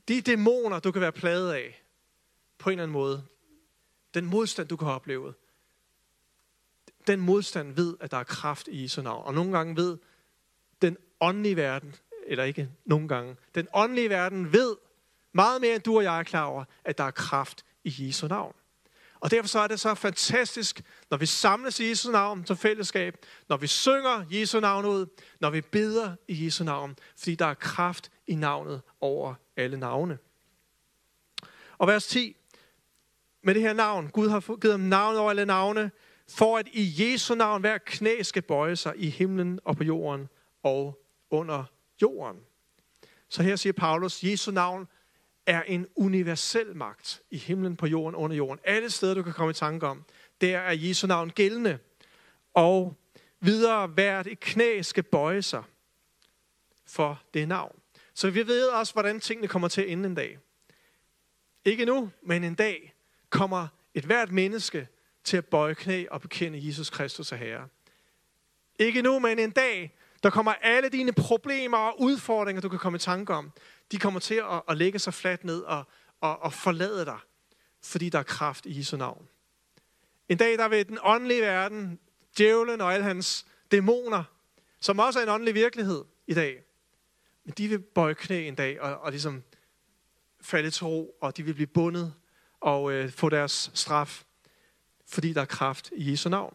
De 0.09 0.21
dæmoner, 0.21 0.81
du 0.81 0.93
kan 0.93 1.03
være 1.03 1.13
plaget 1.13 1.53
af, 1.53 1.85
på 2.59 2.71
en 2.71 2.73
eller 2.73 2.83
anden 2.83 2.93
måde, 2.93 3.27
den 4.15 4.27
modstand, 4.27 4.69
du 4.69 4.77
kan 4.77 4.87
have 4.87 4.95
oplevet, 4.95 5.35
den 7.07 7.21
modstand 7.21 7.73
ved, 7.73 7.97
at 8.01 8.11
der 8.11 8.17
er 8.17 8.25
kraft 8.25 8.69
i 8.69 8.83
Jesu 8.83 9.03
navn. 9.03 9.27
Og 9.27 9.35
nogle 9.35 9.53
gange 9.53 9.77
ved 9.77 9.99
den 10.83 10.97
åndelige 11.21 11.57
verden, 11.57 11.95
eller 12.27 12.45
ikke 12.45 12.69
nogle 12.85 13.09
gange, 13.09 13.37
den 13.55 13.69
åndelige 13.75 14.11
verden 14.11 14.53
ved 14.53 14.77
meget 15.33 15.61
mere, 15.61 15.75
end 15.75 15.83
du 15.83 15.97
og 15.97 16.05
jeg 16.05 16.19
er 16.19 16.23
klar 16.23 16.45
over, 16.45 16.65
at 16.85 16.99
der 16.99 17.05
er 17.05 17.11
kraft 17.11 17.65
i 17.85 17.95
Jesu 17.99 18.27
navn. 18.27 18.55
Og 19.21 19.31
derfor 19.31 19.49
så 19.49 19.59
er 19.59 19.67
det 19.67 19.81
så 19.81 19.95
fantastisk, 19.95 20.83
når 21.11 21.17
vi 21.17 21.27
samles 21.27 21.81
i 21.81 21.89
Jesu 21.89 22.11
navn 22.11 22.47
som 22.47 22.57
fællesskab, 22.57 23.17
når 23.49 23.57
vi 23.57 23.67
synger 23.67 24.25
Jesu 24.31 24.61
navn 24.61 24.85
ud, 24.85 25.07
når 25.41 25.51
vi 25.51 25.61
beder 25.61 26.17
i 26.29 26.45
Jesu 26.45 26.65
navn, 26.65 26.97
fordi 27.17 27.35
der 27.35 27.47
er 27.47 27.55
kraft 27.55 28.11
i 28.27 28.35
navnet 28.35 28.83
over 29.01 29.35
alle 29.57 29.77
navne. 29.77 30.19
Og 31.79 31.87
vers 31.87 32.07
10, 32.07 32.37
med 33.43 33.55
det 33.55 33.63
her 33.63 33.73
navn, 33.73 34.09
Gud 34.09 34.29
har 34.29 34.57
givet 34.61 34.73
ham 34.73 34.81
navn 34.81 35.17
over 35.17 35.31
alle 35.31 35.47
navne, 35.47 35.91
for 36.29 36.59
at 36.59 36.69
i 36.73 36.95
Jesu 36.99 37.35
navn 37.35 37.61
hver 37.61 37.79
knæ 37.79 38.23
skal 38.23 38.43
bøje 38.43 38.77
sig 38.77 38.93
i 38.97 39.09
himlen 39.09 39.61
og 39.65 39.77
på 39.77 39.85
jorden 39.85 40.29
og 40.63 41.06
under 41.31 41.65
jorden. 42.03 42.41
Så 43.29 43.43
her 43.43 43.57
siger 43.57 43.73
Paulus, 43.73 44.25
Jesu 44.25 44.51
navn 44.51 44.89
er 45.47 45.63
en 45.63 45.87
universel 45.97 46.77
magt 46.77 47.23
i 47.31 47.39
himlen, 47.39 47.77
på 47.77 47.87
jorden, 47.87 48.15
under 48.15 48.37
jorden. 48.37 48.61
Alle 48.65 48.91
steder, 48.91 49.15
du 49.15 49.23
kan 49.23 49.33
komme 49.33 49.51
i 49.51 49.55
tanke 49.55 49.87
om, 49.87 50.05
der 50.41 50.59
er 50.59 50.73
Jesu 50.73 51.07
navn 51.07 51.31
gældende. 51.31 51.79
Og 52.55 52.97
videre, 53.41 53.87
hvert 53.87 54.27
et 54.27 54.41
knæ 54.41 54.83
skal 54.83 55.03
bøje 55.03 55.43
sig 55.43 55.63
for 56.87 57.23
det 57.35 57.49
navn. 57.49 57.81
Så 58.15 58.31
vi 58.31 58.47
ved 58.47 58.69
også, 58.69 58.93
hvordan 58.93 59.21
tingene 59.21 59.49
kommer 59.49 59.69
til 59.69 59.81
at 59.81 59.89
ende 59.89 60.09
en 60.09 60.15
dag. 60.15 60.39
Ikke 61.65 61.85
nu, 61.85 62.11
men 62.23 62.45
en 62.45 62.55
dag 62.55 62.95
kommer 63.31 63.69
et 63.95 64.05
hvert 64.05 64.33
menneske 64.33 64.89
til 65.25 65.37
at 65.37 65.47
bøje 65.47 65.75
knæ 65.75 66.07
og 66.11 66.21
bekende 66.21 66.67
Jesus 66.67 66.91
Kristus 66.91 67.33
er 67.33 67.37
Herre. 67.37 67.69
Ikke 68.79 69.03
nu, 69.03 69.19
men 69.19 69.39
en 69.39 69.51
dag, 69.51 69.97
der 70.23 70.31
kommer 70.31 70.53
alle 70.53 70.89
dine 70.89 71.13
problemer 71.13 71.79
og 71.79 72.01
udfordringer, 72.01 72.61
du 72.61 72.69
kan 72.69 72.79
komme 72.79 72.97
i 72.97 72.99
tanke 72.99 73.35
om, 73.35 73.53
de 73.93 73.99
kommer 73.99 74.21
til 74.21 74.35
at, 74.35 74.63
at 74.69 74.77
lægge 74.77 74.99
sig 74.99 75.15
fladt 75.15 75.45
ned 75.45 75.61
og, 75.61 75.85
og, 76.21 76.43
og 76.43 76.53
forlade 76.53 77.05
dig, 77.05 77.19
fordi 77.83 78.09
der 78.09 78.19
er 78.19 78.23
kraft 78.23 78.67
i 78.67 78.79
Jesu 78.79 78.97
navn. 78.97 79.29
En 80.29 80.37
dag, 80.37 80.59
der 80.59 80.69
vil 80.69 80.89
den 80.89 80.99
åndelige 81.03 81.41
verden, 81.41 81.99
djævlen 82.39 82.81
og 82.81 82.95
alle 82.95 83.05
hans 83.05 83.47
dæmoner, 83.71 84.25
som 84.81 84.99
også 84.99 85.19
er 85.19 85.23
en 85.23 85.29
åndelig 85.29 85.55
virkelighed 85.55 86.05
i 86.27 86.35
dag, 86.35 86.63
men 87.45 87.55
de 87.59 87.69
vil 87.69 87.79
bøje 87.79 88.15
knæ 88.15 88.49
en 88.49 88.55
dag 88.55 88.81
og, 88.81 88.99
og 88.99 89.11
ligesom 89.11 89.43
falde 90.41 90.71
til 90.71 90.87
ro, 90.87 91.17
og 91.21 91.37
de 91.37 91.43
vil 91.43 91.55
blive 91.55 91.67
bundet 91.67 92.15
og 92.61 92.93
øh, 92.93 93.11
få 93.11 93.29
deres 93.29 93.71
straf, 93.75 94.25
fordi 95.07 95.33
der 95.33 95.41
er 95.41 95.45
kraft 95.45 95.91
i 95.97 96.11
Jesu 96.11 96.29
navn. 96.29 96.55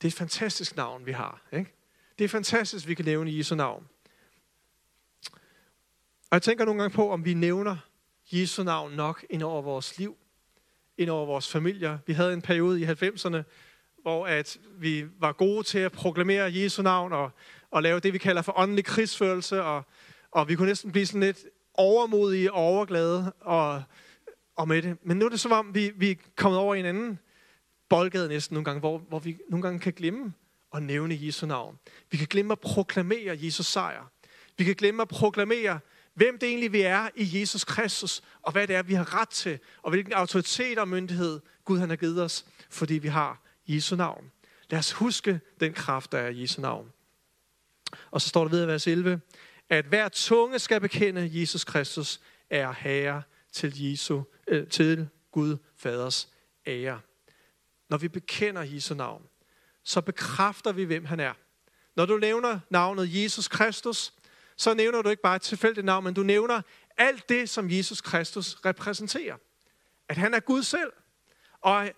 Det 0.00 0.06
er 0.06 0.10
et 0.10 0.14
fantastisk 0.14 0.76
navn, 0.76 1.06
vi 1.06 1.12
har. 1.12 1.42
Ikke? 1.52 1.77
Det 2.18 2.24
er 2.24 2.28
fantastisk, 2.28 2.88
vi 2.88 2.94
kan 2.94 3.04
nævne 3.04 3.36
Jesu 3.36 3.54
navn. 3.54 3.88
Og 6.30 6.32
jeg 6.32 6.42
tænker 6.42 6.64
nogle 6.64 6.80
gange 6.80 6.94
på, 6.94 7.10
om 7.10 7.24
vi 7.24 7.34
nævner 7.34 7.76
Jesu 8.32 8.62
navn 8.62 8.92
nok 8.92 9.24
ind 9.30 9.42
over 9.42 9.62
vores 9.62 9.98
liv, 9.98 10.16
ind 10.98 11.10
over 11.10 11.26
vores 11.26 11.52
familier. 11.52 11.98
Vi 12.06 12.12
havde 12.12 12.32
en 12.32 12.42
periode 12.42 12.80
i 12.80 12.84
90'erne, 12.84 13.42
hvor 14.02 14.26
at 14.26 14.58
vi 14.78 15.06
var 15.18 15.32
gode 15.32 15.62
til 15.62 15.78
at 15.78 15.92
proklamere 15.92 16.52
Jesu 16.54 16.82
navn 16.82 17.12
og, 17.12 17.30
og 17.70 17.82
lave 17.82 18.00
det, 18.00 18.12
vi 18.12 18.18
kalder 18.18 18.42
for 18.42 18.58
åndelig 18.58 18.84
krigsførelse. 18.84 19.62
Og, 19.62 19.82
og 20.30 20.48
vi 20.48 20.54
kunne 20.54 20.68
næsten 20.68 20.92
blive 20.92 21.06
sådan 21.06 21.20
lidt 21.20 21.44
overmodige 21.74 22.52
og 22.52 22.62
overglade 22.62 23.32
og, 23.40 23.82
og 24.56 24.68
med 24.68 24.82
det. 24.82 24.96
Men 25.02 25.16
nu 25.16 25.24
er 25.24 25.28
det 25.28 25.40
som 25.40 25.52
om, 25.52 25.74
vi, 25.74 25.92
vi 25.96 26.10
er 26.10 26.14
kommet 26.36 26.60
over 26.60 26.74
i 26.74 26.80
en 26.80 26.86
anden 26.86 27.18
boldgade 27.88 28.28
næsten 28.28 28.54
nogle 28.54 28.64
gange, 28.64 28.80
hvor, 28.80 28.98
hvor 28.98 29.18
vi 29.18 29.38
nogle 29.48 29.62
gange 29.62 29.80
kan 29.80 29.92
glemme 29.92 30.32
at 30.74 30.82
nævne 30.82 31.18
Jesu 31.20 31.46
navn. 31.46 31.78
Vi 32.10 32.16
kan 32.16 32.26
glemme 32.26 32.52
at 32.52 32.60
proklamere 32.60 33.38
Jesus 33.40 33.66
sejr. 33.66 34.10
Vi 34.56 34.64
kan 34.64 34.74
glemme 34.74 35.02
at 35.02 35.08
proklamere, 35.08 35.80
hvem 36.14 36.38
det 36.38 36.48
egentlig 36.48 36.72
vi 36.72 36.80
er 36.80 37.08
i 37.16 37.40
Jesus 37.40 37.64
Kristus, 37.64 38.22
og 38.42 38.52
hvad 38.52 38.66
det 38.66 38.76
er, 38.76 38.82
vi 38.82 38.94
har 38.94 39.20
ret 39.20 39.28
til, 39.28 39.58
og 39.82 39.90
hvilken 39.90 40.12
autoritet 40.12 40.78
og 40.78 40.88
myndighed 40.88 41.40
Gud 41.64 41.78
han 41.78 41.88
har 41.88 41.96
givet 41.96 42.22
os, 42.22 42.46
fordi 42.70 42.94
vi 42.94 43.08
har 43.08 43.42
Jesu 43.66 43.96
navn. 43.96 44.30
Lad 44.70 44.78
os 44.78 44.92
huske 44.92 45.40
den 45.60 45.72
kraft, 45.72 46.12
der 46.12 46.18
er 46.18 46.28
i 46.28 46.40
Jesu 46.42 46.60
navn. 46.60 46.92
Og 48.10 48.20
så 48.20 48.28
står 48.28 48.44
der 48.44 48.50
ved 48.50 48.66
vers 48.66 48.86
11, 48.86 49.20
at 49.68 49.84
hver 49.84 50.08
tunge 50.08 50.58
skal 50.58 50.80
bekende, 50.80 51.30
Jesus 51.32 51.64
Kristus 51.64 52.20
er 52.50 52.72
Herre 52.72 53.22
til, 53.52 53.82
Jesu, 53.90 54.22
øh, 54.46 54.66
til 54.66 55.08
Gud 55.32 55.56
Faders 55.76 56.28
ære. 56.66 57.00
Når 57.88 57.96
vi 57.96 58.08
bekender 58.08 58.62
Jesu 58.62 58.94
navn, 58.94 59.22
så 59.88 60.00
bekræfter 60.00 60.72
vi, 60.72 60.84
hvem 60.84 61.04
han 61.04 61.20
er. 61.20 61.32
Når 61.96 62.06
du 62.06 62.16
nævner 62.16 62.60
navnet 62.70 63.22
Jesus 63.22 63.48
Kristus, 63.48 64.12
så 64.56 64.74
nævner 64.74 65.02
du 65.02 65.08
ikke 65.08 65.22
bare 65.22 65.36
et 65.36 65.42
tilfældigt 65.42 65.84
navn, 65.84 66.04
men 66.04 66.14
du 66.14 66.22
nævner 66.22 66.62
alt 66.96 67.28
det, 67.28 67.50
som 67.50 67.70
Jesus 67.70 68.00
Kristus 68.00 68.56
repræsenterer. 68.64 69.36
At 70.08 70.16
han 70.16 70.34
er 70.34 70.40
Gud 70.40 70.62
selv. 70.62 70.92
Og 71.60 71.90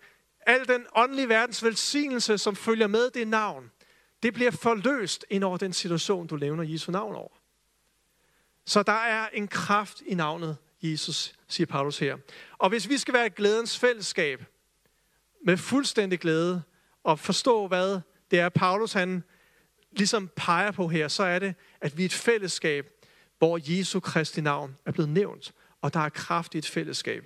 al 0.46 0.68
den 0.68 0.86
åndelige 0.96 1.28
verdens 1.28 1.64
velsignelse, 1.64 2.38
som 2.38 2.56
følger 2.56 2.86
med 2.86 3.10
det 3.10 3.28
navn, 3.28 3.70
det 4.22 4.34
bliver 4.34 4.50
forløst 4.50 5.24
ind 5.30 5.44
over 5.44 5.56
den 5.56 5.72
situation, 5.72 6.26
du 6.26 6.36
nævner 6.36 6.64
Jesu 6.64 6.92
navn 6.92 7.14
over. 7.14 7.40
Så 8.64 8.82
der 8.82 8.92
er 8.92 9.28
en 9.28 9.48
kraft 9.48 10.02
i 10.06 10.14
navnet 10.14 10.56
Jesus, 10.82 11.34
siger 11.48 11.66
Paulus 11.66 11.98
her. 11.98 12.16
Og 12.58 12.68
hvis 12.68 12.88
vi 12.88 12.98
skal 12.98 13.14
være 13.14 13.26
et 13.26 13.34
glædens 13.34 13.78
fællesskab, 13.78 14.44
med 15.44 15.56
fuldstændig 15.56 16.20
glæde, 16.20 16.62
og 17.04 17.18
forstå, 17.18 17.66
hvad 17.66 18.00
det 18.30 18.40
er, 18.40 18.48
Paulus 18.48 18.92
han 18.92 19.24
ligesom 19.92 20.30
peger 20.36 20.70
på 20.70 20.88
her, 20.88 21.08
så 21.08 21.22
er 21.22 21.38
det, 21.38 21.54
at 21.80 21.96
vi 21.96 22.02
er 22.02 22.06
et 22.06 22.12
fællesskab, 22.12 22.86
hvor 23.38 23.58
Jesu 23.62 24.00
Kristi 24.00 24.40
navn 24.40 24.76
er 24.86 24.92
blevet 24.92 25.08
nævnt, 25.08 25.52
og 25.80 25.94
der 25.94 26.00
er 26.00 26.08
kraft 26.08 26.54
i 26.54 26.58
et 26.58 26.66
fællesskab. 26.66 27.24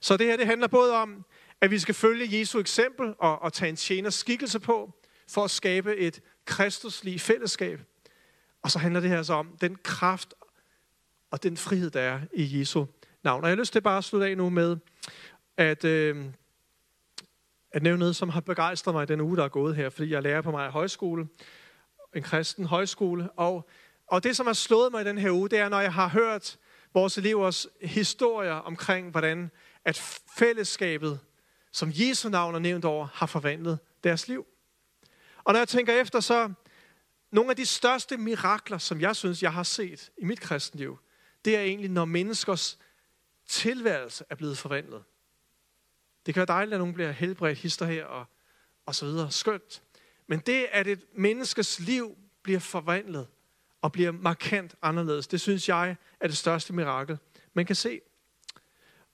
Så 0.00 0.16
det 0.16 0.26
her 0.26 0.36
det 0.36 0.46
handler 0.46 0.66
både 0.66 0.94
om, 0.94 1.24
at 1.60 1.70
vi 1.70 1.78
skal 1.78 1.94
følge 1.94 2.38
Jesu 2.38 2.60
eksempel 2.60 3.14
og, 3.18 3.42
og 3.42 3.52
tage 3.52 3.68
en 3.68 3.76
tjeners 3.76 4.14
skikkelse 4.14 4.60
på, 4.60 4.92
for 5.28 5.44
at 5.44 5.50
skabe 5.50 5.96
et 5.96 6.20
kristuslig 6.44 7.20
fællesskab. 7.20 7.80
Og 8.62 8.70
så 8.70 8.78
handler 8.78 9.00
det 9.00 9.10
her 9.10 9.22
så 9.22 9.34
om 9.34 9.56
den 9.60 9.76
kraft 9.82 10.34
og 11.30 11.42
den 11.42 11.56
frihed, 11.56 11.90
der 11.90 12.00
er 12.00 12.20
i 12.34 12.60
Jesu 12.60 12.84
navn. 13.24 13.44
Og 13.44 13.48
jeg 13.48 13.56
har 13.56 13.60
lyst 13.60 13.72
til 13.72 13.80
bare 13.80 13.98
at 13.98 14.04
slutte 14.04 14.26
af 14.26 14.36
nu 14.36 14.50
med, 14.50 14.76
at, 15.56 15.84
øh, 15.84 16.24
at 17.72 17.82
nævne 17.82 17.98
noget, 17.98 18.16
som 18.16 18.28
har 18.28 18.40
begejstret 18.40 18.94
mig 18.94 19.08
den 19.08 19.20
uge, 19.20 19.36
der 19.36 19.44
er 19.44 19.48
gået 19.48 19.76
her, 19.76 19.90
fordi 19.90 20.10
jeg 20.10 20.22
lærer 20.22 20.42
på 20.42 20.50
mig 20.50 20.70
højskole, 20.70 21.28
en 22.16 22.22
kristen 22.22 22.64
højskole. 22.64 23.30
Og, 23.30 23.68
og 24.06 24.24
det, 24.24 24.36
som 24.36 24.46
har 24.46 24.52
slået 24.52 24.92
mig 24.92 25.00
i 25.00 25.04
den 25.04 25.18
her 25.18 25.30
uge, 25.30 25.48
det 25.48 25.58
er, 25.58 25.68
når 25.68 25.80
jeg 25.80 25.92
har 25.92 26.08
hørt 26.08 26.58
vores 26.94 27.18
elevers 27.18 27.66
historier 27.82 28.52
omkring, 28.52 29.10
hvordan 29.10 29.50
at 29.84 30.22
fællesskabet, 30.38 31.20
som 31.72 31.92
Jesu 31.94 32.28
navn 32.28 32.54
er 32.54 32.58
nævnt 32.58 32.84
over, 32.84 33.06
har 33.14 33.26
forvandlet 33.26 33.78
deres 34.04 34.28
liv. 34.28 34.46
Og 35.44 35.52
når 35.52 35.60
jeg 35.60 35.68
tænker 35.68 36.00
efter, 36.00 36.20
så 36.20 36.52
nogle 37.32 37.50
af 37.50 37.56
de 37.56 37.66
største 37.66 38.16
mirakler, 38.16 38.78
som 38.78 39.00
jeg 39.00 39.16
synes, 39.16 39.42
jeg 39.42 39.52
har 39.52 39.62
set 39.62 40.10
i 40.18 40.24
mit 40.24 40.40
kristenliv, 40.40 40.98
det 41.44 41.56
er 41.56 41.60
egentlig, 41.60 41.90
når 41.90 42.04
menneskers 42.04 42.78
tilværelse 43.48 44.24
er 44.30 44.34
blevet 44.34 44.58
forvandlet. 44.58 45.04
Det 46.26 46.34
kan 46.34 46.40
være 46.40 46.56
dejligt, 46.56 46.74
at 46.74 46.80
nogen 46.80 46.94
bliver 46.94 47.10
helbredt 47.10 47.58
hister 47.58 47.86
her 47.86 48.04
og, 48.04 48.24
og 48.86 48.94
så 48.94 49.06
videre. 49.06 49.30
Skønt. 49.30 49.82
Men 50.26 50.38
det, 50.38 50.66
at 50.72 50.86
et 50.86 51.00
menneskes 51.14 51.80
liv 51.80 52.16
bliver 52.42 52.60
forvandlet 52.60 53.26
og 53.82 53.92
bliver 53.92 54.12
markant 54.12 54.74
anderledes, 54.82 55.26
det 55.26 55.40
synes 55.40 55.68
jeg 55.68 55.96
er 56.20 56.26
det 56.28 56.36
største 56.36 56.72
mirakel, 56.72 57.18
man 57.54 57.66
kan 57.66 57.76
se. 57.76 58.00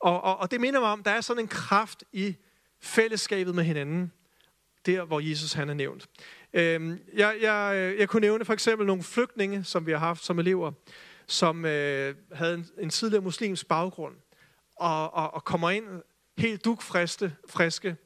Og, 0.00 0.22
og, 0.22 0.36
og 0.36 0.50
det 0.50 0.60
minder 0.60 0.80
mig 0.80 0.88
om, 0.88 1.02
der 1.02 1.10
er 1.10 1.20
sådan 1.20 1.42
en 1.42 1.48
kraft 1.48 2.04
i 2.12 2.36
fællesskabet 2.80 3.54
med 3.54 3.64
hinanden, 3.64 4.12
der 4.86 5.04
hvor 5.04 5.20
Jesus 5.20 5.52
han 5.52 5.68
er 5.68 5.74
nævnt. 5.74 6.08
Øhm, 6.52 7.00
jeg, 7.14 7.38
jeg, 7.40 7.94
jeg 7.98 8.08
kunne 8.08 8.20
nævne 8.20 8.44
for 8.44 8.52
eksempel 8.52 8.86
nogle 8.86 9.02
flygtninge, 9.02 9.64
som 9.64 9.86
vi 9.86 9.92
har 9.92 9.98
haft 9.98 10.24
som 10.24 10.38
elever, 10.38 10.72
som 11.26 11.64
øh, 11.64 12.14
havde 12.32 12.54
en, 12.54 12.68
en 12.78 12.90
tidligere 12.90 13.22
muslims 13.24 13.64
baggrund, 13.64 14.14
og, 14.76 15.14
og, 15.14 15.34
og 15.34 15.44
kommer 15.44 15.70
ind 15.70 16.02
helt 16.38 16.64
dukfriske 16.64 17.36
friske, 17.48 17.96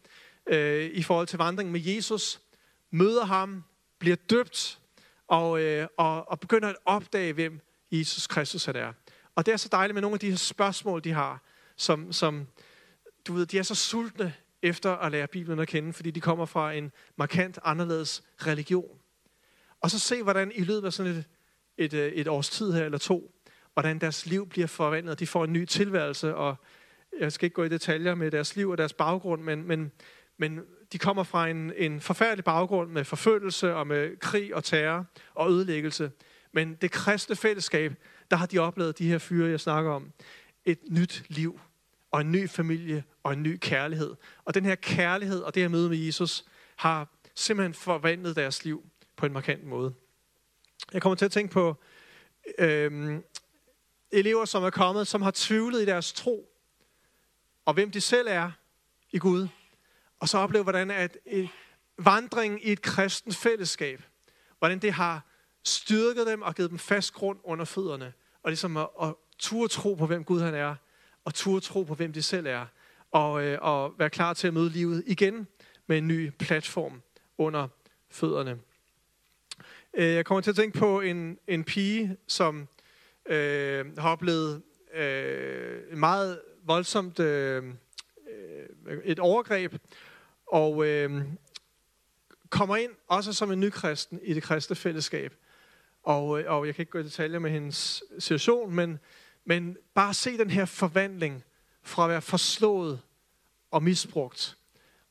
øh, 0.46 0.84
i 0.84 1.02
forhold 1.02 1.26
til 1.26 1.38
vandringen 1.38 1.72
med 1.72 1.80
Jesus, 1.80 2.40
møder 2.90 3.24
ham, 3.24 3.64
bliver 3.98 4.16
døbt, 4.16 4.80
og, 5.28 5.60
øh, 5.60 5.88
og, 5.96 6.30
og 6.30 6.40
begynder 6.40 6.68
at 6.68 6.76
opdage, 6.84 7.32
hvem 7.32 7.60
Jesus 7.90 8.26
Kristus 8.26 8.68
er. 8.68 8.92
Og 9.34 9.46
det 9.46 9.52
er 9.52 9.56
så 9.56 9.68
dejligt 9.72 9.94
med 9.94 10.02
nogle 10.02 10.14
af 10.14 10.20
de 10.20 10.30
her 10.30 10.36
spørgsmål, 10.36 11.04
de 11.04 11.12
har, 11.12 11.42
som, 11.76 12.12
som 12.12 12.46
du 13.26 13.32
ved, 13.32 13.46
de 13.46 13.58
er 13.58 13.62
så 13.62 13.74
sultne 13.74 14.34
efter 14.62 14.92
at 14.92 15.12
lære 15.12 15.26
Bibelen 15.26 15.58
at 15.58 15.68
kende, 15.68 15.92
fordi 15.92 16.10
de 16.10 16.20
kommer 16.20 16.46
fra 16.46 16.72
en 16.72 16.92
markant 17.16 17.58
anderledes 17.64 18.22
religion. 18.46 18.98
Og 19.80 19.90
så 19.90 19.98
se, 19.98 20.22
hvordan 20.22 20.52
i 20.54 20.64
løbet 20.64 20.86
af 20.86 20.92
sådan 20.92 21.12
et, 21.12 21.24
et, 21.76 21.92
øh, 21.92 22.12
et 22.12 22.28
års 22.28 22.50
tid 22.50 22.72
her, 22.72 22.84
eller 22.84 22.98
to, 22.98 23.32
hvordan 23.72 23.98
deres 23.98 24.26
liv 24.26 24.48
bliver 24.48 24.66
forvandlet. 24.66 25.18
De 25.18 25.26
får 25.26 25.44
en 25.44 25.52
ny 25.52 25.64
tilværelse, 25.64 26.34
og 26.34 26.56
jeg 27.20 27.32
skal 27.32 27.46
ikke 27.46 27.54
gå 27.54 27.64
i 27.64 27.68
detaljer 27.68 28.14
med 28.14 28.30
deres 28.30 28.56
liv 28.56 28.70
og 28.70 28.78
deres 28.78 28.92
baggrund, 28.92 29.42
men, 29.42 29.66
men, 29.66 29.92
men 30.36 30.60
de 30.92 30.98
kommer 30.98 31.22
fra 31.22 31.48
en, 31.48 31.72
en 31.76 32.00
forfærdelig 32.00 32.44
baggrund 32.44 32.90
med 32.90 33.04
forfølgelse 33.04 33.74
og 33.74 33.86
med 33.86 34.16
krig 34.16 34.54
og 34.54 34.64
terror 34.64 35.06
og 35.34 35.50
ødelæggelse. 35.50 36.10
Men 36.52 36.74
det 36.74 36.90
kristne 36.90 37.36
fællesskab, 37.36 37.92
der 38.30 38.36
har 38.36 38.46
de 38.46 38.58
oplevet, 38.58 38.98
de 38.98 39.08
her 39.08 39.18
fyre, 39.18 39.50
jeg 39.50 39.60
snakker 39.60 39.90
om, 39.90 40.12
et 40.64 40.78
nyt 40.90 41.24
liv 41.28 41.60
og 42.10 42.20
en 42.20 42.32
ny 42.32 42.48
familie 42.48 43.04
og 43.22 43.32
en 43.32 43.42
ny 43.42 43.58
kærlighed. 43.60 44.14
Og 44.44 44.54
den 44.54 44.64
her 44.64 44.74
kærlighed 44.74 45.40
og 45.40 45.54
det 45.54 45.62
her 45.62 45.68
møde 45.68 45.88
med 45.88 45.98
Jesus 45.98 46.44
har 46.76 47.08
simpelthen 47.34 47.74
forvandlet 47.74 48.36
deres 48.36 48.64
liv 48.64 48.84
på 49.16 49.26
en 49.26 49.32
markant 49.32 49.64
måde. 49.64 49.94
Jeg 50.92 51.02
kommer 51.02 51.16
til 51.16 51.24
at 51.24 51.32
tænke 51.32 51.52
på 51.52 51.74
øhm, 52.58 53.22
elever, 54.12 54.44
som 54.44 54.64
er 54.64 54.70
kommet, 54.70 55.06
som 55.06 55.22
har 55.22 55.32
tvivlet 55.34 55.82
i 55.82 55.84
deres 55.84 56.12
tro, 56.12 56.55
og 57.66 57.74
hvem 57.74 57.90
de 57.90 58.00
selv 58.00 58.26
er 58.30 58.50
i 59.12 59.18
Gud. 59.18 59.48
Og 60.20 60.28
så 60.28 60.38
opleve, 60.38 60.62
hvordan 60.62 60.90
at 60.90 61.18
øh, 61.26 61.48
vandringen 61.98 62.60
i 62.62 62.72
et 62.72 62.82
kristen 62.82 63.32
fællesskab, 63.32 64.02
hvordan 64.58 64.78
det 64.78 64.92
har 64.92 65.26
styrket 65.64 66.26
dem 66.26 66.42
og 66.42 66.54
givet 66.54 66.70
dem 66.70 66.78
fast 66.78 67.12
grund 67.12 67.38
under 67.44 67.64
fødderne. 67.64 68.12
Og 68.42 68.50
ligesom 68.50 68.76
at, 68.76 68.88
at 69.02 69.14
turde 69.38 69.72
tro 69.72 69.94
på, 69.94 70.06
hvem 70.06 70.24
Gud 70.24 70.40
han 70.40 70.54
er, 70.54 70.74
og 71.24 71.34
turde 71.34 71.60
tro 71.60 71.82
på, 71.82 71.94
hvem 71.94 72.12
de 72.12 72.22
selv 72.22 72.46
er, 72.46 72.66
og, 73.10 73.44
øh, 73.44 73.58
og 73.62 73.94
være 73.98 74.10
klar 74.10 74.34
til 74.34 74.46
at 74.46 74.54
møde 74.54 74.70
livet 74.70 75.02
igen 75.06 75.46
med 75.86 75.98
en 75.98 76.08
ny 76.08 76.30
platform 76.38 77.02
under 77.38 77.68
fødderne. 78.10 78.58
Øh, 79.94 80.14
jeg 80.14 80.24
kommer 80.24 80.40
til 80.40 80.50
at 80.50 80.56
tænke 80.56 80.78
på 80.78 81.00
en, 81.00 81.38
en 81.48 81.64
pige, 81.64 82.16
som 82.26 82.68
øh, 83.26 83.98
har 83.98 84.10
oplevet 84.10 84.62
øh, 84.94 85.98
meget 85.98 86.40
voldsomt 86.66 87.20
øh, 87.20 87.64
øh, 88.86 88.98
et 89.04 89.18
overgreb, 89.18 89.74
og 90.46 90.86
øh, 90.86 91.22
kommer 92.50 92.76
ind 92.76 92.90
også 93.08 93.32
som 93.32 93.52
en 93.52 93.60
ny 93.60 93.70
kristen 93.70 94.20
i 94.22 94.34
det 94.34 94.42
kristne 94.42 94.76
fællesskab. 94.76 95.34
Og, 96.02 96.40
øh, 96.40 96.52
og 96.52 96.66
jeg 96.66 96.74
kan 96.74 96.82
ikke 96.82 96.92
gå 96.92 96.98
i 96.98 97.02
detaljer 97.02 97.38
med 97.38 97.50
hendes 97.50 98.02
situation, 98.18 98.74
men, 98.74 98.98
men 99.44 99.76
bare 99.94 100.14
se 100.14 100.38
den 100.38 100.50
her 100.50 100.64
forvandling 100.64 101.44
fra 101.82 102.04
at 102.04 102.10
være 102.10 102.22
forslået 102.22 103.00
og 103.70 103.82
misbrugt, 103.82 104.56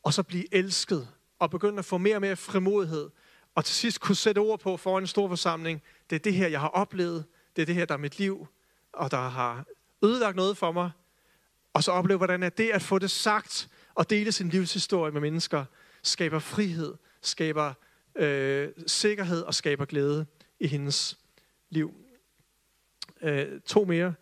og 0.03 0.13
så 0.13 0.23
blive 0.23 0.55
elsket, 0.55 1.07
og 1.39 1.51
begynde 1.51 1.79
at 1.79 1.85
få 1.85 1.97
mere 1.97 2.15
og 2.15 2.21
mere 2.21 2.35
frimodighed, 2.35 3.09
og 3.55 3.65
til 3.65 3.75
sidst 3.75 3.99
kunne 3.99 4.15
sætte 4.15 4.39
ord 4.39 4.59
på 4.59 4.77
foran 4.77 5.03
en 5.03 5.07
stor 5.07 5.27
forsamling, 5.27 5.81
det 6.09 6.15
er 6.15 6.19
det 6.19 6.33
her, 6.33 6.47
jeg 6.47 6.59
har 6.59 6.67
oplevet, 6.67 7.25
det 7.55 7.61
er 7.61 7.65
det 7.65 7.75
her, 7.75 7.85
der 7.85 7.93
er 7.93 7.97
mit 7.97 8.19
liv, 8.19 8.47
og 8.93 9.11
der 9.11 9.29
har 9.29 9.65
ødelagt 10.03 10.35
noget 10.35 10.57
for 10.57 10.71
mig, 10.71 10.91
og 11.75 11.83
så 11.83 11.91
opleve, 11.91 12.17
hvordan 12.17 12.43
er 12.43 12.49
det 12.49 12.69
at 12.69 12.81
få 12.81 12.99
det 12.99 13.11
sagt 13.11 13.69
og 13.95 14.09
dele 14.09 14.31
sin 14.31 14.49
livshistorie 14.49 15.11
med 15.11 15.21
mennesker, 15.21 15.65
skaber 16.03 16.39
frihed, 16.39 16.93
skaber 17.21 17.73
øh, 18.15 18.69
sikkerhed 18.87 19.41
og 19.41 19.53
skaber 19.53 19.85
glæde 19.85 20.25
i 20.59 20.67
hendes 20.67 21.17
liv. 21.69 21.93
Øh, 23.21 23.61
to 23.65 23.85
mere. 23.85 24.13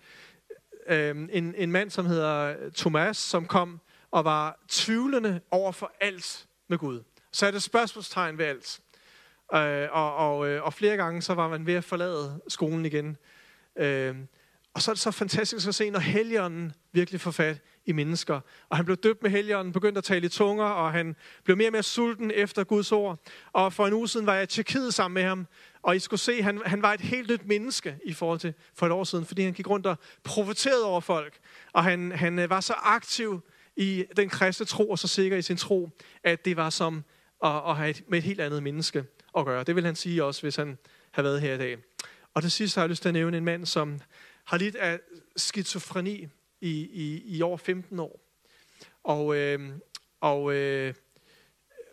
Øh, 0.88 1.28
en, 1.32 1.56
en 1.56 1.72
mand, 1.72 1.90
som 1.90 2.06
hedder 2.06 2.56
Thomas, 2.76 3.18
som 3.18 3.46
kom 3.46 3.80
og 4.12 4.26
var 4.26 4.60
tvivlende 4.68 5.42
over 5.52 5.72
for 5.72 5.92
alt 6.00 6.48
med 6.68 6.78
Gud. 6.78 7.04
Så 7.32 7.46
er 7.46 7.52
det 7.52 7.64
spørgsmålstegn 7.64 8.38
ved 8.38 8.46
alt. 8.46 8.80
Øh, 9.54 9.88
og, 9.92 10.16
og, 10.16 10.48
øh, 10.48 10.64
og 10.64 10.74
flere 10.74 10.98
gange 10.98 11.22
så 11.22 11.34
var 11.34 11.48
man 11.48 11.66
ved 11.66 11.74
at 11.74 11.84
forlade 11.84 12.42
skolen 12.48 12.86
igen. 12.86 13.18
Øh, 13.76 14.16
og 14.74 14.82
så 14.82 14.92
er 14.92 14.94
det 14.94 15.02
så 15.02 15.12
fantastisk 15.12 15.68
at 15.68 15.76
se, 15.76 15.90
når 15.90 16.00
helgenen 16.00 16.74
virkelig 16.94 17.22
få 17.22 17.32
fat 17.32 17.62
i 17.86 17.92
mennesker. 17.92 18.40
Og 18.70 18.78
han 18.78 18.86
blev 18.86 18.98
døbt 18.98 19.24
med 19.24 19.32
helgeren, 19.32 19.72
begyndte 19.72 19.98
at 19.98 20.04
tale 20.04 20.26
i 20.26 20.30
tunger, 20.30 20.66
og 20.66 20.92
han 20.92 21.16
blev 21.44 21.58
mere 21.58 21.68
og 21.68 21.72
mere 21.72 21.84
sulten 21.84 22.32
efter 22.32 22.64
Guds 22.64 22.92
ord. 22.92 23.20
Og 23.54 23.74
for 23.74 23.88
en 23.88 23.94
uge 23.94 24.10
siden 24.10 24.26
var 24.26 24.34
jeg 24.34 24.44
i 24.44 24.46
Tjekkiet 24.46 24.94
sammen 24.94 25.14
med 25.14 25.24
ham, 25.24 25.48
og 25.82 25.96
I 25.96 26.00
skulle 26.00 26.20
se, 26.20 26.42
han, 26.44 26.62
han 26.66 26.82
var 26.82 26.94
et 26.94 27.02
helt 27.02 27.30
nyt 27.30 27.46
menneske 27.46 27.98
i 28.06 28.14
forhold 28.14 28.40
til 28.40 28.54
for 28.76 28.86
et 28.86 28.92
år 28.92 29.04
siden, 29.04 29.26
fordi 29.26 29.44
han 29.44 29.54
gik 29.54 29.70
rundt 29.70 29.86
og 29.86 29.98
profeterede 30.24 30.86
over 30.86 31.02
folk. 31.02 31.40
Og 31.74 31.84
han, 31.84 32.12
han 32.12 32.40
øh, 32.40 32.50
var 32.50 32.60
så 32.60 32.74
aktiv 32.74 33.42
i 33.76 34.06
den 34.18 34.30
kristne 34.30 34.66
tro, 34.66 34.90
og 34.90 35.00
så 35.00 35.08
sikker 35.08 35.38
i 35.38 35.42
sin 35.42 35.58
tro, 35.58 35.90
at 36.24 36.46
det 36.46 36.58
var 36.58 36.70
som 36.70 37.04
at, 37.44 37.62
at 37.68 37.78
have 37.78 37.90
et, 37.90 38.04
med 38.08 38.18
et 38.18 38.24
helt 38.24 38.42
andet 38.42 38.64
menneske 38.64 39.06
at 39.38 39.46
gøre. 39.46 39.64
Det 39.64 39.76
vil 39.76 39.86
han 39.86 39.96
sige 39.96 40.24
også, 40.24 40.42
hvis 40.42 40.56
han 40.56 40.78
har 41.12 41.22
været 41.24 41.42
her 41.42 41.54
i 41.54 41.58
dag. 41.58 41.78
Og 42.34 42.42
til 42.42 42.52
sidst 42.52 42.76
har 42.76 42.82
jeg 42.82 42.90
lyst 42.90 43.02
til 43.02 43.10
at 43.10 43.14
nævne 43.14 43.38
en 43.38 43.46
mand, 43.46 43.66
som 43.66 44.02
har 44.46 44.58
lidt 44.58 44.76
af 44.76 45.00
skizofreni 45.36 46.28
i, 46.64 46.90
i, 46.94 47.38
i 47.38 47.42
over 47.42 47.58
15 47.58 48.00
år. 48.00 48.20
Og, 49.04 49.36
øh, 49.36 49.70
og 50.22 50.54
øh, 50.54 50.94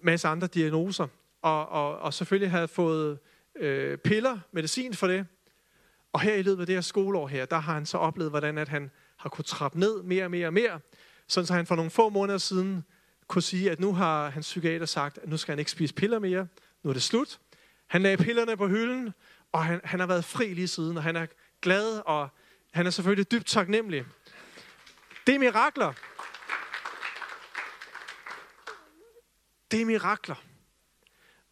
masse 0.03 0.29
andre 0.29 0.47
diagnoser. 0.47 1.07
Og, 1.43 1.69
og, 1.69 1.99
og 1.99 2.15
selvfølgelig 2.15 2.51
havde 2.51 2.69
fået 2.69 3.19
øh, 3.57 3.99
piller, 3.99 4.39
medicin 4.53 4.95
for 4.95 5.07
det. 5.07 5.27
Og 6.13 6.21
her 6.21 6.35
i 6.35 6.43
løbet 6.43 6.61
af 6.61 6.67
det 6.67 6.75
her 6.75 6.81
skoleår 6.81 7.29
her, 7.29 7.45
der 7.45 7.59
har 7.59 7.75
han 7.75 7.87
så 7.87 7.99
oplevet, 7.99 8.33
hvordan 8.33 8.59
at 8.59 8.69
han 8.69 8.91
har 9.17 9.29
kunnet 9.29 9.47
trappe 9.47 9.79
ned 9.79 10.03
mere 10.03 10.25
og 10.25 10.31
mere 10.31 10.47
og 10.47 10.53
mere. 10.53 10.81
Sådan 11.27 11.47
så 11.47 11.55
han 11.55 11.67
for 11.67 11.77
nogle 11.77 11.91
få 11.91 12.09
måneder 12.09 12.39
siden 12.39 12.85
kunne 13.27 13.43
sige, 13.43 13.71
at 13.71 13.81
nu 13.81 13.93
har 13.93 14.31
hans 14.31 14.47
psykiater 14.47 14.87
sagt, 14.87 15.19
at 15.19 15.29
nu 15.29 15.37
skal 15.37 15.53
han 15.53 15.59
ikke 15.59 15.71
spise 15.71 15.95
piller 15.95 16.19
mere. 16.19 16.47
Nu 16.83 16.91
er 16.91 16.95
det 16.95 17.03
slut. 17.03 17.41
Han 17.87 18.03
lagde 18.03 18.17
pillerne 18.17 18.57
på 18.57 18.69
hylden, 18.69 19.13
og 19.53 19.65
han, 19.65 19.81
han 19.85 20.01
har 20.01 20.07
været 20.07 20.25
fri 20.25 20.55
lige 20.55 20.69
siden, 20.69 20.97
og 20.97 21.03
han 21.03 21.17
er 21.17 21.27
glad, 21.63 22.03
og 22.07 22.29
han 22.73 22.87
er 22.87 22.91
selvfølgelig 22.91 23.31
dybt 23.31 23.47
taknemmelig. 23.47 24.05
Det 25.31 25.35
er 25.35 25.39
mirakler. 25.39 25.93
Det 29.71 29.81
er 29.81 29.85
mirakler. 29.85 30.35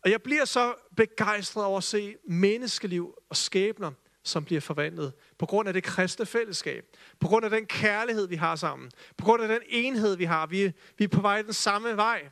Og 0.04 0.10
jeg 0.10 0.22
bliver 0.22 0.44
så 0.44 0.74
begejstret 0.96 1.64
over 1.64 1.78
at 1.78 1.84
se 1.84 2.16
menneskeliv 2.28 3.14
og 3.30 3.36
skæbner, 3.36 3.92
som 4.22 4.44
bliver 4.44 4.60
forvandlet 4.60 5.12
på 5.38 5.46
grund 5.46 5.68
af 5.68 5.74
det 5.74 5.84
kristne 5.84 6.26
fællesskab, 6.26 6.84
på 7.20 7.28
grund 7.28 7.44
af 7.44 7.50
den 7.50 7.66
kærlighed, 7.66 8.28
vi 8.28 8.36
har 8.36 8.56
sammen, 8.56 8.90
på 9.16 9.24
grund 9.24 9.42
af 9.42 9.48
den 9.48 9.60
enhed, 9.68 10.16
vi 10.16 10.24
har. 10.24 10.46
Vi, 10.46 10.72
vi 10.98 11.04
er 11.04 11.08
på 11.08 11.20
vej 11.20 11.42
den 11.42 11.52
samme 11.52 11.96
vej. 11.96 12.30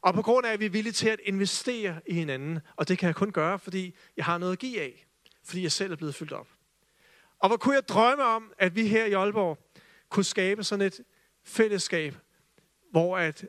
Og 0.00 0.14
på 0.14 0.22
grund 0.22 0.46
af, 0.46 0.52
at 0.52 0.60
vi 0.60 0.66
er 0.66 0.70
villige 0.70 0.92
til 0.92 1.08
at 1.08 1.20
investere 1.24 2.00
i 2.06 2.14
hinanden. 2.14 2.60
Og 2.76 2.88
det 2.88 2.98
kan 2.98 3.06
jeg 3.06 3.14
kun 3.14 3.32
gøre, 3.32 3.58
fordi 3.58 3.96
jeg 4.16 4.24
har 4.24 4.38
noget 4.38 4.52
at 4.52 4.58
give 4.58 4.80
af. 4.80 5.06
Fordi 5.44 5.62
jeg 5.62 5.72
selv 5.72 5.92
er 5.92 5.96
blevet 5.96 6.14
fyldt 6.14 6.32
op. 6.32 6.48
Og 7.38 7.48
hvor 7.48 7.56
kunne 7.56 7.74
jeg 7.74 7.88
drømme 7.88 8.24
om, 8.24 8.52
at 8.58 8.74
vi 8.74 8.86
her 8.86 9.04
i 9.04 9.12
Aalborg 9.12 9.63
kunne 10.14 10.24
skabe 10.24 10.64
sådan 10.64 10.86
et 10.86 11.00
fællesskab, 11.44 12.14
hvor 12.90 13.18
at 13.18 13.46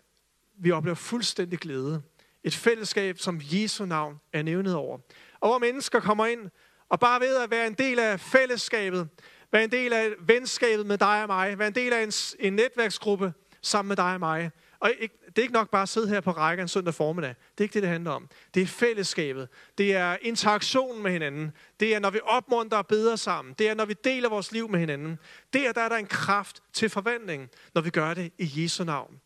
vi 0.58 0.72
oplever 0.72 0.96
fuldstændig 0.96 1.60
glæde. 1.60 2.02
Et 2.44 2.56
fællesskab, 2.56 3.18
som 3.18 3.42
Jesu 3.44 3.86
navn 3.86 4.20
er 4.34 4.44
nævnet 4.44 4.76
over. 4.76 5.00
Og 5.40 5.50
hvor 5.50 5.58
mennesker 5.58 6.00
kommer 6.00 6.26
ind, 6.26 6.50
og 6.90 7.00
bare 7.00 7.20
ved 7.20 7.38
at 7.38 7.52
være 7.52 7.68
en 7.68 7.74
del 7.74 8.00
af 8.00 8.20
fællesskabet, 8.20 9.10
være 9.52 9.64
en 9.64 9.72
del 9.72 9.94
af 9.94 10.10
venskabet 10.20 10.86
med 10.86 10.98
dig 10.98 11.22
og 11.22 11.28
mig, 11.28 11.60
være 11.60 11.68
en 11.68 11.76
del 11.76 11.94
af 11.94 12.04
en, 12.04 12.12
en 12.40 12.54
netværksgruppe 12.54 13.34
sammen 13.62 13.88
med 13.88 13.96
dig 13.96 14.14
og 14.14 14.20
mig. 14.20 14.52
Og 14.80 14.92
ikke, 15.00 15.18
det 15.36 15.42
er 15.42 15.44
ikke 15.44 15.54
nok 15.54 15.70
bare 15.70 15.82
at 15.82 15.90
sidde 15.90 16.08
her 16.08 16.22
på 16.22 16.32
rækken 16.32 16.64
en 16.64 16.68
søndag 16.68 16.94
formiddag. 16.94 17.30
Det 17.30 17.58
er 17.58 17.64
ikke 17.64 17.74
det, 17.74 17.84
det 17.84 17.90
handler 17.90 18.12
om. 18.12 18.30
Det 18.54 18.62
er 18.62 18.68
fællesskabet. 18.68 19.48
Det 19.78 19.96
er 19.96 20.18
interaktionen 20.22 21.04
med 21.04 21.12
hinanden. 21.12 21.52
Det 21.80 21.96
er, 21.96 22.00
når 22.00 22.10
vi 22.10 22.20
opmuntrer 22.24 22.78
og 22.78 22.88
beder 22.88 23.16
sammen. 23.16 23.56
Det 23.60 23.70
er, 23.70 23.74
når 23.74 23.86
vi 23.86 23.96
deler 24.04 24.30
vores 24.30 24.52
liv 24.52 24.70
med 24.70 24.80
hinanden. 24.80 25.20
Det 25.54 25.68
er, 25.68 25.72
der 25.72 25.82
er 25.82 25.90
der 25.90 25.96
en 25.96 26.08
kraft 26.08 26.64
til 26.74 26.90
forvandling, 26.90 27.50
når 27.74 27.82
vi 27.82 27.90
gør 27.90 28.14
det 28.14 28.32
i 28.38 28.64
Jesu 28.64 28.84
navn. 28.84 29.22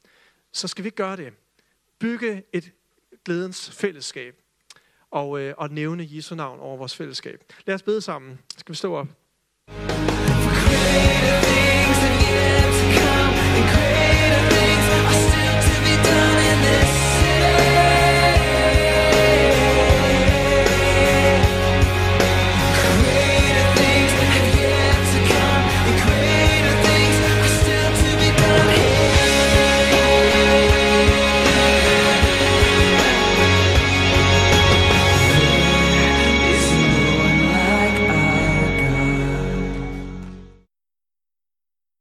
Så 0.54 0.68
skal 0.68 0.84
vi 0.84 0.90
gøre 0.90 1.18
det. 1.18 1.34
Bygge 2.00 2.44
et 2.54 2.72
glædens 3.26 3.72
fællesskab 3.72 4.36
og, 5.12 5.40
øh, 5.40 5.54
og 5.58 5.70
nævne 5.70 6.08
Jesu 6.10 6.36
navn 6.36 6.60
over 6.60 6.78
vores 6.78 6.96
fællesskab. 6.96 7.44
Lad 7.66 7.76
os 7.76 7.84
bede 7.84 8.02
sammen. 8.02 8.40
Skal 8.58 8.74
vi 8.74 8.78
stå 8.78 8.96
op? 8.96 9.08
For 10.44 11.79